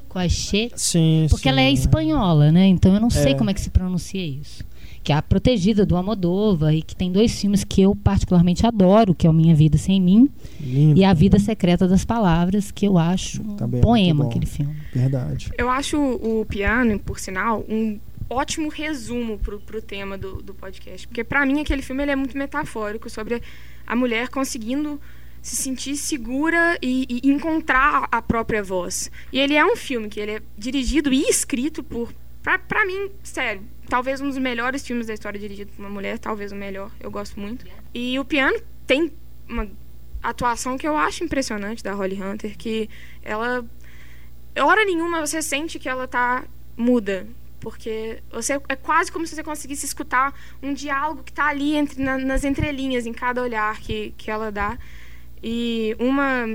[0.09, 0.71] Coixet.
[0.75, 1.49] Sim, Porque sim.
[1.49, 2.65] ela é espanhola, né?
[2.67, 3.35] Então eu não sei É.
[3.35, 4.63] como é que se pronuncia isso.
[5.03, 9.13] que é a Protegida do Amodova e que tem dois filmes que eu particularmente adoro,
[9.13, 10.27] que é o Minha Vida Sem Mim
[10.59, 10.99] Lindo.
[10.99, 14.75] e A Vida Secreta das Palavras, que eu acho um Também é poema aquele filme.
[14.91, 15.51] Verdade.
[15.59, 21.07] Eu acho o piano, por sinal, um ótimo resumo pro, pro tema do, do podcast.
[21.07, 23.43] Porque pra mim aquele filme ele é muito metafórico sobre
[23.85, 24.99] a mulher conseguindo
[25.45, 29.11] se sentir segura e, e encontrar a própria voz.
[29.31, 32.11] E ele é um filme que ele é dirigido e escrito por,
[32.67, 36.51] pra mim, sério, talvez um dos melhores filmes da história dirigido por uma mulher, talvez
[36.51, 37.63] o melhor, eu gosto muito.
[37.93, 39.11] E o piano tem
[39.47, 39.69] uma
[40.23, 42.89] atuação que eu acho impressionante da Holly Hunter, que
[43.21, 43.63] ela
[44.59, 46.43] hora nenhuma você sente que ela tá
[46.75, 47.27] muda.
[47.59, 52.01] Porque você é quase como se você conseguisse escutar um diálogo que tá ali entre,
[52.03, 54.77] na- nas entrelinhas, em cada olhar que, que ela dá.
[55.47, 56.47] E uma.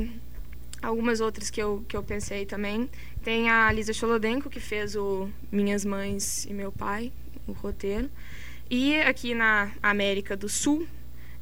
[0.83, 2.89] Algumas outras que eu, que eu pensei também.
[3.23, 7.12] Tem a Lisa Cholodenko, que fez o Minhas Mães e Meu Pai,
[7.47, 8.11] o roteiro.
[8.69, 10.87] E aqui na América do Sul,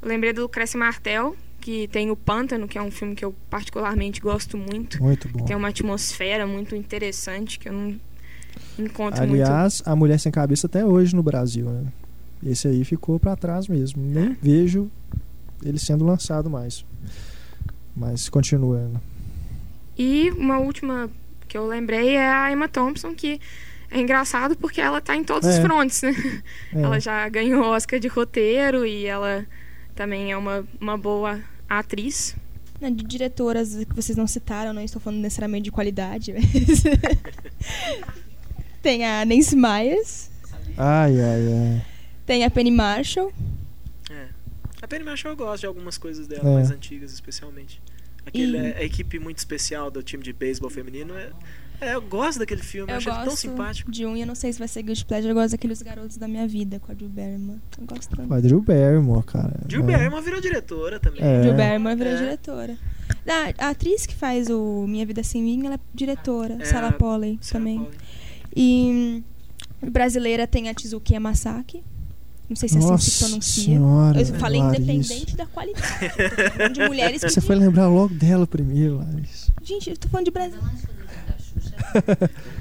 [0.03, 3.35] eu lembrei do Cresce Martel, que tem o Pântano, que é um filme que eu
[3.49, 5.03] particularmente gosto muito.
[5.03, 5.45] Muito bom.
[5.45, 8.01] Tem uma atmosfera muito interessante que eu não
[8.79, 9.43] encontro muito.
[9.43, 11.87] Aliás, a Mulher Sem Cabeça até hoje no Brasil, né?
[12.45, 14.03] Esse aí ficou pra trás mesmo.
[14.03, 14.91] Nem vejo
[15.65, 16.85] ele sendo lançado mais.
[17.99, 18.91] Mas continua.
[19.99, 21.11] E uma última
[21.49, 23.41] que eu lembrei é a Emma Thompson, que
[23.91, 25.61] é engraçado porque ela tá em todos os É.
[25.63, 26.15] frontes, né?
[26.75, 26.83] É.
[26.83, 29.45] Ela já ganhou Oscar de roteiro e ela
[29.95, 32.37] também é uma, uma boa atriz.
[32.81, 36.85] De diretoras que vocês não citaram, não estou falando necessariamente de qualidade, mas...
[38.81, 40.31] tem a Nancy Myers,
[40.77, 41.83] Ai, ai, ai.
[42.25, 43.33] tem a Penny Marshall.
[44.81, 46.55] A Penny Marshall eu gosto de algumas coisas dela, É.
[46.55, 47.81] mais antigas especialmente.
[48.27, 51.15] Aquele, E- a equipe muito especial do time de beisebol feminino.
[51.17, 51.31] É,
[51.81, 53.91] é, eu gosto daquele filme, eu, eu acho ele tão simpático.
[53.91, 56.17] de um e eu não sei se vai ser Guilty Pleasure, eu gosto daqueles garotos
[56.17, 57.59] da minha vida com a Drew Barrymore.
[57.81, 58.31] Eu gosto tanto.
[58.31, 59.55] O a Drew Barrymore, cara.
[59.69, 59.87] Jill É.
[59.87, 61.21] Barrymore virou diretora também.
[61.23, 61.41] É.
[61.41, 62.17] Drew Barrymore virou É.
[62.17, 62.77] diretora.
[63.27, 66.93] A, a atriz que faz o Minha Vida Sem Mim, ela é diretora, É, Sarah
[66.93, 67.79] Polley Sarah também.
[67.79, 67.97] Polley.
[68.55, 69.23] E
[69.83, 71.83] hum, brasileira tem a Tizuki Yamasaki.
[72.49, 73.65] Não sei se é assim que se pronuncia.
[73.65, 74.21] senhora.
[74.21, 74.83] Eu falei Larissa.
[74.83, 75.87] independente da qualidade.
[76.59, 77.31] Eu de mulheres que.
[77.31, 79.53] Você foi lembrar logo dela primeiro, Larissa.
[79.63, 80.59] Gente, eu tô falando de Brasil.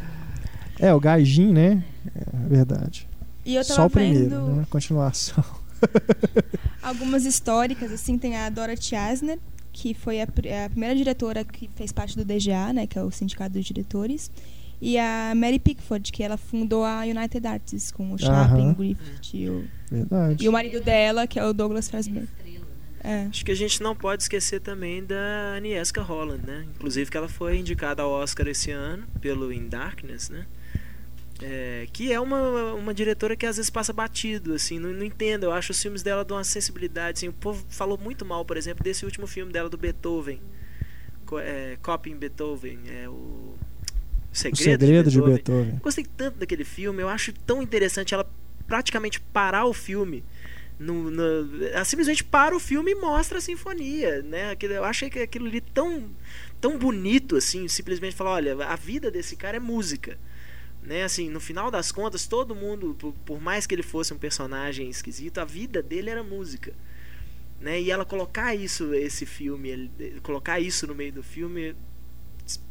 [0.80, 1.84] É, o Gaijin, né?
[2.16, 3.08] É verdade.
[3.44, 4.68] E eu Só tava o primeiro, vendo né?
[4.70, 5.44] Continuação.
[6.82, 9.40] algumas históricas, assim, tem a Dorothy Asner,
[9.72, 13.12] que foi a, a primeira diretora que fez parte do DGA, né, que é o
[13.12, 14.32] Sindicato dos Diretores,
[14.80, 18.72] e a Mary Pickford, que ela fundou a United Artists com o Aham.
[18.72, 20.46] o Griffith e o, Verdade.
[20.46, 22.28] e o marido dela, que é o Douglas Farsberg.
[23.04, 23.28] É.
[23.30, 26.66] Acho que a gente não pode esquecer também da Agnieszka Holland, né?
[26.76, 30.46] Inclusive que ela foi indicada ao Oscar esse ano pelo In Darkness, né?
[31.42, 35.44] É, que é uma, uma diretora que às vezes passa batido, assim, não, não entendo.
[35.44, 37.28] Eu acho os filmes dela de uma sensibilidade, assim.
[37.28, 40.42] O povo falou muito mal, por exemplo, desse último filme dela do Beethoven,
[41.26, 43.56] Co é, Copying Beethoven, é O
[44.38, 45.36] Segredo, segredo de Beethoven.
[45.36, 45.74] Beethoven.
[45.76, 48.30] Eu gostei tanto daquele filme, eu acho tão interessante ela
[48.68, 50.24] praticamente parar o filme.
[50.80, 54.52] No, no- ela simplesmente para o filme e mostra a sinfonia, né?
[54.52, 56.08] Aquilo- Eu achei que aquilo ali tão,
[56.62, 60.18] tão bonito, assim, simplesmente falar, olha, a vida desse cara é música.
[60.84, 64.18] Né, assim, no final das contas, todo mundo, por, por mais que ele fosse um
[64.18, 66.72] personagem esquisito, a vida dele era música.
[67.60, 67.82] Né?
[67.82, 69.92] E ela colocar isso, esse filme, ele-
[70.22, 71.76] colocar isso no meio do filme,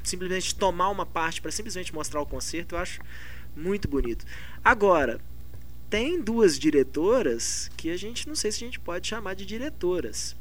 [0.02, 3.00] simplesmente tomar uma parte para simplesmente mostrar o concerto, eu acho
[3.56, 4.24] muito bonito.
[4.64, 5.20] Agora,
[5.90, 10.34] tem duas diretoras que a gente não sei se a gente pode chamar de diretoras.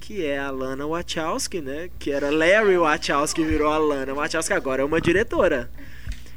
[0.00, 1.90] Que é a Lana Wachowski, né?
[1.98, 5.68] Que era Larry Wachowski, virou a Lana Wachowski, agora é uma diretora.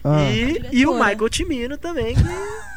[0.03, 0.23] Ah.
[0.31, 0.57] E, e o
[0.93, 0.97] Diretora.
[1.09, 2.21] Michael Timino também, que.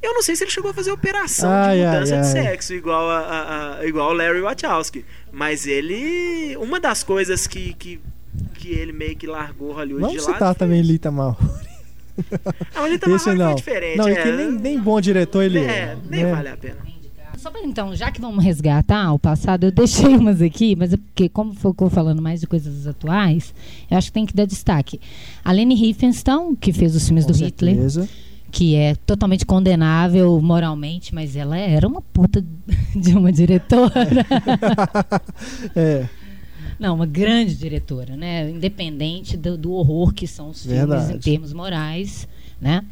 [0.00, 2.72] Eu não sei se ele chegou a fazer operação Ai, de ai, mudança de sexo,
[2.72, 5.04] igual a, a- a- igual o Larry Wachowski.
[5.32, 6.56] Mas ele.
[6.56, 8.00] Uma das coisas que, que,
[8.54, 10.32] que ele meio que largou Hollywood Vamos de lado.
[10.34, 11.36] citar também Lita Mal.
[12.74, 13.54] Ah, mas ele tá Esse não.
[13.54, 13.96] diferente.
[13.96, 15.62] Não, é, que nem, nem bom diretor ele é.
[15.62, 16.32] é, nem né?
[16.32, 16.88] vale a pena.
[17.38, 20.96] Só pra, então, já que vamos resgatar o passado, eu deixei umas aqui, mas é
[20.96, 23.54] porque, como ficou falando mais de coisas atuais,
[23.88, 25.00] eu acho que tem que dar destaque.
[25.44, 28.08] A Leni Riefenstahl, que fez os filmes Com do Hitler, certeza.
[28.50, 32.44] que é totalmente condenável moralmente, mas ela era uma puta
[32.96, 34.26] de uma diretora.
[35.76, 36.08] é,
[36.78, 38.50] Não, uma grande diretora, né?
[38.50, 41.14] Independente do, do horror que são os filmes Verdade.
[41.14, 42.28] em termos morais,
[42.60, 42.84] né?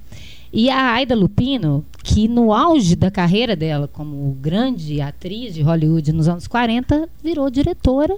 [0.53, 6.13] E a Aida Lupino, que no auge da carreira dela como grande atriz de Hollywood
[6.13, 8.17] nos anos 40, virou diretora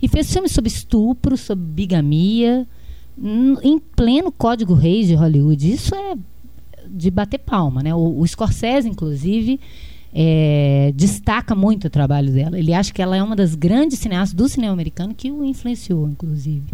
[0.00, 2.66] e fez filmes sobre estupro, sobre bigamia,
[3.62, 5.70] em pleno código reis de Hollywood.
[5.70, 6.16] Isso é
[6.88, 7.94] de bater palma, né?
[7.94, 9.58] O, o Scorsese, inclusive,
[10.14, 12.58] é, destaca muito o trabalho dela.
[12.58, 16.08] Ele acha que ela é uma das grandes cineastas do cinema americano que o influenciou,
[16.08, 16.64] inclusive.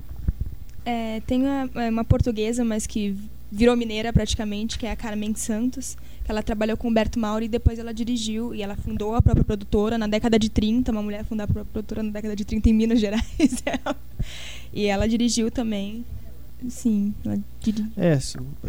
[0.84, 3.16] É, tem uma, é, uma portuguesa, mas que
[3.50, 5.96] virou mineira praticamente, que é a Carmen Santos,
[6.26, 9.98] ela trabalhou com Humberto Mauro e depois ela dirigiu e ela fundou a própria produtora
[9.98, 12.72] na década de 30, uma mulher fundou a própria produtora na década de 30 em
[12.72, 13.24] Minas Gerais.
[14.72, 16.04] e ela dirigiu também.
[16.68, 17.38] Sim, ela
[17.96, 18.18] É,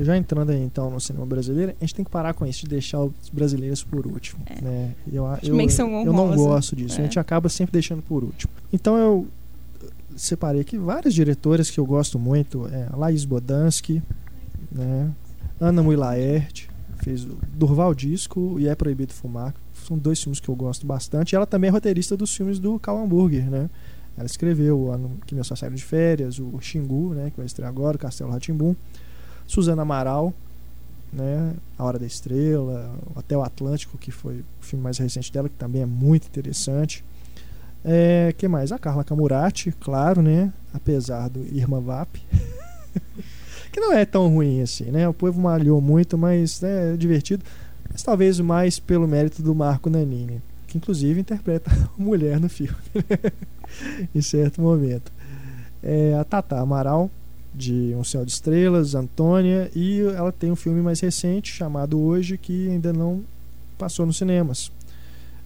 [0.03, 2.69] já entrando aí então no cinema brasileiro, a gente tem que parar com isso de
[2.69, 4.43] deixar os brasileiros por último.
[4.61, 4.93] Né?
[5.11, 7.01] Eu, Acho eu, menção eu não gosto disso, É.
[7.01, 8.51] a gente acaba sempre deixando por último.
[8.71, 9.27] Então eu
[10.15, 14.01] separei aqui várias diretoras que eu gosto muito: é, Laís Bodansky,
[14.71, 15.11] né?
[15.59, 16.69] Ana Mui Laerte,
[17.03, 19.53] fez o Durval Disco e É Proibido Fumar.
[19.87, 21.33] São dois filmes que eu gosto bastante.
[21.33, 23.69] E ela também é roteirista dos filmes do Cal Hamburger, né?
[24.18, 24.94] Ela escreveu
[25.26, 28.31] que Meus Só Saíram de Férias, o Xingu, né, que vai estrear agora, o Castelo
[28.31, 28.76] Ratimbum.
[29.48, 30.34] Suzana Amaral,
[31.11, 35.49] né, A Hora da Estrela, Até o Atlântico, que foi o filme mais recente dela,
[35.49, 37.03] que também é muito interessante.
[37.84, 38.72] É, que mais?
[38.72, 40.53] A Carla Camurati, claro, né?
[40.73, 42.15] Apesar do Irma Vap.
[43.72, 45.07] que não é tão ruim assim, né?
[45.07, 47.44] O povo malhou muito, mas né, é divertido.
[47.91, 51.69] Mas talvez mais pelo mérito do Marco Nanini, que inclusive interpreta
[51.99, 52.73] a mulher no filme,
[54.13, 55.11] em certo momento.
[55.81, 57.09] É, a Tata Amaral,
[57.53, 62.37] de Um Céu de Estrelas, Antônia, e ela tem um filme mais recente chamado Hoje,
[62.37, 63.23] que ainda não
[63.77, 64.71] passou nos cinemas.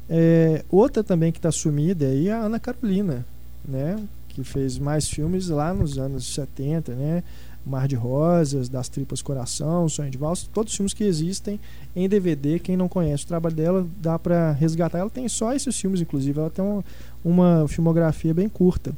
[0.10, 3.26] É, outra também que está sumida aí é a Ana Carolina,
[3.68, 4.00] né?
[4.30, 7.24] Que fez mais filmes lá nos anos 70, né?
[7.68, 11.60] Mar de Rosas, Das Tripas Coração, Sonho de Valsa, todos os filmes que existem
[11.96, 12.60] em DVD.
[12.60, 15.00] Quem não conhece o trabalho dela, dá para resgatar.
[15.00, 16.40] Ela tem só esses filmes, inclusive.
[16.40, 16.84] Ela tem uma,
[17.24, 18.92] uma filmografia bem curta.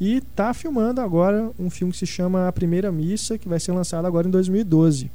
[0.00, 3.72] E está filmando agora um filme que se chama A Primeira Missa, que vai ser
[3.72, 5.10] lançado agora em 2012.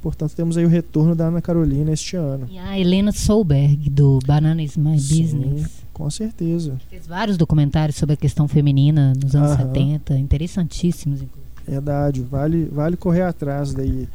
[0.00, 2.46] Portanto, temos aí o retorno da Ana Carolina este ano.
[2.50, 5.70] E a Helena Solberg, do Banana is My Sim, Business.
[5.92, 6.78] com certeza.
[6.88, 9.66] Fez vários documentários sobre a questão feminina nos anos Aham.
[9.74, 11.47] 70, interessantíssimos, inclusive.
[11.68, 14.08] Verdade, vale, vale correr atrás daí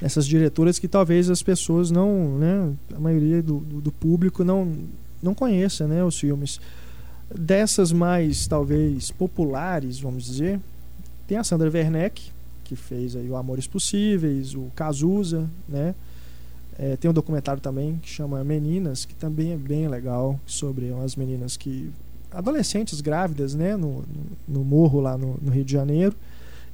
[0.00, 4.72] dessas diretoras que talvez as pessoas não, né, a maioria do, do, do público não,
[5.22, 6.60] não conheça, né, os filmes.
[7.34, 10.60] Dessas mais, talvez, populares, vamos dizer,
[11.26, 12.30] tem a Sandra Werneck,
[12.62, 15.94] que fez aí o Amores Possíveis, o Cazuza, né,
[16.78, 21.16] É, tem um documentário também que chama Meninas, que também é bem legal, sobre umas
[21.16, 21.90] meninas que.
[22.30, 23.76] adolescentes grávidas, né?
[23.76, 24.04] No,
[24.46, 26.14] no morro lá no, no Rio de Janeiro.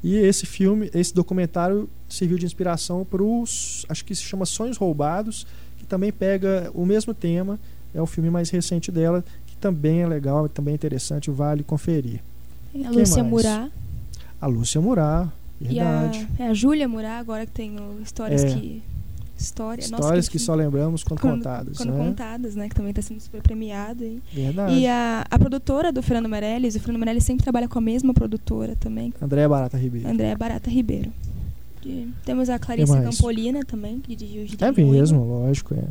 [0.02, 3.86] E esse filme, esse documentário serviu de inspiração para os.
[3.88, 5.46] acho que se chama Sonhos Roubados,
[5.78, 7.58] que também pega o mesmo tema.
[7.94, 12.20] É o filme mais recente dela, que também é legal, também é interessante, vale conferir.
[12.72, 13.30] Tem a Quem Lúcia mais?
[13.30, 13.70] Murá
[14.40, 15.28] A Lúcia Murá,
[15.60, 16.28] e a, verdade.
[16.38, 18.54] é a Júlia Murá, agora que tem Histórias É.
[18.54, 18.82] que.
[19.42, 20.46] História, nossa, Histórias que filme.
[20.46, 21.76] só lembramos quando, contadas.
[21.76, 22.04] Quando né?
[22.04, 22.68] contadas, né?
[22.68, 24.04] Que também está sendo super premiado.
[24.04, 24.20] aí.
[24.32, 24.74] Verdade.
[24.74, 28.14] E a, a produtora do Fernando Meirelles, o Fernando Meirelles sempre trabalha com a mesma
[28.14, 30.08] produtora também, Andréa Barata Ribeiro.
[30.08, 31.10] Andréa Barata Ribeiro.
[31.84, 33.16] E temos a Clarissa mais?
[33.16, 34.92] Campolina também, que dirigiu Giri É Ruivo.
[34.92, 35.74] mesmo, lógico.
[35.74, 35.82] É.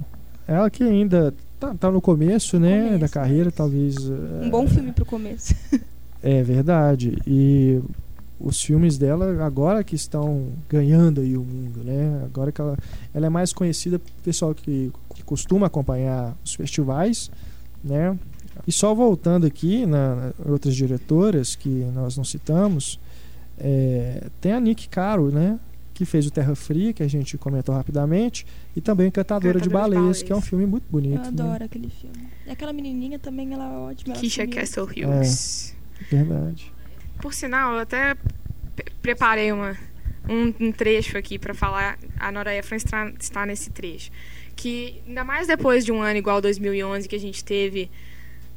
[0.54, 3.98] Ela que ainda tá, tá no começo, né, Começo, da carreira, mas talvez.
[4.10, 5.54] Um bom filme pro começo.
[6.24, 7.18] É verdade.
[7.26, 7.80] E
[8.44, 12.24] os filmes dela agora que estão ganhando aí o mundo, né?
[12.26, 12.78] Agora que ela,
[13.14, 17.30] ela é mais conhecida pro pessoal que, que costuma acompanhar os festivais,
[17.84, 18.18] né?
[18.68, 23.00] E só voltando aqui na, na outras diretoras que nós não citamos,
[23.58, 25.60] é, tem a Nick Caro, né?
[25.94, 28.46] Que fez o Terra Fria, que a gente comentou rapidamente,
[28.76, 30.24] e também Encantadora de Encantadora de Baleias, Baleias.
[30.24, 31.16] que é um filme muito bonito.
[31.16, 31.28] Eu né?
[31.28, 32.28] adoro aquele filme.
[32.48, 34.16] E aquela menininha também, ela é ótima.
[34.16, 34.50] sumiu.
[34.50, 35.76] Castle Hughes.
[36.10, 36.74] Verdade.
[37.22, 38.16] Por sinal, eu até
[39.02, 39.78] preparei uma,
[40.28, 41.98] um, um trecho aqui para falar.
[42.20, 44.12] A Nora Ephron está, está nesse trecho.
[44.56, 47.90] Que, ainda mais depois de um ano igual 2011 que a gente teve.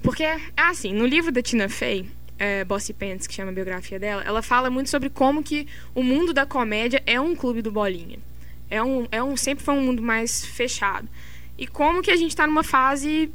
[0.03, 0.25] Porque,
[0.57, 2.09] assim, no livro da Tina Fey,
[2.39, 6.03] é, Bossy Pants, que chama a biografia dela, ela fala muito sobre como que o
[6.03, 8.19] mundo da comédia é um clube do bolinha.
[8.71, 11.09] É um, é um, sempre foi um mundo mais fechado.
[11.57, 13.31] E como que a gente está numa fase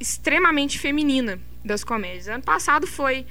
[0.00, 2.26] extremamente feminina das comédias.
[2.26, 3.26] Ano passado foi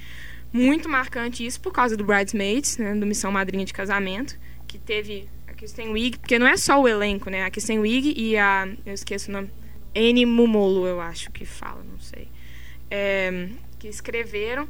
[0.52, 5.28] muito marcante isso por causa do Bridesmaids, né, do Missão Madrinha de Casamento, que teve
[5.46, 8.68] a Kristen Wiig, porque não é só o elenco, né, a Kristen Wiig e a,
[8.84, 9.50] eu esqueço o nome,
[9.96, 12.28] Annie Mumolo, eu acho que fala, não sei,
[12.90, 13.48] é,
[13.78, 14.68] que escreveram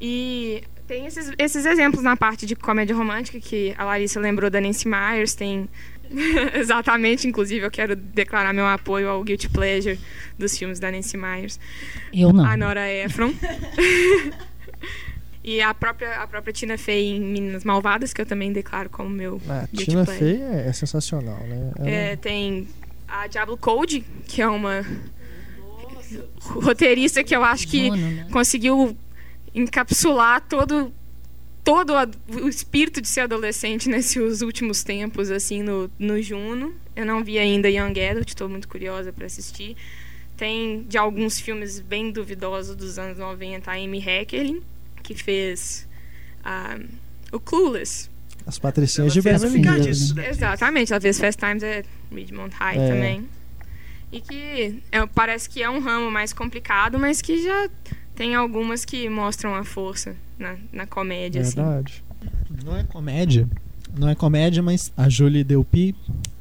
[0.00, 4.60] e tem esses, esses exemplos na parte de comédia romântica que a Larissa lembrou da
[4.60, 5.68] Nancy Myers, tem
[6.54, 9.98] exatamente, inclusive eu quero declarar meu apoio ao Guilty Pleasure
[10.36, 11.60] dos filmes da Nancy Myers
[12.12, 12.44] Eu não.
[12.44, 13.32] a Nora Ephron.
[15.42, 19.08] E a própria, a própria Tina Fey em Meninas Malvadas, que eu também declaro como
[19.08, 20.34] meu A guilty Tina pleasure.
[20.36, 21.72] Fey é, é sensacional, né?
[21.78, 22.68] Ela- É, tem
[23.08, 24.84] a Diablo Code, que é uma
[26.40, 28.28] roteirista que eu acho que Juno, né?
[28.32, 28.96] conseguiu
[29.54, 30.92] encapsular todo
[31.62, 32.08] todo a-
[32.42, 36.74] o espírito de ser adolescente nesses últimos tempos assim no, no Juno.
[36.96, 39.76] Eu não vi ainda Young Adult, estou muito curiosa para assistir.
[40.36, 44.62] Tem de alguns filmes bem duvidosos dos anos 90 a Amy Heckerling,
[45.14, 45.86] que fez
[47.32, 48.08] o Clueless.
[48.46, 50.30] As patricinhas de Ela fez Beverly ficar Hills, disso, né?
[50.30, 52.88] Exatamente, ela fez Fast Times at Ridgemont High É.
[52.88, 53.28] também.
[54.12, 57.68] E que é, parece que é um ramo mais complicado, mas que já
[58.16, 61.56] tem algumas que mostram a força na, na comédia, assim.
[61.56, 62.02] Verdade.
[62.64, 63.48] Não é comédia.
[63.96, 65.94] Não é comédia, mas a Julie Delpy,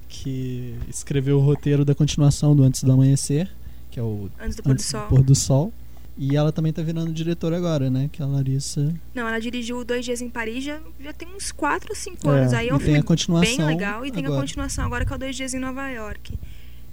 [0.08, 3.50] que escreveu o roteiro da continuação do Antes do Amanhecer,
[3.92, 5.02] que é o Antes do pôr do sol.
[5.02, 5.74] do Pôr do Sol.
[6.22, 8.10] E ela também tá virando diretora agora, né?
[8.12, 8.94] Que é a Larissa.
[9.16, 12.40] Não, ela dirigiu Dois Dias em Paris já, já tem uns 4 ou 5 É,
[12.42, 12.54] anos.
[12.54, 14.06] Aí é um tem filme a continuação bem legal.
[14.06, 14.42] E tem a agora.
[14.42, 16.38] continuação agora que é o Dois Dias em Nova York.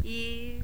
[0.04, 0.58] E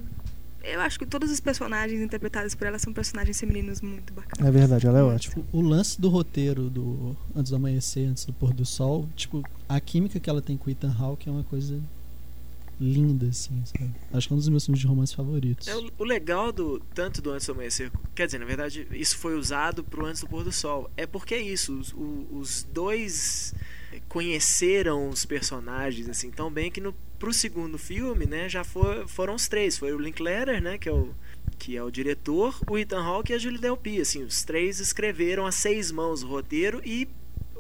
[0.63, 4.47] eu acho que todos os personagens interpretados por ela são personagens femininos muito bacanas.
[4.47, 5.43] É verdade, ela é ótima.
[5.53, 9.43] O, o lance do roteiro do Antes do Amanhecer, Antes do Pôr do Sol, tipo,
[9.69, 11.81] a química que ela tem com o Ethan Hawke é uma coisa
[12.81, 13.91] linda, assim, sabe?
[14.13, 15.69] Acho que é um dos meus filmes de romance favoritos.
[15.69, 19.37] É, o, legal do tanto do Antes do Amanhecer, quer dizer, na verdade, isso foi
[19.37, 20.91] usado pro Antes do Pôr do Sol.
[20.97, 21.95] É porque é isso, os,
[22.31, 23.55] os dois
[24.09, 29.35] conheceram os personagens assim tão bem que no pro segundo filme, né, já for, foram
[29.35, 31.15] os três, foi o Linklater, né, que é o
[31.57, 35.47] que é o diretor, o Ethan Hawke e a Julie Delpy, assim, os três escreveram
[35.47, 37.07] a seis mãos o roteiro e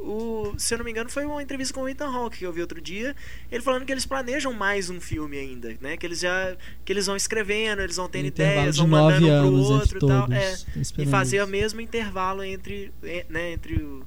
[0.03, 2.53] o, se eu não me engano, foi uma entrevista com o Ethan Hawke que eu
[2.53, 3.15] vi outro dia,
[3.51, 5.97] ele falando que eles planejam mais um filme ainda, né?
[5.97, 9.41] Que eles já que eles vão escrevendo, eles vão tendo ideias, de vão mandando um
[9.41, 10.59] pro outro entre e tal, é,
[10.99, 14.05] e fazer o mesmo intervalo entre, eh, né, entre o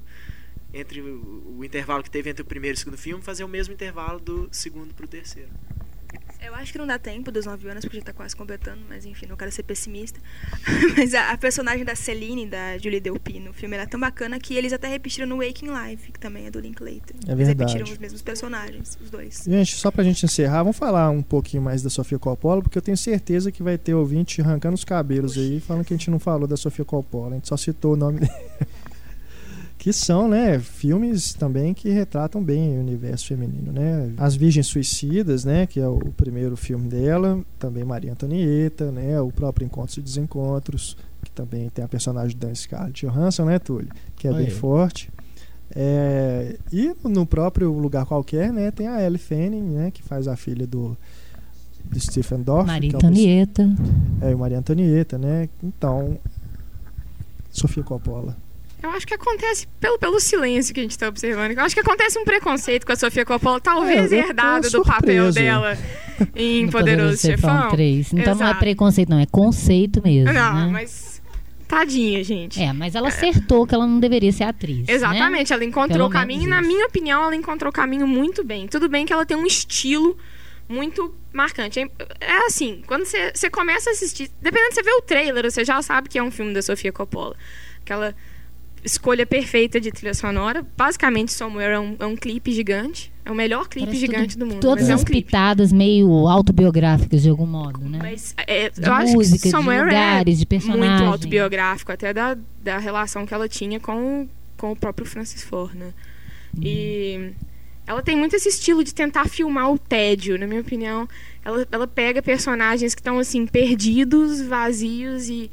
[0.74, 3.48] entre o, o intervalo que teve entre o primeiro e o segundo filme, fazer o
[3.48, 5.48] mesmo intervalo do segundo pro terceiro.
[6.46, 9.04] Eu acho que não dá tempo dos 9 anos, porque já tá quase completando, mas
[9.04, 10.20] enfim, não quero ser pessimista.
[10.96, 14.38] mas a, a personagem da Celine, da Julie Delpy, no filme, ela é tão bacana
[14.38, 17.16] que eles até repetiram no Waking Life, que também é do Linklater.
[17.26, 17.72] É Eles verdade.
[17.72, 19.42] repetiram os mesmos personagens, os dois.
[19.44, 22.82] Gente, só pra gente encerrar, vamos falar um pouquinho mais da Sofia Coppola, porque eu
[22.82, 26.20] tenho certeza que vai ter ouvinte arrancando os cabelos aí, falando que a gente não
[26.20, 28.32] falou da Sofia Coppola, a gente só citou o nome dele.
[29.86, 34.12] que são, né, filmes também que retratam bem o universo feminino, né?
[34.16, 39.30] As Virgens Suicidas, né, que é o primeiro filme dela, também Maria Antonieta, né, o
[39.30, 44.26] próprio Encontros e Desencontros, que também tem a personagem da Scarlett Johansson, né, Túlio, que
[44.26, 44.52] é Olha bem aí.
[44.52, 45.08] forte.
[45.70, 50.34] É, e no próprio lugar qualquer, né, tem a Ellie Fanning, né, que faz a
[50.34, 50.96] filha do,
[51.84, 53.70] do Stephen Dorff, Maria que é o Antonieta.
[54.20, 55.48] é, o Maria Antonieta, né?
[55.62, 56.18] Então,
[57.52, 58.36] Sofia Coppola.
[58.82, 61.52] Eu acho que acontece pelo, pelo silêncio que a gente está observando.
[61.52, 65.32] Eu acho que acontece um preconceito com a Sofia Coppola, talvez É, herdado do papel
[65.32, 65.76] dela
[66.34, 67.68] em no Poderoso Chefão.
[67.70, 68.12] 3.
[68.12, 68.60] Então não é Exato.
[68.60, 70.32] preconceito, não, é conceito mesmo.
[70.32, 70.68] Não, né?
[70.70, 71.22] mas
[71.66, 72.62] tadinha, gente.
[72.62, 74.86] É, mas ela acertou que ela não deveria ser atriz.
[74.86, 74.94] né?
[74.94, 78.44] Exatamente, ela encontrou Pelo o caminho e, na minha opinião, ela encontrou o caminho muito
[78.44, 78.68] bem.
[78.68, 80.16] Tudo bem que ela tem um estilo
[80.68, 81.80] muito marcante.
[81.80, 81.88] É-
[82.20, 85.80] É assim, quando você começa a assistir, dependendo de você ver o trailer, você já
[85.82, 87.34] sabe que é um filme da Sofia Coppola.
[87.82, 88.14] Aquela
[88.86, 90.64] escolha perfeita de trilha sonora.
[90.76, 93.12] Basicamente, Somewhere é um, é um clipe gigante.
[93.24, 94.60] É o melhor clipe Parece gigante tudo- do mundo.
[94.60, 95.24] Todas é um as clipe.
[95.26, 97.98] pitadas meio autobiográficas de algum modo, né?
[98.00, 100.88] Mas é, De eu acho música, que de Somewhere lugares, de é personagem.
[100.88, 105.74] muito autobiográfico, até da, da relação que ela tinha com, com o próprio Francis Ford,
[105.74, 105.92] né?
[106.56, 106.62] Uhum.
[106.64, 107.30] E
[107.84, 111.08] ela tem muito esse estilo de tentar filmar o tédio, na minha opinião.
[111.44, 115.50] Ela, ela pega personagens que estão assim perdidos, vazios e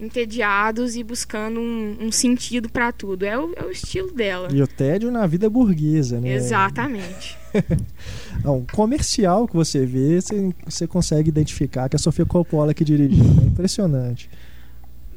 [0.00, 3.24] entediados e buscando um, um sentido pra tudo.
[3.24, 4.48] É o, é o estilo dela.
[4.52, 6.32] E o tédio na vida burguesa, né?
[6.34, 7.36] Exatamente.
[8.44, 12.72] É um comercial que você vê, você, você consegue identificar que é a Sofia Coppola
[12.72, 13.24] que dirigiu.
[13.24, 14.30] É impressionante.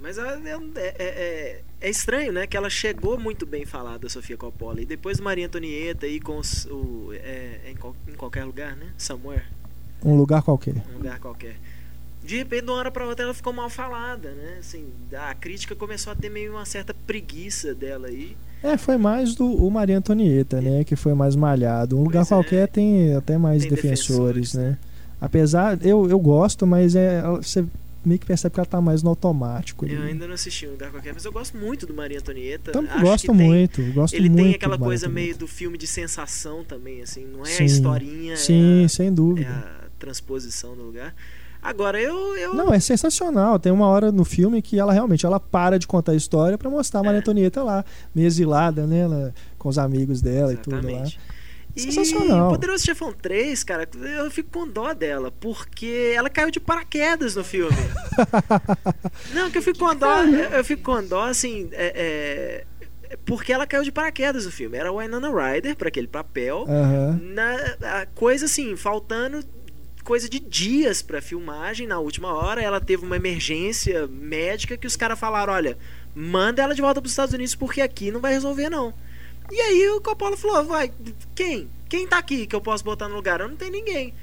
[0.02, 2.48] Mas ela é, é- é- é estranho, né?
[2.48, 4.82] Que ela chegou muito bem falada, a Sofia Coppola.
[4.82, 7.12] E depois Maria Antonieta aí com os- o.
[7.14, 8.88] É, é em, qual- em qualquer lugar, né?
[8.98, 9.44] Somewhere.
[10.03, 10.74] Um lugar qualquer.
[10.91, 11.56] Um lugar qualquer.
[12.23, 14.57] De repente, de uma hora pra outra, ela ficou mal falada, né?
[14.60, 14.85] Assim,
[15.18, 18.38] a crítica começou a ter meio uma certa preguiça dela aí.
[18.64, 20.84] É, foi mais do o Maria Antonieta, né?
[20.84, 21.98] Que foi mais malhado.
[21.98, 22.35] Um lugar Pois é.
[22.35, 24.77] qualquer tem até mais Tem defensores, defensores, né?
[25.19, 27.65] Apesar, eu, eu gosto, mas é, você
[28.03, 29.85] meio que percebe que ela tá mais no automático.
[29.85, 29.93] ali.
[29.95, 32.72] Eu ainda não assisti um lugar qualquer, mas eu gosto muito do Maria Antonieta.
[32.72, 35.85] Também Acho gosto tem- muito, gosto Ele muito tem aquela coisa meio do filme de
[35.88, 37.26] sensação também, assim.
[37.26, 37.64] Não é Sim.
[37.64, 39.49] a historinha, Sim, é, a, sem é dúvida.
[39.49, 41.15] a transposição do lugar.
[41.62, 42.36] Agora, eu.
[42.38, 43.60] eu Não, é sensacional.
[43.60, 46.70] Tem uma hora no filme que ela realmente ela para de contar a história pra
[46.70, 47.86] mostrar a Maria Antonieta lá,
[48.16, 49.02] meio exilada, né?
[49.02, 50.82] Ela, com os amigos dela e tudo lá.
[50.82, 51.20] Exatamente.
[51.76, 52.48] E Sensacional.
[52.48, 57.36] o Poderoso Chefão 3, cara, eu fico com dó dela, porque ela caiu de paraquedas
[57.36, 57.78] no filme.
[59.34, 62.66] Não, que eu fico com dó, eu fico com dó, assim, é,
[63.10, 64.78] é, porque ela caiu de paraquedas no filme.
[64.78, 67.20] Era a Winona Ryder para aquele papel, Aham.
[67.24, 69.42] na a coisa assim, faltando
[70.03, 74.95] coisa de dias pra filmagem, na última hora ela teve uma emergência médica que os
[74.95, 75.78] caras falaram, olha,
[76.15, 78.94] manda ela de volta pros Estados Unidos porque aqui não vai resolver não.
[79.52, 80.91] E aí o Coppola falou, vai,
[81.36, 81.69] quem?
[81.90, 83.41] Quem tá aqui que eu posso botar no lugar?
[83.41, 84.14] Eu não tenho ninguém.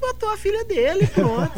[0.00, 1.52] Botou a filha dele, pronto.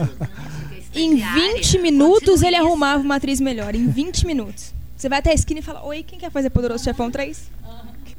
[0.94, 3.74] Em 20 minutos ele arrumava uma atriz melhor.
[3.74, 4.72] Em 20 minutos.
[4.96, 7.50] Você vai até a esquina e fala: Oi, quem quer fazer Poderoso Chefão 3?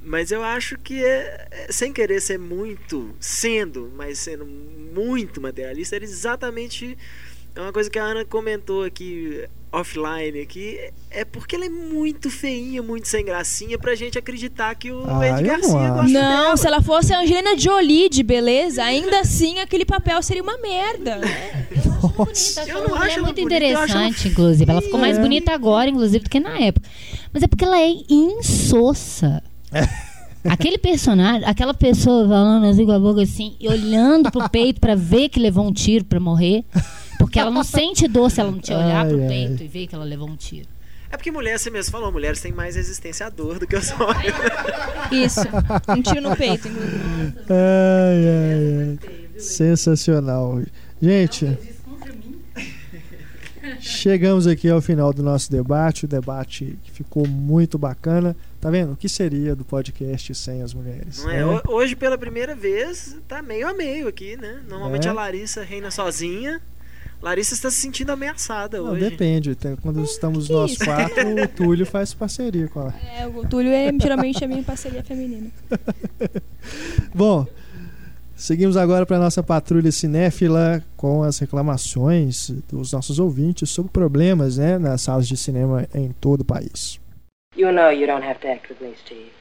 [0.08, 5.96] Mas eu acho que é, é, sem querer ser muito, sendo, mas sendo muito materialista,
[5.98, 6.98] era exatamente
[7.54, 10.80] é uma coisa que a Ana comentou aqui offline aqui,
[11.12, 15.28] é porque ela é muito feinha, muito sem gracinha pra gente acreditar que o Ah,
[15.28, 16.58] Ed Garcia não gosta Não, dela.
[16.58, 21.20] se ela fosse a Angelina Jolie de beleza, ainda assim aquele papel seria uma merda.
[22.68, 24.72] Eu não acho é muito bonita, eu acho ela interessante, inclusive.
[24.72, 25.22] Ela ficou mais É.
[25.22, 26.88] bonita agora, inclusive, do que na época.
[27.34, 29.44] Mas é porque ela é insossa.
[30.44, 34.95] Aquele personagem, aquela pessoa falando assim com a boca assim, e olhando pro peito pra
[34.95, 36.64] ver que levou um tiro pra morrer.
[37.18, 39.27] Porque ela não sente dor se ela não te olhar Ai, pro ai.
[39.27, 40.68] peito e ver que ela levou um tiro.
[41.10, 43.91] É porque mulher, você mesmo falou, mulheres têm mais resistência à dor do que os
[43.91, 44.34] homens.
[45.11, 45.41] Isso.
[45.89, 47.34] Um tiro no peito, inclusive.
[47.49, 49.39] Ai, ai, ai.
[49.39, 50.61] Sensacional.
[51.02, 51.57] Gente,
[53.80, 56.06] chegamos aqui ao final do nosso debate.
[56.06, 58.35] O debate que ficou muito bacana.
[58.60, 58.94] Tá vendo?
[58.94, 61.24] O que seria do podcast sem as mulheres?
[61.24, 61.38] Não é?
[61.38, 61.46] né?
[61.46, 64.62] Ho- Hoje, pela primeira vez, tá meio a meio aqui, né?
[64.68, 65.12] Normalmente É.
[65.12, 66.60] a Larissa reina sozinha.
[67.22, 69.10] Larissa está se sentindo ameaçada Não, hoje.
[69.10, 69.56] depende.
[69.56, 70.86] Tem- Quando estamos que nós isso?
[70.86, 72.94] quatro, o Túlio faz parceria com ela.
[73.20, 75.50] É, o Túlio é geralmente a minha parceria feminina.
[77.14, 77.46] Bom,
[78.36, 84.78] seguimos agora para nossa patrulha cinéfila com as reclamações dos nossos ouvintes sobre problemas né,
[84.78, 87.00] nas salas de cinema em todo o país.
[87.58, 89.34] You know you don't have to act with me, Steve.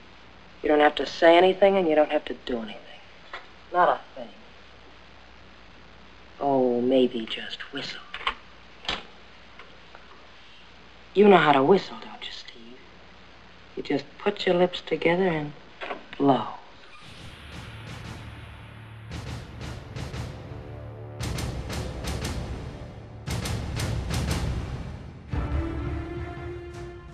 [0.63, 2.81] You don't have to say anything and you don't have to do anything.
[3.75, 4.31] Not a thing.
[6.41, 8.01] Oh, maybe just whistle.
[11.13, 12.79] You know how to whistle, don't you, Steve?
[13.77, 15.53] You just put your lips together and
[16.17, 16.56] blow.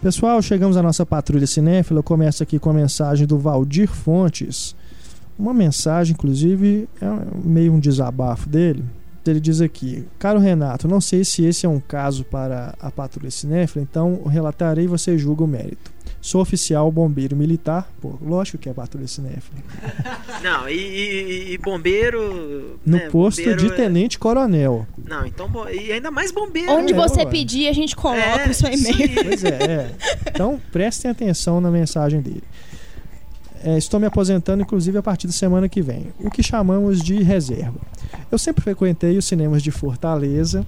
[0.03, 2.01] Pessoal, chegamos à nossa patrulha cinéfila.
[2.01, 4.75] Eu começo aqui com a mensagem do Valdir Fontes.
[5.39, 7.07] Uma mensagem, inclusive, é
[7.45, 8.85] meio um desabafo dele.
[9.25, 13.31] Ele diz aqui: Caro Renato, não sei se esse é um caso para a patrulha
[13.31, 15.93] cinéfila, então relatarei e você julga o mérito.
[16.25, 19.59] Sou oficial bombeiro militar, pô, lógico que é patrulha cinéfila.
[20.41, 22.79] Não, e, e- e bombeiro.
[22.87, 24.87] No né, posto bombeiro de é- tenente coronel.
[25.05, 25.51] Não, então.
[25.69, 26.71] E ainda mais bombeiro.
[26.71, 27.27] Onde É, você ué.
[27.27, 29.25] pedir, a gente coloca É, o seu e-mail.
[29.25, 29.95] Pois é, é.
[30.29, 32.45] Então prestem atenção na mensagem dele.
[33.65, 36.13] É, estou me aposentando, inclusive, a partir da semana que vem.
[36.21, 37.81] O que chamamos de reserva.
[38.31, 40.65] Eu sempre frequentei os cinemas de Fortaleza,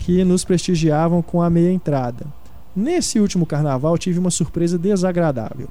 [0.00, 2.26] que nos prestigiavam com a meia entrada.
[2.74, 5.68] Nesse último carnaval, tive uma surpresa desagradável.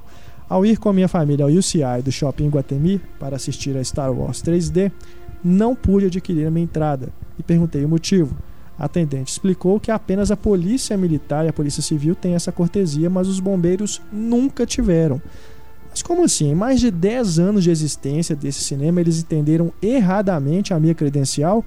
[0.48, 4.12] Ao ir com a minha família ao UCI do Shopping Guatemi para assistir a Star
[4.12, 4.90] Wars 3D,
[5.42, 7.08] não pude adquirir a minha entrada
[7.38, 8.36] e perguntei o motivo.
[8.78, 13.08] A atendente explicou que apenas a polícia militar e a polícia civil têm essa cortesia,
[13.08, 15.20] mas os bombeiros nunca tiveram.
[15.90, 16.50] Mas como assim?
[16.50, 21.64] Em mais de 10 anos de existência desse cinema, eles entenderam erradamente a minha credencial?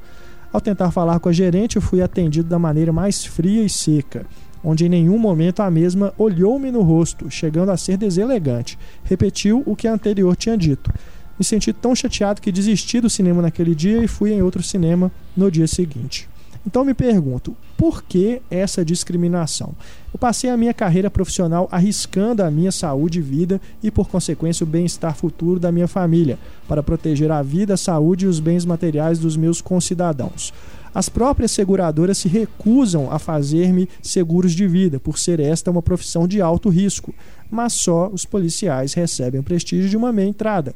[0.52, 4.26] Ao tentar falar com a gerente, eu fui atendido da maneira mais fria e seca,
[4.64, 8.77] onde em nenhum momento a mesma olhou-me no rosto, chegando a ser deselegante.
[9.03, 10.91] Repetiu o que a anterior tinha dito.
[11.38, 15.11] Me senti tão chateado que desisti do cinema naquele dia e fui em outro cinema
[15.35, 16.30] no dia seguinte.
[16.65, 19.76] Então me pergunto, por que essa discriminação?
[20.14, 24.64] Eu passei a minha carreira profissional arriscando a minha saúde e vida e, por consequência,
[24.64, 28.64] o bem-estar futuro da minha família, para proteger a vida, a saúde e os bens
[28.64, 30.53] materiais dos meus concidadãos.
[30.94, 36.28] As próprias seguradoras se recusam a fazer-me seguros de vida, por ser esta uma profissão
[36.28, 37.14] de alto risco,
[37.49, 40.76] mas só os policiais recebem o prestígio de uma meia entrada.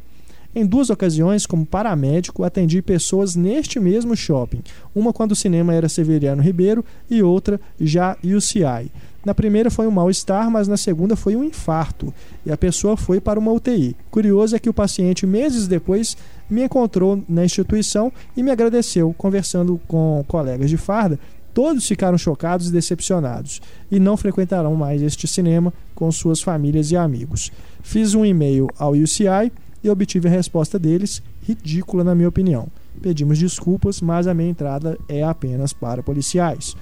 [0.56, 4.64] Em duas ocasiões, como paramédico, atendi pessoas neste mesmo shopping,
[4.95, 8.91] uma quando o cinema era Severiano Ribeiro e outra já UCI.
[9.26, 12.14] Na primeira foi um mal-estar, mas na segunda foi um infarto
[12.45, 13.95] e a pessoa foi para uma UTI.
[14.10, 16.15] Curioso é que o paciente, meses depois,
[16.49, 19.14] me encontrou na instituição e me agradeceu.
[19.18, 21.19] Conversando com colegas de farda,
[21.53, 23.61] todos ficaram chocados e decepcionados
[23.91, 27.52] e não frequentarão mais este cinema com suas famílias e amigos.
[27.81, 29.52] Fiz um e-mail ao UCI
[29.84, 32.68] e obtive a resposta deles, ridícula na minha opinião.
[33.02, 36.76] Pedimos desculpas, mas a minha entrada é apenas para policiais.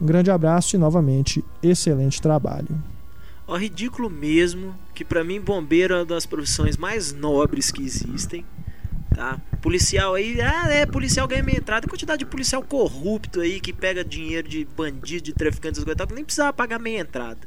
[0.00, 2.68] Um grande abraço e novamente excelente trabalho.
[3.46, 8.44] Ó, ridículo mesmo, que pra mim bombeiro é uma das profissões mais nobres que existem.
[9.14, 9.38] Tá?
[9.60, 11.86] Policial aí, ah, é, policial ganha meia entrada.
[11.86, 16.52] Quantidade de policial corrupto aí que pega dinheiro de bandido, de traficante, que nem precisava
[16.52, 17.40] pagar meia entrada.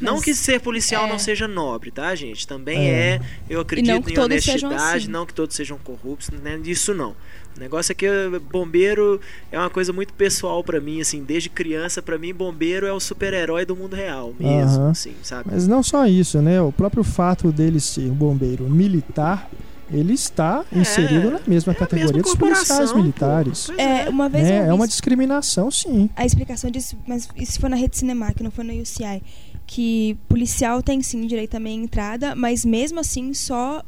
[0.00, 1.08] Não Mas, que ser policial é.
[1.08, 2.46] não seja nobre, tá, gente?
[2.46, 2.90] Também É.
[3.16, 5.10] é, eu não acredito que em todos sejam honestidade, assim.
[5.12, 6.60] não que todos sejam corruptos, né?
[6.64, 7.14] Isso não.
[7.56, 9.18] O negócio é que eh, bombeiro
[9.50, 13.00] é uma coisa muito pessoal pra mim, assim, desde criança, pra mim, bombeiro é o
[13.00, 14.90] super-herói do mundo real mesmo, Aham.
[14.90, 15.48] assim, sabe?
[15.50, 16.60] Mas não só isso, né?
[16.60, 19.48] O próprio fato dele ser um bombeiro militar,
[19.90, 23.66] ele está inserido na mesma categoria mesma dos policiais militares.
[23.68, 26.10] Pois É, uma vez É, é uma discriminação, sim.
[26.14, 29.22] a explicação disso, mas isso foi na rede Cinemark, não foi na UCI,
[29.66, 33.82] que policial tem sim direito à meia entrada, mas mesmo assim só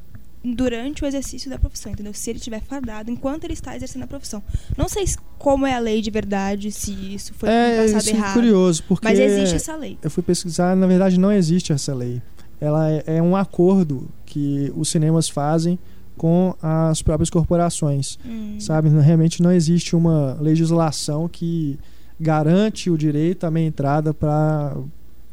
[0.45, 2.15] durante o exercício da profissão, entendeu?
[2.15, 4.43] Se ele estiver fardado enquanto ele está exercendo a profissão.
[4.77, 8.11] Não sei se- como é a lei de verdade, se isso foi é passado isso
[8.11, 8.35] é errado.
[8.35, 9.99] curioso, porque Mas existe essa lei.
[10.03, 12.23] eu fui pesquisar, na verdade não existe essa lei.
[12.61, 15.79] Ela é, é um acordo que os cinemas fazem
[16.17, 18.57] com as próprias corporações, Hum.
[18.59, 18.89] sabe?
[18.89, 21.79] Realmente não existe uma legislação que
[22.19, 24.77] garante o direito à meia entrada para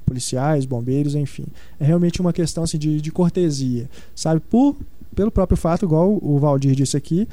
[0.05, 1.45] policiais, bombeiros, enfim.
[1.79, 4.39] É realmente uma questão assim, de, de cortesia, sabe?
[4.39, 4.75] Por,
[5.15, 7.27] pelo próprio fato, igual o Valdir disse aqui,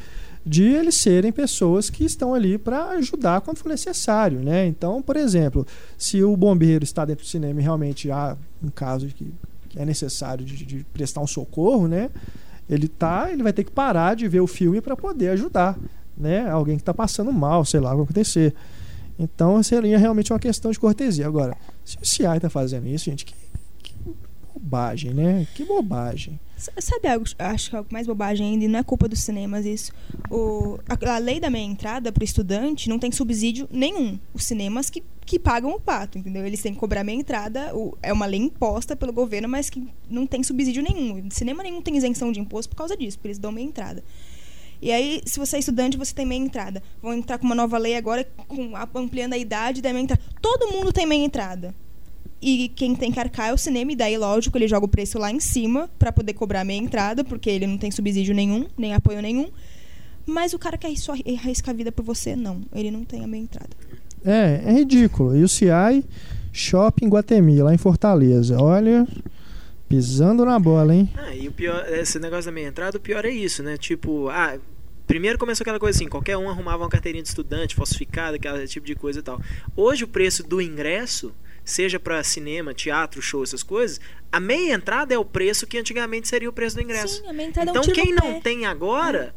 [0.45, 4.67] de eles serem pessoas que estão ali para ajudar quando for necessário, né?
[4.67, 5.67] Então, por exemplo,
[5.97, 9.33] se o bombeiro está dentro do cinema e realmente há um caso que,
[9.77, 12.11] é necessário de, de prestar um socorro, né?
[12.69, 15.79] Ele tá, ele vai ter que parar de ver o filme para poder ajudar,
[16.17, 16.49] né?
[16.51, 18.55] Alguém que está passando mal, sei lá, o que acontecer.
[19.19, 21.27] Então seria realmente uma questão de cortesia.
[21.27, 23.35] Agora, se o CI está fazendo isso, gente, que,
[23.83, 23.95] que
[24.55, 25.47] bobagem, né?
[25.55, 26.39] Que bobagem.
[26.79, 29.67] Sabe algo, acho que é algo mais bobagem ainda, e não é culpa dos cinemas
[29.67, 29.91] isso.
[30.31, 34.17] O, a, a lei da meia entrada para o estudante não tem subsídio nenhum.
[34.33, 36.47] Os cinemas que, que pagam o pato, entendeu?
[36.47, 39.85] Eles têm que cobrar meia entrada, o- é uma lei imposta pelo governo, mas que
[40.09, 41.29] não tem subsídio nenhum.
[41.33, 44.05] Cinema nenhum tem isenção de imposto por causa disso, eles dão meia entrada.
[44.83, 46.83] E aí, se você é estudante, você tem meia entrada.
[47.01, 50.21] Vão entrar com uma nova lei agora, com, a- ampliando a idade da meia entrada.
[50.43, 51.73] Todo mundo tem meia entrada.
[52.41, 55.17] E quem tem que arcar é o cinema, e daí, lógico, ele joga o preço
[55.21, 58.93] lá em cima pra poder cobrar meia entrada, porque ele não tem subsídio nenhum, nem
[58.93, 59.49] apoio nenhum.
[60.27, 62.61] Mas o cara quer só arriscar a vida por você, não.
[62.75, 63.71] Ele não tem a meia entrada.
[64.25, 65.37] É, é ridículo.
[65.37, 66.05] E o CI
[66.53, 68.61] Shopping Guatemi, lá em Fortaleza.
[68.61, 69.07] Olha,
[69.93, 71.13] pisando na bola, hein?
[71.19, 73.77] Ah, e o pior, esse negócio da meia entrada, o pior é isso, né?
[73.77, 74.59] Tipo, ah,
[75.07, 78.87] primeiro começou aquela coisa assim, qualquer um arrumava uma carteirinha de estudante, falsificada, aquele tipo
[78.87, 79.39] de coisa e tal.
[79.77, 81.31] Hoje o preço do ingresso,
[81.63, 84.01] seja pra cinema, teatro, show, essas coisas,
[84.33, 87.21] a meia entrada é o preço que antigamente seria o preço do ingresso.
[87.21, 88.21] Sim, a meia entrada é um então quem pé.
[88.23, 89.35] não tem agora,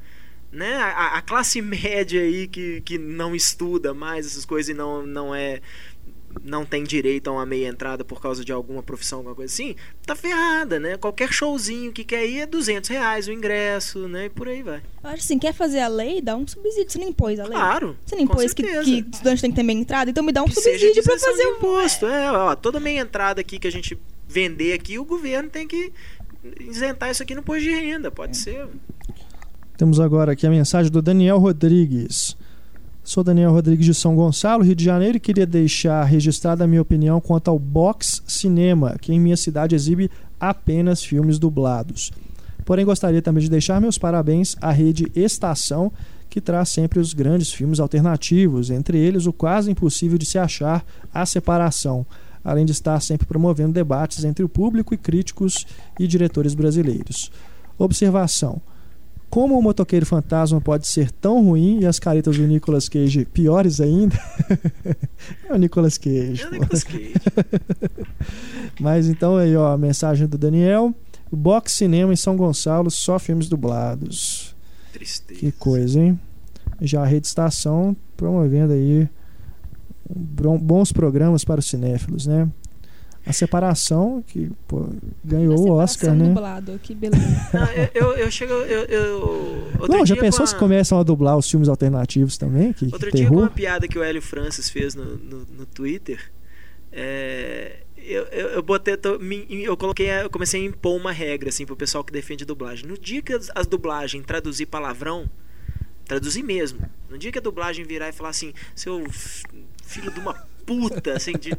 [0.54, 5.06] né, a, a classe média aí que, que não estuda mais essas coisas e não,
[5.06, 5.60] não é
[6.44, 9.76] não tem direito a uma meia entrada por causa de alguma profissão, alguma coisa assim,
[10.06, 10.98] tá ferrada, né?
[10.98, 14.26] Qualquer showzinho que quer ir é 200 reais o ingresso, né?
[14.26, 14.82] E por aí vai.
[15.04, 16.92] Eu acho assim, quer fazer a lei, dá um subsídio.
[16.92, 17.54] Você não impôs a lei?
[17.54, 20.42] Claro, Você não impôs que, que estudante tem que ter meia entrada, então me dá
[20.44, 22.06] um Que subsídio pra isenção fazer o imposto.
[22.06, 23.98] É, ó, toda meia entrada aqui que a gente
[24.28, 25.92] vender aqui, o governo tem que
[26.60, 28.68] isentar isso aqui no imposto de renda, pode ser.
[29.78, 32.38] Temos agora aqui a mensagem do Daniel Rodrigues.
[33.06, 36.82] Sou Daniel Rodrigues de São Gonçalo, Rio de Janeiro, e queria deixar registrada a minha
[36.82, 40.10] opinião quanto ao Box Cinema, que em minha cidade exibe
[40.40, 42.12] apenas filmes dublados.
[42.66, 45.92] Porém, gostaria também de deixar meus parabéns à rede Estação,
[46.32, 50.84] que traz sempre os grandes filmes alternativos, entre eles o quase impossível de se achar
[51.14, 52.08] A Separação,
[52.44, 55.68] além de estar sempre promovendo debates entre o público e críticos
[56.00, 57.32] e diretores brasileiros.
[57.78, 58.60] Observação.
[59.30, 63.82] Como o motoqueiro fantasma pode ser tão ruim e as caretas do Nicolas Cage piores
[63.82, 64.18] ainda?
[65.50, 66.42] é o Nicolas Cage.
[66.42, 66.52] É o.
[66.52, 67.14] Nicolas Cage.
[68.80, 70.94] Mas então aí, ó, a mensagem do Daniel.
[71.32, 74.56] O Box Cinema em São Gonçalo, só filmes dublados.
[74.94, 75.40] Tristeza.
[75.40, 76.20] Que coisa, hein?
[76.82, 79.10] Já a Rede Estação promovendo aí
[80.62, 82.48] bons programas para os cinéfilos, né?
[83.28, 84.88] A separação, que pô,
[85.24, 86.28] ganhou o Oscar, né?
[86.28, 87.26] dublado, que beleza.
[87.54, 88.54] Não, eu, eu, eu chego.
[88.54, 89.20] Eu, eu,
[89.80, 92.72] outro Não, já dia pensou com se a- começam a dublar os filmes alternativos também?
[92.72, 93.44] Que, que Outro dia, com terror?
[93.46, 96.20] uma piada que o Hélio Francis fez no, no, no Twitter,
[96.92, 101.50] É, eu, eu, eu botei, tô- me- eu coloquei, eu comecei a impor uma regra
[101.50, 102.88] assim pro pessoal que defende dublagem.
[102.88, 105.28] No dia que as, as dublagens traduzir palavrão,
[106.06, 106.80] traduzir mesmo.
[107.10, 109.04] No dia que a dublagem virar e falar assim, seu
[109.84, 110.36] filho de uma
[110.66, 111.52] puta, assim, de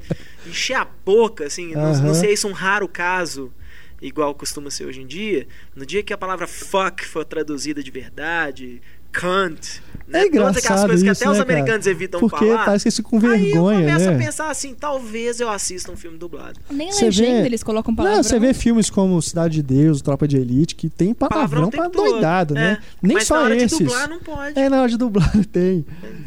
[0.46, 2.02] encher a boca, assim, não, Aham.
[2.02, 3.52] não sei se é um raro caso,
[4.00, 5.46] igual costuma ser hoje em dia.
[5.74, 8.80] No dia que a palavra fuck for traduzida de verdade,
[9.18, 10.20] cunt, né?
[10.20, 11.52] É Todas aquelas engraçado coisas que isso, até os né, cara?
[11.58, 12.64] americanos evitam Porque falar.
[12.64, 14.24] parece que eles ficam com Aí eu vergonha, começo a né?
[14.24, 16.60] pensar assim, talvez eu assista um filme dublado.
[16.70, 18.16] Nem a Você legenda vê- eles colocam palavrão.
[18.18, 21.70] Não, você vê filmes como Cidade de Deus, Tropa de Elite, que tem palavrão Palavrão
[21.70, 22.78] pra doidado, né?
[22.80, 23.76] É, Nem mas só na hora esses.
[23.78, 24.56] de dublar não pode.
[24.56, 25.84] É, na hora de dublar tem.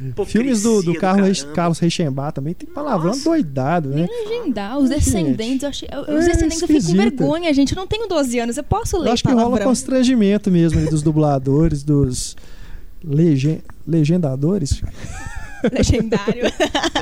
[0.09, 1.55] Hipocrisia Filmes do, do, do Carlos, caramba.
[1.55, 3.23] Carlos Reichenbach também tem palavrão Nossa.
[3.23, 4.09] doidado, né?
[4.27, 5.87] Legendar, os descendentes, eu achei.
[5.87, 7.71] Os É, descendentes eu fico com vergonha, gente.
[7.73, 9.51] Eu não tenho 12 anos, eu posso ler Eu acho que palavrão.
[9.53, 12.35] rola constrangimento mesmo dos dubladores, dos
[13.03, 14.81] legen- legendadores,
[15.73, 16.43] Legendário.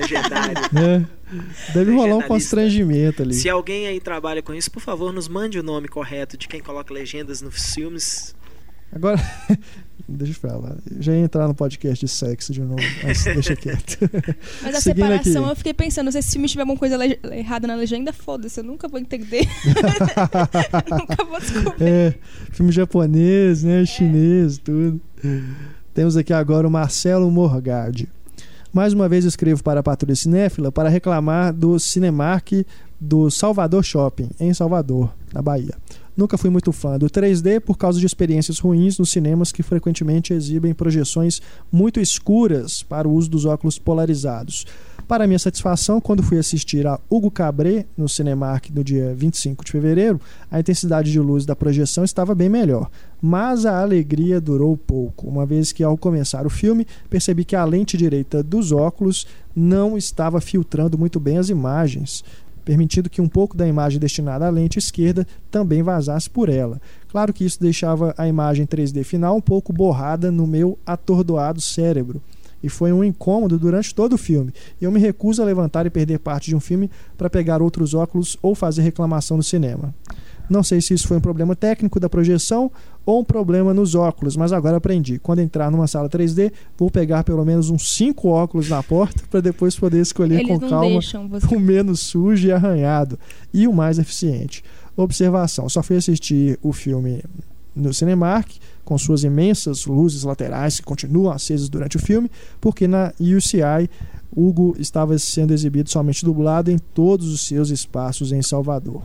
[0.02, 0.56] Legendário.
[0.72, 1.08] né?
[1.76, 3.34] Deve rolar um constrangimento ali.
[3.36, 6.60] Se alguém aí trabalha com isso, por favor, nos mande o nome correto de quem
[6.62, 8.36] coloca legendas nos filmes.
[8.92, 9.20] Agora,
[10.10, 10.78] deixa eu falar.
[11.00, 13.98] Já ia entrar no podcast de sexo de novo, mas deixa quieto.
[14.64, 15.52] Mas a Seguindo separação, aqui.
[15.52, 16.98] eu fiquei pensando, se esse filme tiver alguma coisa
[17.36, 19.46] errada na legenda, foda-se, eu nunca vou entender.
[20.90, 21.84] nunca vou descobrir.
[21.86, 22.14] É,
[22.54, 23.86] filme japonês, né?
[23.86, 25.00] Chinês, tudo.
[25.98, 28.08] Temos aqui agora o Marcelo Morgade.
[28.72, 32.64] Mais uma vez escrevo para a Patrulha Cinéfila para reclamar do Cinemark
[33.02, 35.74] do Salvador Shopping, em Salvador, na Bahia.
[36.16, 40.34] Nunca fui muito fã do 3D por causa de experiências ruins nos cinemas que frequentemente
[40.34, 41.42] exibem projeções
[41.72, 44.68] muito escuras para o uso dos óculos polarizados.
[45.08, 49.72] Para minha satisfação, quando fui assistir a Hugo Cabré no Cinemark no dia 25 de
[49.72, 50.20] fevereiro,
[50.52, 52.90] a intensidade de luz da projeção estava bem melhor,
[53.22, 57.64] mas a alegria durou pouco, uma vez que ao começar o filme percebi que a
[57.64, 59.26] lente direita dos óculos
[59.56, 62.22] não estava filtrando muito bem as imagens,
[62.66, 66.82] permitindo que um pouco da imagem destinada à lente esquerda também vazasse por ela.
[67.08, 72.22] Claro que isso deixava a imagem 3D final um pouco borrada no meu atordoado cérebro.
[72.62, 74.54] E foi um incômodo durante todo o filme.
[74.82, 77.94] E eu me recuso a levantar e perder parte de um filme para pegar outros
[77.94, 79.94] óculos ou fazer reclamação no cinema.
[80.50, 82.72] Não sei se isso foi um problema técnico da projeção
[83.06, 85.20] ou um problema nos óculos, mas agora aprendi.
[85.20, 89.42] Quando entrar numa sala 3D, vou pegar pelo menos uns 5 óculos na porta para
[89.42, 91.56] depois poder escolher Eles com calma você.
[91.56, 93.20] o menos sujo e arranhado
[93.54, 94.64] e o mais eficiente.
[94.96, 97.24] Observação: só fui assistir o filme
[97.76, 98.50] no Cinemark,
[98.88, 102.32] com suas imensas luzes laterais que continuam acesas durante o filme,
[102.62, 103.90] porque na UCI
[104.34, 109.02] Hugo estava sendo exibido somente dublado em todos os seus espaços em Salvador.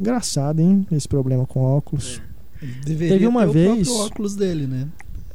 [0.00, 0.86] Engraçado, hein?
[0.90, 2.20] Esse problema com óculos.
[2.84, 4.86] Deveria Teve uma ter vez- o próprio óculos dele, né?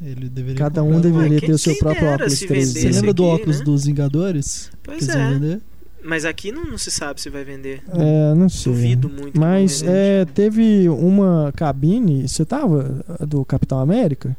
[0.04, 2.80] Ele deveria Cada um deveria quem- ter o seu próprio óculos se 3D.
[2.80, 3.64] Você lembra do aqui, óculos né?
[3.64, 4.70] dos Vingadores?
[4.82, 5.30] Pois que é.
[5.30, 5.60] vender?
[6.04, 7.82] Mas aqui não, não se sabe se vai vender.
[7.88, 8.72] É, não sei.
[8.72, 9.40] Duvido muito.
[9.40, 14.36] Mas é, teve uma cabine, você tava do Capitão América?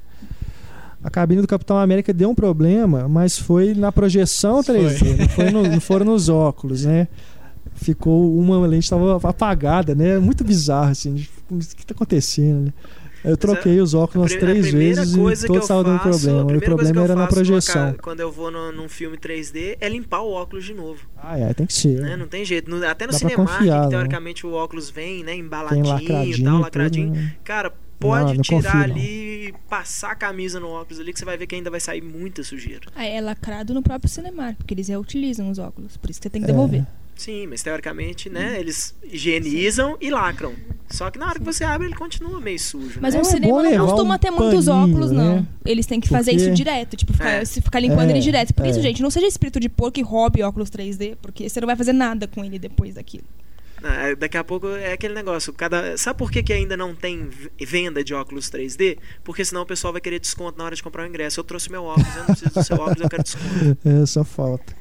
[1.03, 5.49] A cabine do Capitão América deu um problema, mas foi na projeção 3D, não, foi
[5.51, 7.07] no- não foram nos óculos, né?
[7.75, 10.17] Ficou uma lente estava apagada, né?
[10.17, 11.25] Muito bizarro assim.
[11.51, 12.65] O que está acontecendo?
[12.65, 12.73] Né?
[13.25, 16.51] Eu troquei os óculos A três vezes e eu estavam dando problema.
[16.53, 17.93] E o problema era na projeção.
[17.93, 21.01] ca- Quando eu vou no- num filme 3D, é limpar o óculos de novo.
[21.17, 22.01] Ah, é, tem que ser.
[22.01, 22.15] né?
[22.15, 22.69] Não tem jeito.
[22.69, 23.89] No- até no Dá pra Cinemark, confiar, que né?
[23.89, 27.07] teoricamente o óculos vem, né, embaladinho e lacradinho, tal, e lacradinho.
[27.07, 27.35] tudo, né?
[27.43, 28.81] Cara, pode Não, não tirar confio, não.
[28.95, 32.01] ali, passar a camisa no óculos ali, que você vai ver que ainda vai sair
[32.01, 32.81] muita sujeira.
[32.95, 35.97] Ah, é lacrado no próprio Cinemark, porque eles reutilizam os óculos.
[35.97, 36.53] Por isso que você tem que É.
[37.15, 40.53] Sim, mas teoricamente, né, eles higienizam e lacram.
[40.91, 42.99] Só que na hora que você abre, ele continua meio sujo.
[43.01, 43.19] Mas né?
[43.19, 45.35] um É cinema bom não costuma um ter muitos paninho, óculos, não.
[45.37, 45.45] né?
[45.65, 47.45] Eles têm que fazer Porque- isso direto, tipo, ficar, É.
[47.45, 48.53] se ficar limpando É, ele direto.
[48.53, 48.81] Por isso, é.
[48.81, 51.93] gente, não seja espírito de porco e roube óculos 3D, porque você não vai fazer
[51.93, 53.23] nada com ele depois daquilo.
[53.83, 55.51] Ah, daqui a pouco é aquele negócio.
[55.53, 55.97] Cada...
[55.97, 57.29] Sabe por que, que ainda não tem
[57.61, 58.97] venda de óculos 3D?
[59.23, 61.39] Porque senão o pessoal vai querer desconto na hora de comprar o ingresso.
[61.39, 63.77] Eu trouxe meu óculos, eu não preciso do seu óculos, eu quero desconto.
[63.85, 64.75] É, só falta.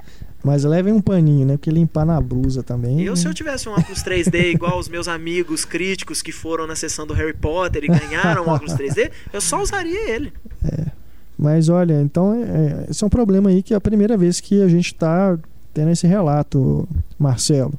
[0.44, 1.56] Mas levem um paninho, né?
[1.56, 3.00] Porque limpar na blusa também.
[3.00, 6.76] Eu, se eu tivesse um óculos 3D igual os meus amigos críticos que foram na
[6.76, 10.30] sessão do Harry Potter e ganharam um óculos 3D, eu só usaria ele.
[11.38, 14.60] Mas olha, então é, esse é um problema aí que é a primeira vez que
[14.60, 15.38] a gente está
[15.72, 16.86] tendo esse relato,
[17.18, 17.72] Marcelo.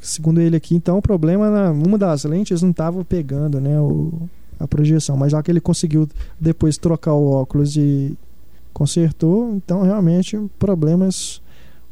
[0.00, 4.12] Segundo ele aqui, então o problema na uma das lentes não estava pegando, né, o,
[4.58, 6.08] a projeção, mas já que ele conseguiu
[6.40, 8.16] depois trocar o óculos e
[8.72, 11.40] consertou, então realmente problemas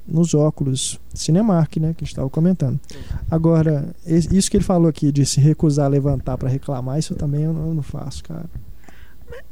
[0.08, 2.80] nos óculos Cinemark, né, que estava comentando.
[3.30, 7.42] Agora, isso que ele falou aqui de se recusar a levantar para reclamar, isso também
[7.42, 8.46] eu não faço, cara.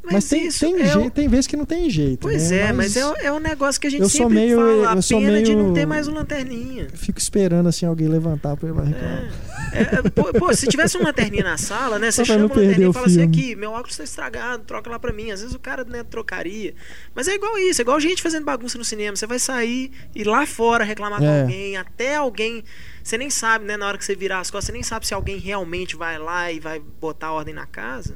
[0.09, 2.21] Mas, tem, isso tem, é je- o- tem vezes que não tem jeito.
[2.21, 2.57] Pois né?
[2.69, 4.91] é, mas é, o- é um negócio que a gente eu sou sempre meio- fala.
[4.93, 6.87] A eu sou pena de não meio- ter mais um lanterninha.
[6.93, 9.29] Fico esperando assim alguém levantar pra ir lá reclamar.
[9.73, 12.09] É, é, pô, pô, se tivesse um lanterninha na sala, né?
[12.09, 13.37] Você chama o lanterninha e fala assim: filme.
[13.37, 15.29] aqui, meu óculos tá estragado, troca lá pra mim.
[15.31, 16.73] Às vezes o cara né, trocaria.
[17.13, 19.15] Mas é igual isso, é igual gente fazendo bagunça no cinema.
[19.17, 21.41] Você vai sair e lá fora reclamar com É.
[21.41, 22.63] alguém, até alguém.
[23.03, 23.75] Você nem sabe, né?
[23.77, 26.51] Na hora que você virar as costas, você nem sabe se alguém realmente vai lá
[26.51, 28.15] e vai botar ordem na casa.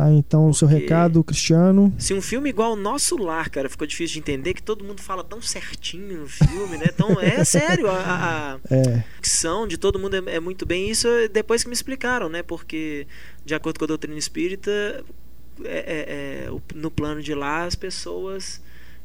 [0.00, 1.92] Tá, então o seu Porque- recado, Cristiano.
[1.98, 5.02] Se um filme igual o Nosso Lar, cara, ficou difícil de entender que todo mundo
[5.02, 6.86] fala tão certinho no filme, né?
[6.86, 9.04] Tão, é sério, a, a, É.
[9.20, 10.88] dicção de todo mundo é, é muito bem.
[10.88, 12.42] Isso depois que me explicaram, né?
[12.42, 13.06] Porque,
[13.44, 14.70] de acordo com a doutrina espírita,
[15.64, 18.62] é- é- é, no plano de lá as pessoas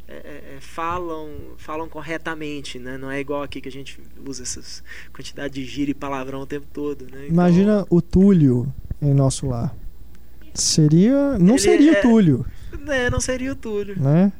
[0.08, 0.18] é, é,
[0.56, 2.98] é, falam falam corretamente, né?
[2.98, 4.82] Não é igual aqui que a gente usa essas
[5.12, 7.24] quantidade de gíria e palavrão o tempo todo, né?
[7.24, 9.76] Então, Imagina o Túlio em nosso lar.
[10.56, 11.38] Seria.
[11.38, 12.45] Não Ele seria é- o Túlio,
[12.86, 13.99] né, não seria o Túlio.
[13.99, 14.32] né?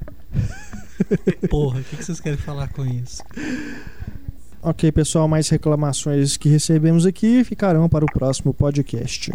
[1.50, 3.22] Porra, o que, que vocês querem falar com isso?
[4.62, 9.32] Ok, pessoal, mais reclamações que recebemos aqui ficarão para o próximo podcast.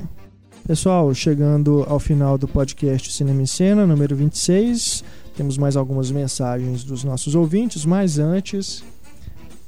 [0.67, 5.05] Pessoal, chegando ao final do podcast Cinema em Cena, número 26,
[5.37, 8.83] temos mais algumas mensagens dos nossos ouvintes, mas antes,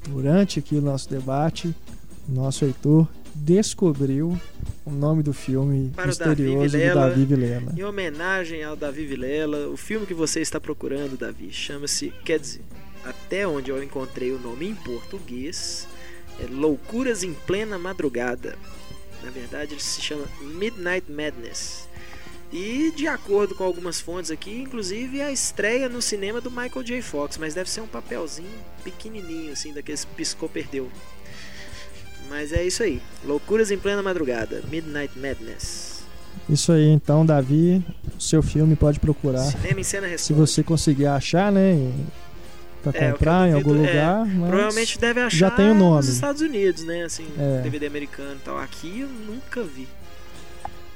[0.09, 1.75] durante aqui o nosso debate,
[2.29, 4.39] nosso Heitor descobriu
[4.85, 6.95] o nome do filme Para o Davi misterioso do.
[6.95, 7.75] Davi Vilela.
[7.77, 12.63] Em homenagem ao Davi Vilela, o filme que você está procurando, Davi, chama-se, quer dizer,
[13.05, 15.87] até onde eu encontrei o nome em português,
[16.41, 18.57] é Loucuras em Plena Madrugada.
[19.23, 21.89] Na verdade, ele se chama Midnight Madness.
[22.53, 27.01] E de acordo com algumas fontes aqui, inclusive a estreia no cinema do Michael J.
[27.01, 28.51] Fox, mas deve ser um papelzinho
[28.85, 30.91] pequenininho assim, daqueles piscou perdeu.
[32.33, 32.99] Mas é isso aí.
[33.27, 36.03] Loucuras em plena madrugada, Midnight Madness.
[36.49, 37.85] Isso aí, então, Davi,
[38.19, 39.45] seu filme pode procurar.
[39.45, 40.41] Cinema em cena Se responde.
[40.41, 41.93] você conseguir achar, né?
[42.83, 44.27] Pra É, comprar em algum é, lugar.
[44.27, 45.97] mas Provavelmente deve achar já tem o nome.
[45.97, 47.03] nos Estados Unidos, né?
[47.05, 47.61] Assim, É.
[47.63, 48.59] DVD americano e tal.
[48.59, 49.87] Aqui eu nunca vi.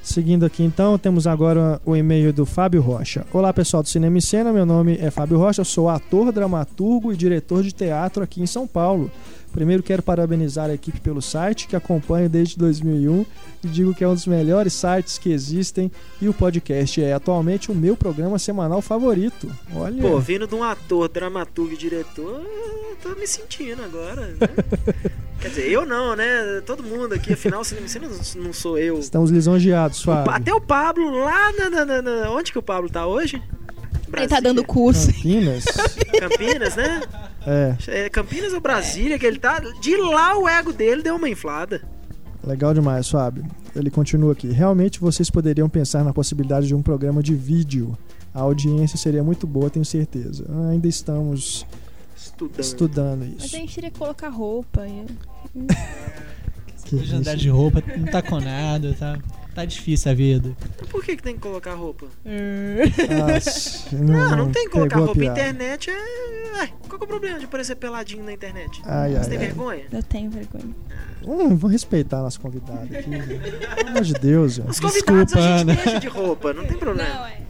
[0.02, 3.26] Seguindo aqui então, temos agora o e-mail do Fábio Rocha.
[3.30, 7.12] Olá pessoal do Cinema e Cena, meu nome é Fábio Rocha, eu sou ator, dramaturgo
[7.12, 9.10] e diretor de teatro aqui em São Paulo.
[9.56, 13.24] Primeiro quero parabenizar a equipe pelo site que acompanho desde 2001
[13.64, 17.72] e digo que é um dos melhores sites que existem e o podcast é atualmente
[17.72, 19.50] o meu programa semanal favorito.
[19.74, 24.26] Olha, Pô, vindo de um ator, dramaturgo e diretor, eu tô me sentindo agora.
[24.26, 24.36] Né?
[25.40, 26.60] Quer dizer, eu não, né?
[26.66, 28.98] Todo mundo aqui, afinal, cena não- não sou eu.
[28.98, 30.32] estamos lisonjeados, Fábio.
[30.32, 33.42] Até o Pablo lá na, na- na- na- Onde que o Pablo tá hoje?
[34.14, 35.06] Ele tá dando curso.
[35.12, 35.64] Campinas?
[36.20, 37.00] Campinas, né?
[37.46, 39.60] É, É Campinas ou Brasília que ele tá.
[39.80, 41.80] De lá o ego dele deu uma inflada.
[42.44, 43.44] Legal demais, Fábio.
[43.74, 44.48] Ele continua aqui.
[44.48, 47.96] Realmente vocês poderiam pensar na possibilidade de um programa de vídeo.
[48.34, 50.44] A audiência seria muito boa, tenho certeza.
[50.70, 51.66] Ainda estamos
[52.16, 52.60] Estudando.
[52.60, 53.56] estudando Mas isso.
[53.56, 54.86] a gente que colocar roupa.
[54.86, 55.06] e-
[56.84, 59.18] Que De andar de roupa, não tá com nada, tá,
[59.56, 60.54] tá difícil a vida.
[60.90, 62.06] Por que, que tem que colocar roupa?
[63.08, 65.14] Nossa, Não, não, tem que colocar roupa.
[65.14, 65.40] piada.
[65.40, 66.58] Internet é.
[66.58, 68.82] Ué, qual que é o problema de aparecer peladinho na internet?
[68.84, 69.46] Ai, Você ai, tem ai.
[69.46, 69.84] vergonha?
[69.90, 70.74] Eu tenho vergonha.
[71.26, 73.08] Hum, vou respeitar nosso convidado aqui.
[73.74, 74.68] Pelo amor de Deus, gente.
[74.70, 77.08] Os convidados Desculpa, a gente deixa de roupa, não tem problema.
[77.08, 77.40] Não, é.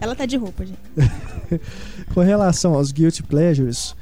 [0.00, 0.78] Ela tá de roupa, gente.
[2.14, 3.94] Com relação aos guilty pleasures,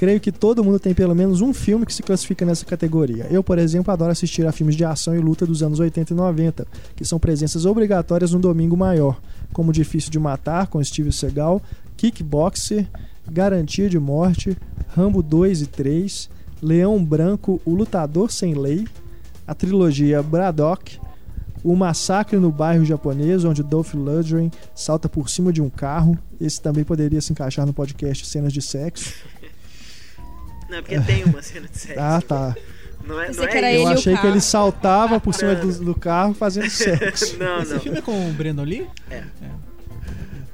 [0.00, 3.26] Creio que todo mundo tem pelo menos um filme que se classifica nessa categoria.
[3.30, 6.16] Eu, por exemplo, adoro assistir a filmes de ação e luta dos anos 80 e
[6.16, 6.66] 90,
[6.96, 9.20] que são presenças obrigatórias no domingo maior,
[9.52, 11.60] como Difícil de Matar, com Steve Seagal,
[11.98, 12.88] Kickboxer,
[13.30, 14.56] Garantia de Morte,
[14.88, 16.30] Rambo 2 e 3,
[16.62, 18.86] Leão Branco, O Lutador Sem Lei,
[19.46, 20.98] a trilogia Braddock,
[21.62, 26.18] o Massacre no Bairro Japonês, onde Dolph Lundgren salta por cima de um carro.
[26.40, 29.12] Esse também poderia se encaixar no podcast Cenas de Sexo.
[30.70, 32.00] Não, porque tem uma cena de sexo.
[32.00, 32.54] Ah, tá.
[33.06, 33.80] Não é, não é que era isso.
[33.80, 37.36] Eu ele e o achei que ele saltava por cima do, do carro fazendo sexo.
[37.38, 37.80] não, Esse não.
[37.80, 38.86] filme é com o Breno Lee?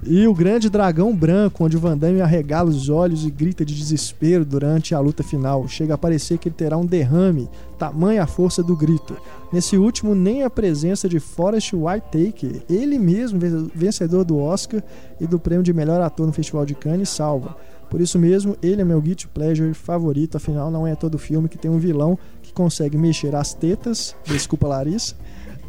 [0.08, 3.74] E o grande dragão branco, onde o Van Damme arregala os olhos e grita de
[3.74, 5.66] desespero durante a luta final.
[5.66, 9.16] Chega a parecer que ele terá um derrame, tamanha a força do grito.
[9.52, 14.80] Nesse último, nem a presença de Forrest Whitaker, ele mesmo ven- vencedor do Oscar
[15.20, 17.56] e do prêmio de melhor ator no Festival de Cannes, salva.
[17.90, 21.58] Por isso mesmo, ele é meu guilty pleasure favorito, afinal não é todo filme que
[21.58, 25.14] tem um vilão que consegue mexer as tetas, desculpa Larissa,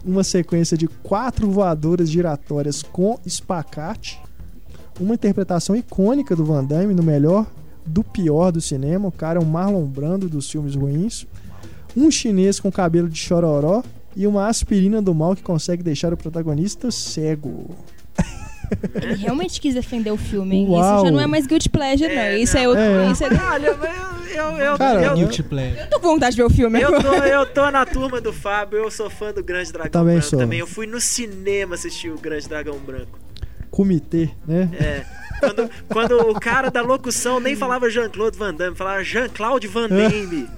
[0.03, 4.19] uma sequência de quatro voadoras giratórias com espacate,
[4.99, 7.45] uma interpretação icônica do Van Damme no melhor
[7.85, 9.07] do pior do cinema.
[9.07, 11.25] O cara é um Marlon Brando dos filmes ruins.
[11.95, 13.83] Um chinês com cabelo de chororó
[14.15, 17.69] e uma aspirina do mal que consegue deixar o protagonista cego.
[18.95, 20.67] Ele realmente quis defender o filme, hein?
[20.69, 20.95] Uau.
[20.95, 22.21] Isso já não é mais guilty pleasure, não.
[22.21, 22.83] É, Isso é outro.
[22.83, 23.11] É.
[23.11, 23.27] Isso é...
[23.27, 23.77] Olha, eu,
[24.37, 25.79] eu, eu, Cara, eu, Guilty Pleasure.
[25.79, 27.27] Eu tô com vontade de ver o filme eu, tô, agora.
[27.27, 30.39] eu tô na turma do Fábio, eu sou fã do Grande Dragão também Branco sou.
[30.39, 30.59] também.
[30.59, 33.17] Eu fui no cinema assistir o Grande Dragão Branco.
[33.71, 34.69] Comitê, né?
[34.79, 35.05] É.
[35.39, 40.47] Quando, quando o cara da locução nem falava Jean-Claude Van Damme, falava Jean-Claude Van Damme.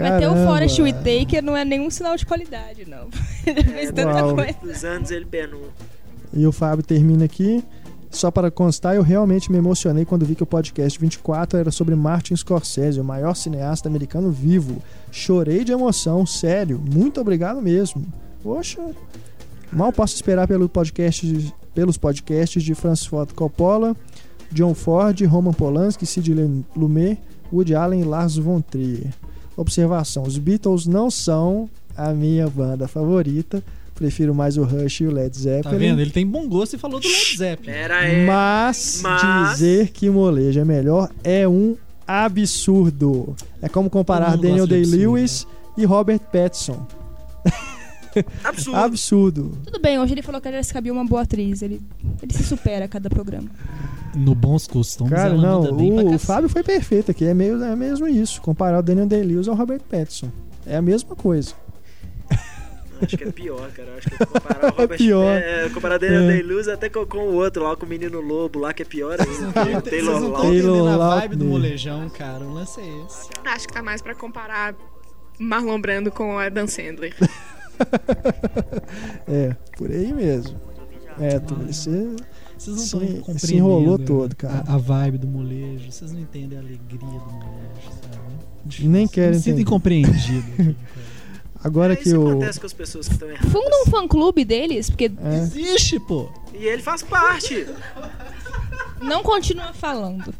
[0.00, 0.46] Mas ter o Caramba.
[0.46, 3.08] Forrest Whitaker não é nenhum sinal de qualidade, não.
[3.46, 4.34] Ele fez tanta Uau.
[4.34, 4.54] coisa.
[4.62, 5.70] Dos anos ele penou.
[6.32, 7.64] E o Fábio termina aqui.
[8.10, 11.94] Só para constar, eu realmente me emocionei quando vi que o podcast 24 era sobre
[11.94, 14.82] Martin Scorsese, o maior cineasta americano vivo.
[15.12, 16.80] Chorei de emoção, sério.
[16.92, 18.04] Muito obrigado mesmo.
[18.42, 18.82] Poxa,
[19.72, 23.96] mal posso esperar pelo podcast, pelos podcasts de Francis Ford Coppola,
[24.50, 27.16] John Ford, Roman Polanski, Sidney Lumet,
[27.52, 29.12] Woody Allen e Lars von Trier.
[29.56, 33.62] Observação: os Beatles não são a minha banda favorita.
[34.00, 35.76] Prefiro mais o Rush e o Led Tá Zeppelin.
[35.78, 36.00] vendo?
[36.00, 37.70] Ele tem bom gosto e falou do Led Zeppelin.
[37.70, 38.24] Pera aí.
[38.24, 41.76] Mas, Mas- dizer que molejo é melhor é um
[42.08, 43.36] absurdo.
[43.60, 45.46] É como comparar Daniel Day-Lewis
[45.76, 46.86] e Robert Pattinson.
[48.42, 48.76] Absurdo.
[48.78, 49.58] Absurdo.
[49.66, 51.60] Tudo bem, hoje ele falou que a Jessica Biel é uma boa atriz.
[51.60, 51.78] Ele,
[52.22, 53.48] ele se supera a cada programa.
[54.16, 56.18] No bons costumes, Cara, ela não, manda bem pra o, o.
[56.18, 57.24] Fábio foi perfeito aqui.
[57.26, 58.40] É, meio, é mesmo isso.
[58.40, 60.30] Comparar o Daniel Day-Lewis ao Robert Pattinson.
[60.66, 61.52] É a mesma coisa.
[63.02, 63.94] Acho que é pior, cara.
[63.96, 65.36] Acho que é comparar o Robert pior.
[65.38, 66.26] É, comparar Daniel É.
[66.28, 69.12] Day-Lewis até com, com o outro lá, com o Menino Lobo lá, que é pior
[69.12, 69.24] ainda.
[69.24, 70.32] Vocês não Taylor estão.
[70.42, 72.44] Taylor entendendo a vibe do molejão, cara.
[72.44, 73.28] O lance é esse.
[73.44, 74.74] Acho que tá mais pra comparar
[75.38, 77.14] Marlon Brando com o Adam Sandler.
[79.26, 80.60] É, por aí mesmo.
[81.18, 81.90] É, tu, você
[82.58, 84.64] Vocês não Se- estão se compreendendo enrolou todo, cara.
[84.66, 85.90] A, a vibe do molejo.
[85.90, 88.88] Vocês não entendem a alegria do molejo, sabe?
[88.88, 89.68] nem querem Não se sentem entender.
[91.62, 92.28] Agora É, que isso o.
[92.30, 93.50] acontece com as pessoas que estão erradas.
[93.52, 96.28] Funda um fã-clube deles, porque É, Existe, pô.
[96.54, 97.66] E ele faz parte.
[99.00, 100.34] não continua falando.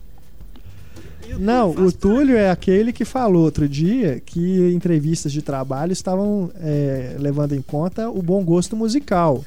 [1.34, 6.50] O Não, o Túlio é aquele que falou outro dia que entrevistas de trabalho estavam
[6.60, 9.44] é, levando em conta o bom gosto musical.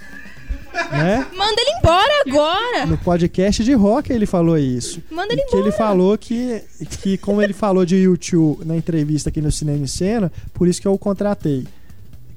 [0.91, 1.27] Né?
[1.35, 2.85] Manda ele embora agora!
[2.85, 5.01] No podcast de rock ele falou isso.
[5.09, 5.77] Manda ele que ele embora!
[5.77, 6.61] falou que,
[7.01, 10.81] que como ele falou de YouTube na entrevista aqui no Cinema em Cena, por isso
[10.81, 11.65] que eu o contratei.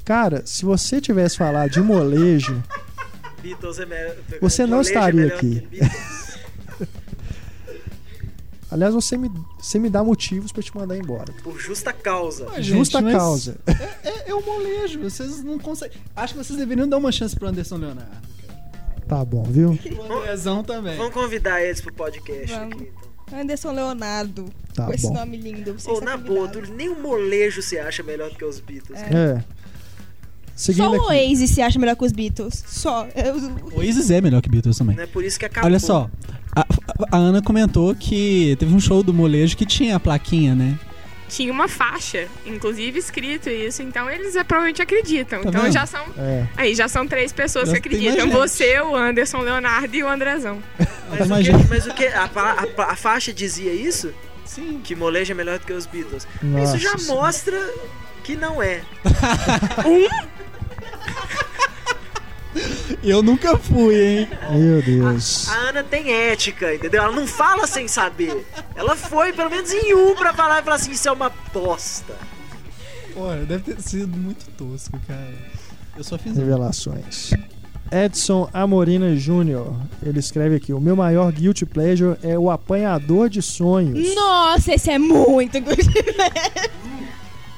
[0.05, 2.63] Cara, se você tivesse falado de molejo,
[3.45, 4.39] é.
[4.41, 5.67] Você não é estaria aqui.
[8.71, 11.33] Aliás, você me, você me dá motivos pra te mandar embora.
[11.43, 12.47] Por justa causa.
[12.47, 13.57] Mas, Justa gente, causa.
[14.03, 15.01] É, é o molejo.
[15.01, 15.99] Vocês não conseguem.
[16.15, 18.27] Acho que vocês deveriam dar uma chance pro Anderson Leonardo.
[19.07, 19.79] Tá bom, viu?
[19.99, 20.97] O Andrezão também.
[20.97, 22.75] Vamos convidar eles pro podcast Vamos.
[22.75, 22.91] aqui.
[23.27, 23.41] Então.
[23.41, 24.45] Anderson Leonardo.
[24.75, 25.15] Tá com esse bom.
[25.15, 25.77] nome lindo.
[25.87, 28.99] Ou está na boa, nem o molejo se acha melhor do que os Beatles.
[29.01, 29.43] É.
[30.57, 31.29] Seguindo Só o aqui.
[31.29, 32.65] Oasis se acha melhor que os Beatles.
[32.67, 33.07] Só.
[33.15, 33.37] Eu-
[33.79, 34.97] O Isis é melhor que Beatles também.
[34.97, 35.69] Não é por isso que acabou.
[35.69, 36.11] Olha só,
[36.57, 36.67] a,
[37.13, 40.79] a Ana comentou que teve um show do molejo que tinha a plaquinha, né?
[41.29, 45.43] Tinha uma faixa, inclusive escrito isso, então eles é, provavelmente acreditam.
[45.43, 45.73] Tá então vendo?
[45.73, 46.05] já são.
[46.17, 46.47] É.
[46.57, 48.31] Aí já são três pessoas Já que acreditam.
[48.31, 50.63] Você, o Anderson Leonardo e o Andrezão.
[51.29, 52.07] Mas o, que, mas o que?
[52.07, 54.13] A, a a faixa dizia isso?
[54.45, 54.81] Sim.
[54.83, 56.27] Que molejo é melhor do que os Beatles.
[56.43, 57.57] Nossa isso já mostra
[58.25, 58.81] que não é.
[63.03, 64.29] Eu nunca fui, hein?
[64.53, 65.49] Meu Deus.
[65.49, 67.03] A Ana tem ética, entendeu?
[67.03, 68.47] Ela não fala sem saber.
[68.75, 72.15] Ela foi, pelo menos em um, pra falar e falar assim: Isso é uma bosta.
[73.15, 75.35] Pô, deve ter sido muito tosco, cara.
[75.97, 77.33] Eu só fiz Revelações.
[77.91, 79.73] Edson Amorina Jr.
[80.03, 84.15] Ele escreve aqui: O meu maior guilty pleasure é o apanhador de sonhos.
[84.15, 85.83] Nossa, esse é muito good.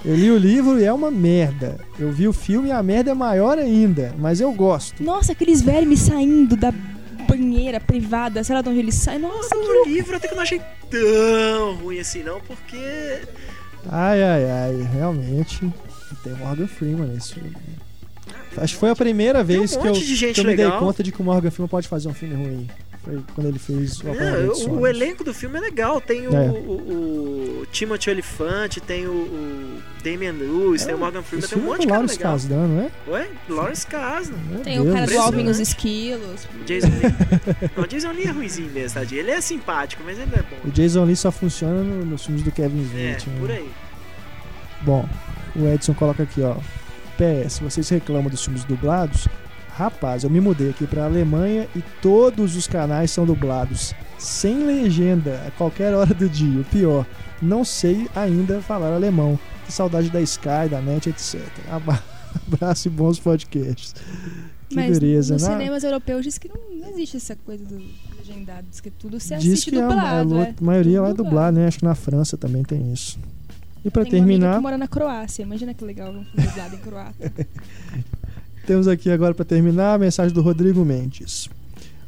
[0.09, 1.77] Eu li o livro e é uma merda.
[1.99, 5.03] Eu vi o filme e a merda é maior ainda, mas eu gosto.
[5.03, 6.73] Nossa, aqueles vermes saindo da
[7.29, 9.19] banheira privada, sei lá de onde eles saem.
[9.19, 9.87] Nossa, que O louco.
[9.91, 13.21] livro até que eu não achei tão ruim assim, não, porque.
[13.87, 15.61] Ai, ai, ai, realmente.
[16.25, 17.55] Tem Morgan Freeman nesse filme.
[18.57, 20.79] Acho que foi a primeira vez um que eu, que eu me dei legal.
[20.79, 22.67] conta de que o Morgan Freeman pode fazer um filme ruim.
[23.09, 25.99] Foi quando ele fez o de o, o elenco do filme é legal.
[25.99, 26.51] Tem o, É.
[26.51, 31.61] o, o Timothy Olyphant, tem o, o Damian Lewis, tem o Morgan Freeman, tem um
[31.63, 32.33] filme monte de é cara Lawrence legal.
[32.33, 32.91] Kasdan, não é?
[33.11, 33.29] Ué?
[33.49, 34.37] Lawrence Kasdan.
[34.51, 35.19] Meu Tem o Deus cara do.
[35.21, 36.47] Alvin e os Esquilos.
[36.67, 37.71] Jason Lee.
[37.77, 39.21] não, o Jason Lee é ruimzinho mesmo, tadinho.
[39.21, 40.69] Ele é simpático, mas ele não é bom.
[40.69, 43.27] O Jason Lee só funciona no- nos filmes do Kevin É, Smith.
[43.27, 43.41] né?
[43.41, 43.69] por aí.
[44.83, 45.09] Bom,
[45.57, 46.57] o Edson coloca aqui, ó.
[47.17, 49.27] PS, vocês reclamam dos filmes dublados?
[49.79, 53.95] Rapaz, eu me mudei aqui pra Alemanha e todos os canais são dublados.
[54.19, 56.63] Sem legenda, a qualquer hora do dia.
[56.63, 57.07] O pior,
[57.41, 59.39] não sei ainda falar alemão.
[59.65, 61.41] Que saudade da Sky, da NET, etc.
[62.53, 63.95] Abraço e bons podcasts.
[64.69, 65.53] Que Mas beleza, nos né?
[65.57, 67.81] cinemas europeus diz que não, existe essa coisa do
[68.19, 68.67] legendado.
[68.69, 70.35] Diz que tudo se Diz assiste que a, a dublado.
[70.35, 70.55] lo- é.
[70.61, 71.69] maioria lá é dublar, né?
[71.69, 73.17] Acho que na França também tem isso.
[73.85, 75.45] E pra Tem uma terminar, que mora na Croácia.
[75.45, 77.33] Imagina que legal filme dublado em croata.
[78.69, 81.49] Temos aqui agora para terminar a mensagem do Rodrigo Mendes.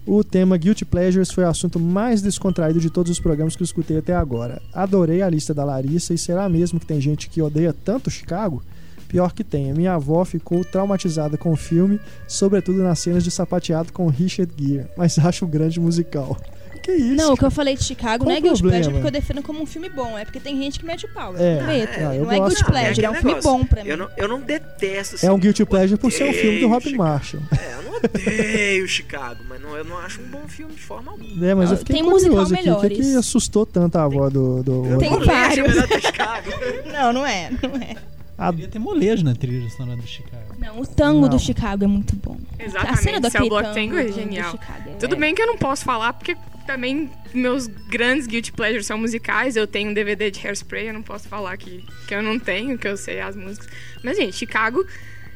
[0.04, 3.64] O tema Guilty Pleasures foi o assunto mais descontraído de todos os programas que eu
[3.64, 4.60] escutei até agora.
[4.70, 8.62] Adorei a lista da Larissa e será mesmo que tem gente que odeia tanto Chicago?
[9.08, 13.90] Pior que tem, minha avó ficou traumatizada com o filme, sobretudo nas cenas de sapateado
[13.90, 16.36] com Richard Gere, mas acho um grande musical.
[16.82, 17.14] Que isso?
[17.14, 18.62] Não, o que eu falei de Chicago Qual não é o Guilty?
[18.62, 20.18] Pleasure porque eu defendo como um filme bom.
[20.18, 21.34] É porque tem gente que mete o pau.
[21.36, 22.56] É, Eu é, eu não é gosto.
[22.56, 23.90] Guilty Pleasure, é um aquele filme bom pra mim.
[23.90, 26.68] Eu não, eu não detesto assim, É um Guilty Pleasure por ser um filme do
[26.68, 27.02] Rob Chicago.
[27.02, 27.42] Marshall.
[27.52, 31.12] É, eu não odeio Chicago, mas não, eu não acho um bom filme de forma
[31.12, 31.46] alguma.
[31.46, 32.70] É, mas eu Ah, fiquei tem musical curioso aqui.
[32.70, 33.16] O que, que melhores.
[33.16, 34.62] assustou tanto a avó do...
[34.62, 35.68] do Tem é vários.
[35.84, 36.90] que.
[36.92, 37.96] Não, não é, não é.
[38.38, 40.54] a- Devia ter molejo na trilha sonora do Chicago.
[40.58, 41.28] Não, o tango Não.
[41.28, 42.36] do Chicago é muito bom.
[42.58, 44.50] A cena do Exatamente, Cell Block tango Tango é do genial.
[44.52, 46.36] Chicago é- Tudo bem que eu não posso falar, porque
[46.72, 49.56] também meus grandes guilty pleasures são musicais.
[49.56, 52.78] Eu tenho um DVD de Hairspray, eu não posso falar que, que eu não tenho,
[52.78, 53.68] que eu sei as músicas.
[54.02, 54.84] Mas, gente, Chicago...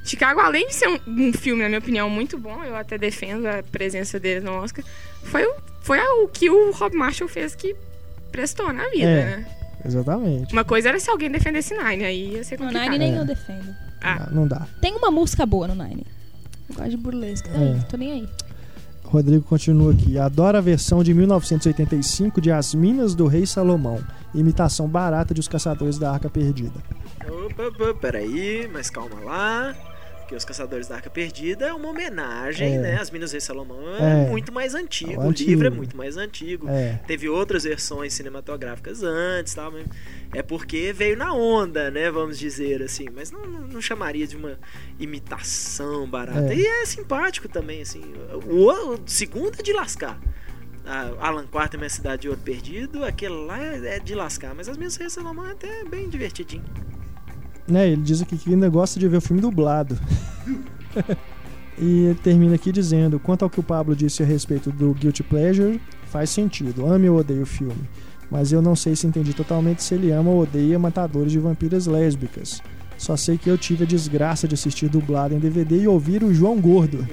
[0.06, 3.46] Chicago, além de ser um, um filme, na minha opinião, muito bom, eu até defendo
[3.46, 4.84] a presença deles no Oscar,
[5.22, 7.74] foi o, foi o que o Rob Marshall fez que
[8.30, 9.24] prestou na vida, É.
[9.38, 9.46] né?
[9.82, 10.52] Exatamente.
[10.52, 12.90] Uma coisa era se alguém defendesse Nine, aí ia ser No complicado.
[12.90, 13.18] Nine nem É.
[13.18, 13.74] eu defendo.
[14.02, 14.28] Ah.
[14.30, 14.66] Não dá.
[14.78, 16.06] Tem uma música boa no Nine.
[16.68, 17.48] Eu gosto de burlesque.
[17.48, 17.72] Tá É.
[17.72, 18.28] aí, tô nem aí.
[19.14, 20.18] Rodrigo continua aqui.
[20.18, 24.02] Adoro a versão de 1985 de As Minas do Rei Salomão.
[24.34, 26.82] Imitação barata de Os Caçadores da Arca Perdida.
[27.24, 29.72] Opa, opa, peraí, mas calma lá.
[30.24, 32.78] Porque Os Caçadores da Arca Perdida é uma homenagem, É.
[32.78, 32.98] né?
[32.98, 34.30] As Minas do Rei Salomão é, É.
[34.30, 35.12] muito mais antigo.
[35.12, 35.50] É o antigo.
[35.50, 36.66] livro é muito mais antigo.
[36.68, 36.98] É.
[37.06, 39.70] Teve outras versões cinematográficas antes, tal,
[40.32, 42.10] é porque veio na onda, né?
[42.10, 43.06] Vamos dizer assim.
[43.14, 44.58] Mas não, não- chamaria de uma
[44.98, 46.52] imitação barata.
[46.52, 46.56] É.
[46.56, 48.02] E é simpático também, assim.
[48.48, 50.18] O, o segundo é de lascar.
[50.86, 54.54] A Alan Quarter, Minha Cidade de Ouro Perdido, aquele lá é, é de lascar.
[54.54, 56.64] Mas as minhas Reis Salomão é até bem divertidinho.
[57.66, 59.98] Né, ele diz aqui que ainda gosta de ver o filme dublado.
[61.78, 65.22] e ele termina aqui dizendo: quanto ao que o Pablo disse a respeito do Guilty
[65.22, 66.86] Pleasure, faz sentido.
[66.86, 67.88] Ame ou odeio o filme.
[68.30, 71.86] Mas eu não sei se entendi totalmente se ele ama ou odeia matadores de vampiras
[71.86, 72.62] lésbicas.
[72.96, 76.32] Só sei que eu tive a desgraça de assistir dublado em DVD e ouvir o
[76.32, 77.06] João Gordo.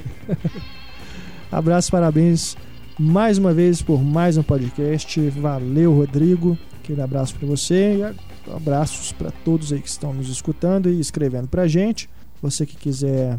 [1.51, 2.55] Abraço, parabéns
[2.99, 5.19] mais uma vez por mais um podcast.
[5.29, 6.57] Valeu, Rodrigo.
[6.81, 11.47] Aquele abraço para você e abraços para todos aí que estão nos escutando e escrevendo
[11.47, 12.09] pra gente.
[12.41, 13.37] Você que quiser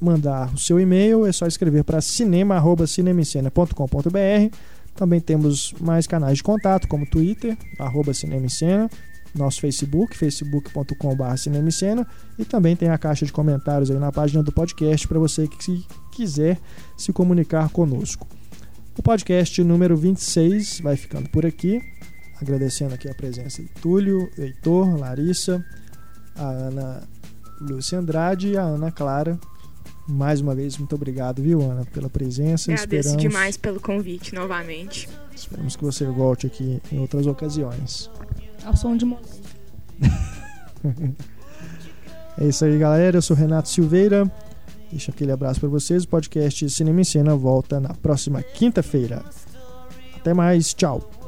[0.00, 4.56] mandar o seu e-mail, é só escrever para cinema@cinemicena.com.br.
[4.94, 8.90] Também temos mais canais de contato, como Twitter, arroba Cinema em Cena,
[9.34, 12.06] nosso Facebook, facebook.com.br cinemicena,
[12.38, 15.64] e também tem a caixa de comentários aí na página do podcast para você que
[15.64, 16.58] se quiser
[16.96, 18.26] se comunicar conosco.
[18.98, 21.80] O podcast número 26 vai ficando por aqui.
[22.42, 25.64] Agradecendo aqui a presença de Túlio, Heitor, Larissa,
[26.34, 27.02] a Ana
[27.60, 29.38] Lúcia Andrade e a Ana Clara.
[30.08, 32.72] Mais uma vez, muito obrigado, viu, Ana, pela presença.
[32.72, 35.08] Agradeço Esperamos, demais pelo convite novamente.
[35.32, 38.10] esperamos que você volte aqui em outras ocasiões.
[38.64, 39.06] Ao som de.
[42.38, 43.18] É isso aí, galera.
[43.18, 44.24] Eu sou Renato Silveira.
[44.90, 46.02] Deixa aquele abraço para vocês.
[46.04, 49.22] O podcast Cinema em Cena volta na próxima quinta-feira.
[50.16, 51.21] Até mais, tchau.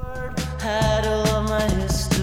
[0.61, 2.14] Had all my history.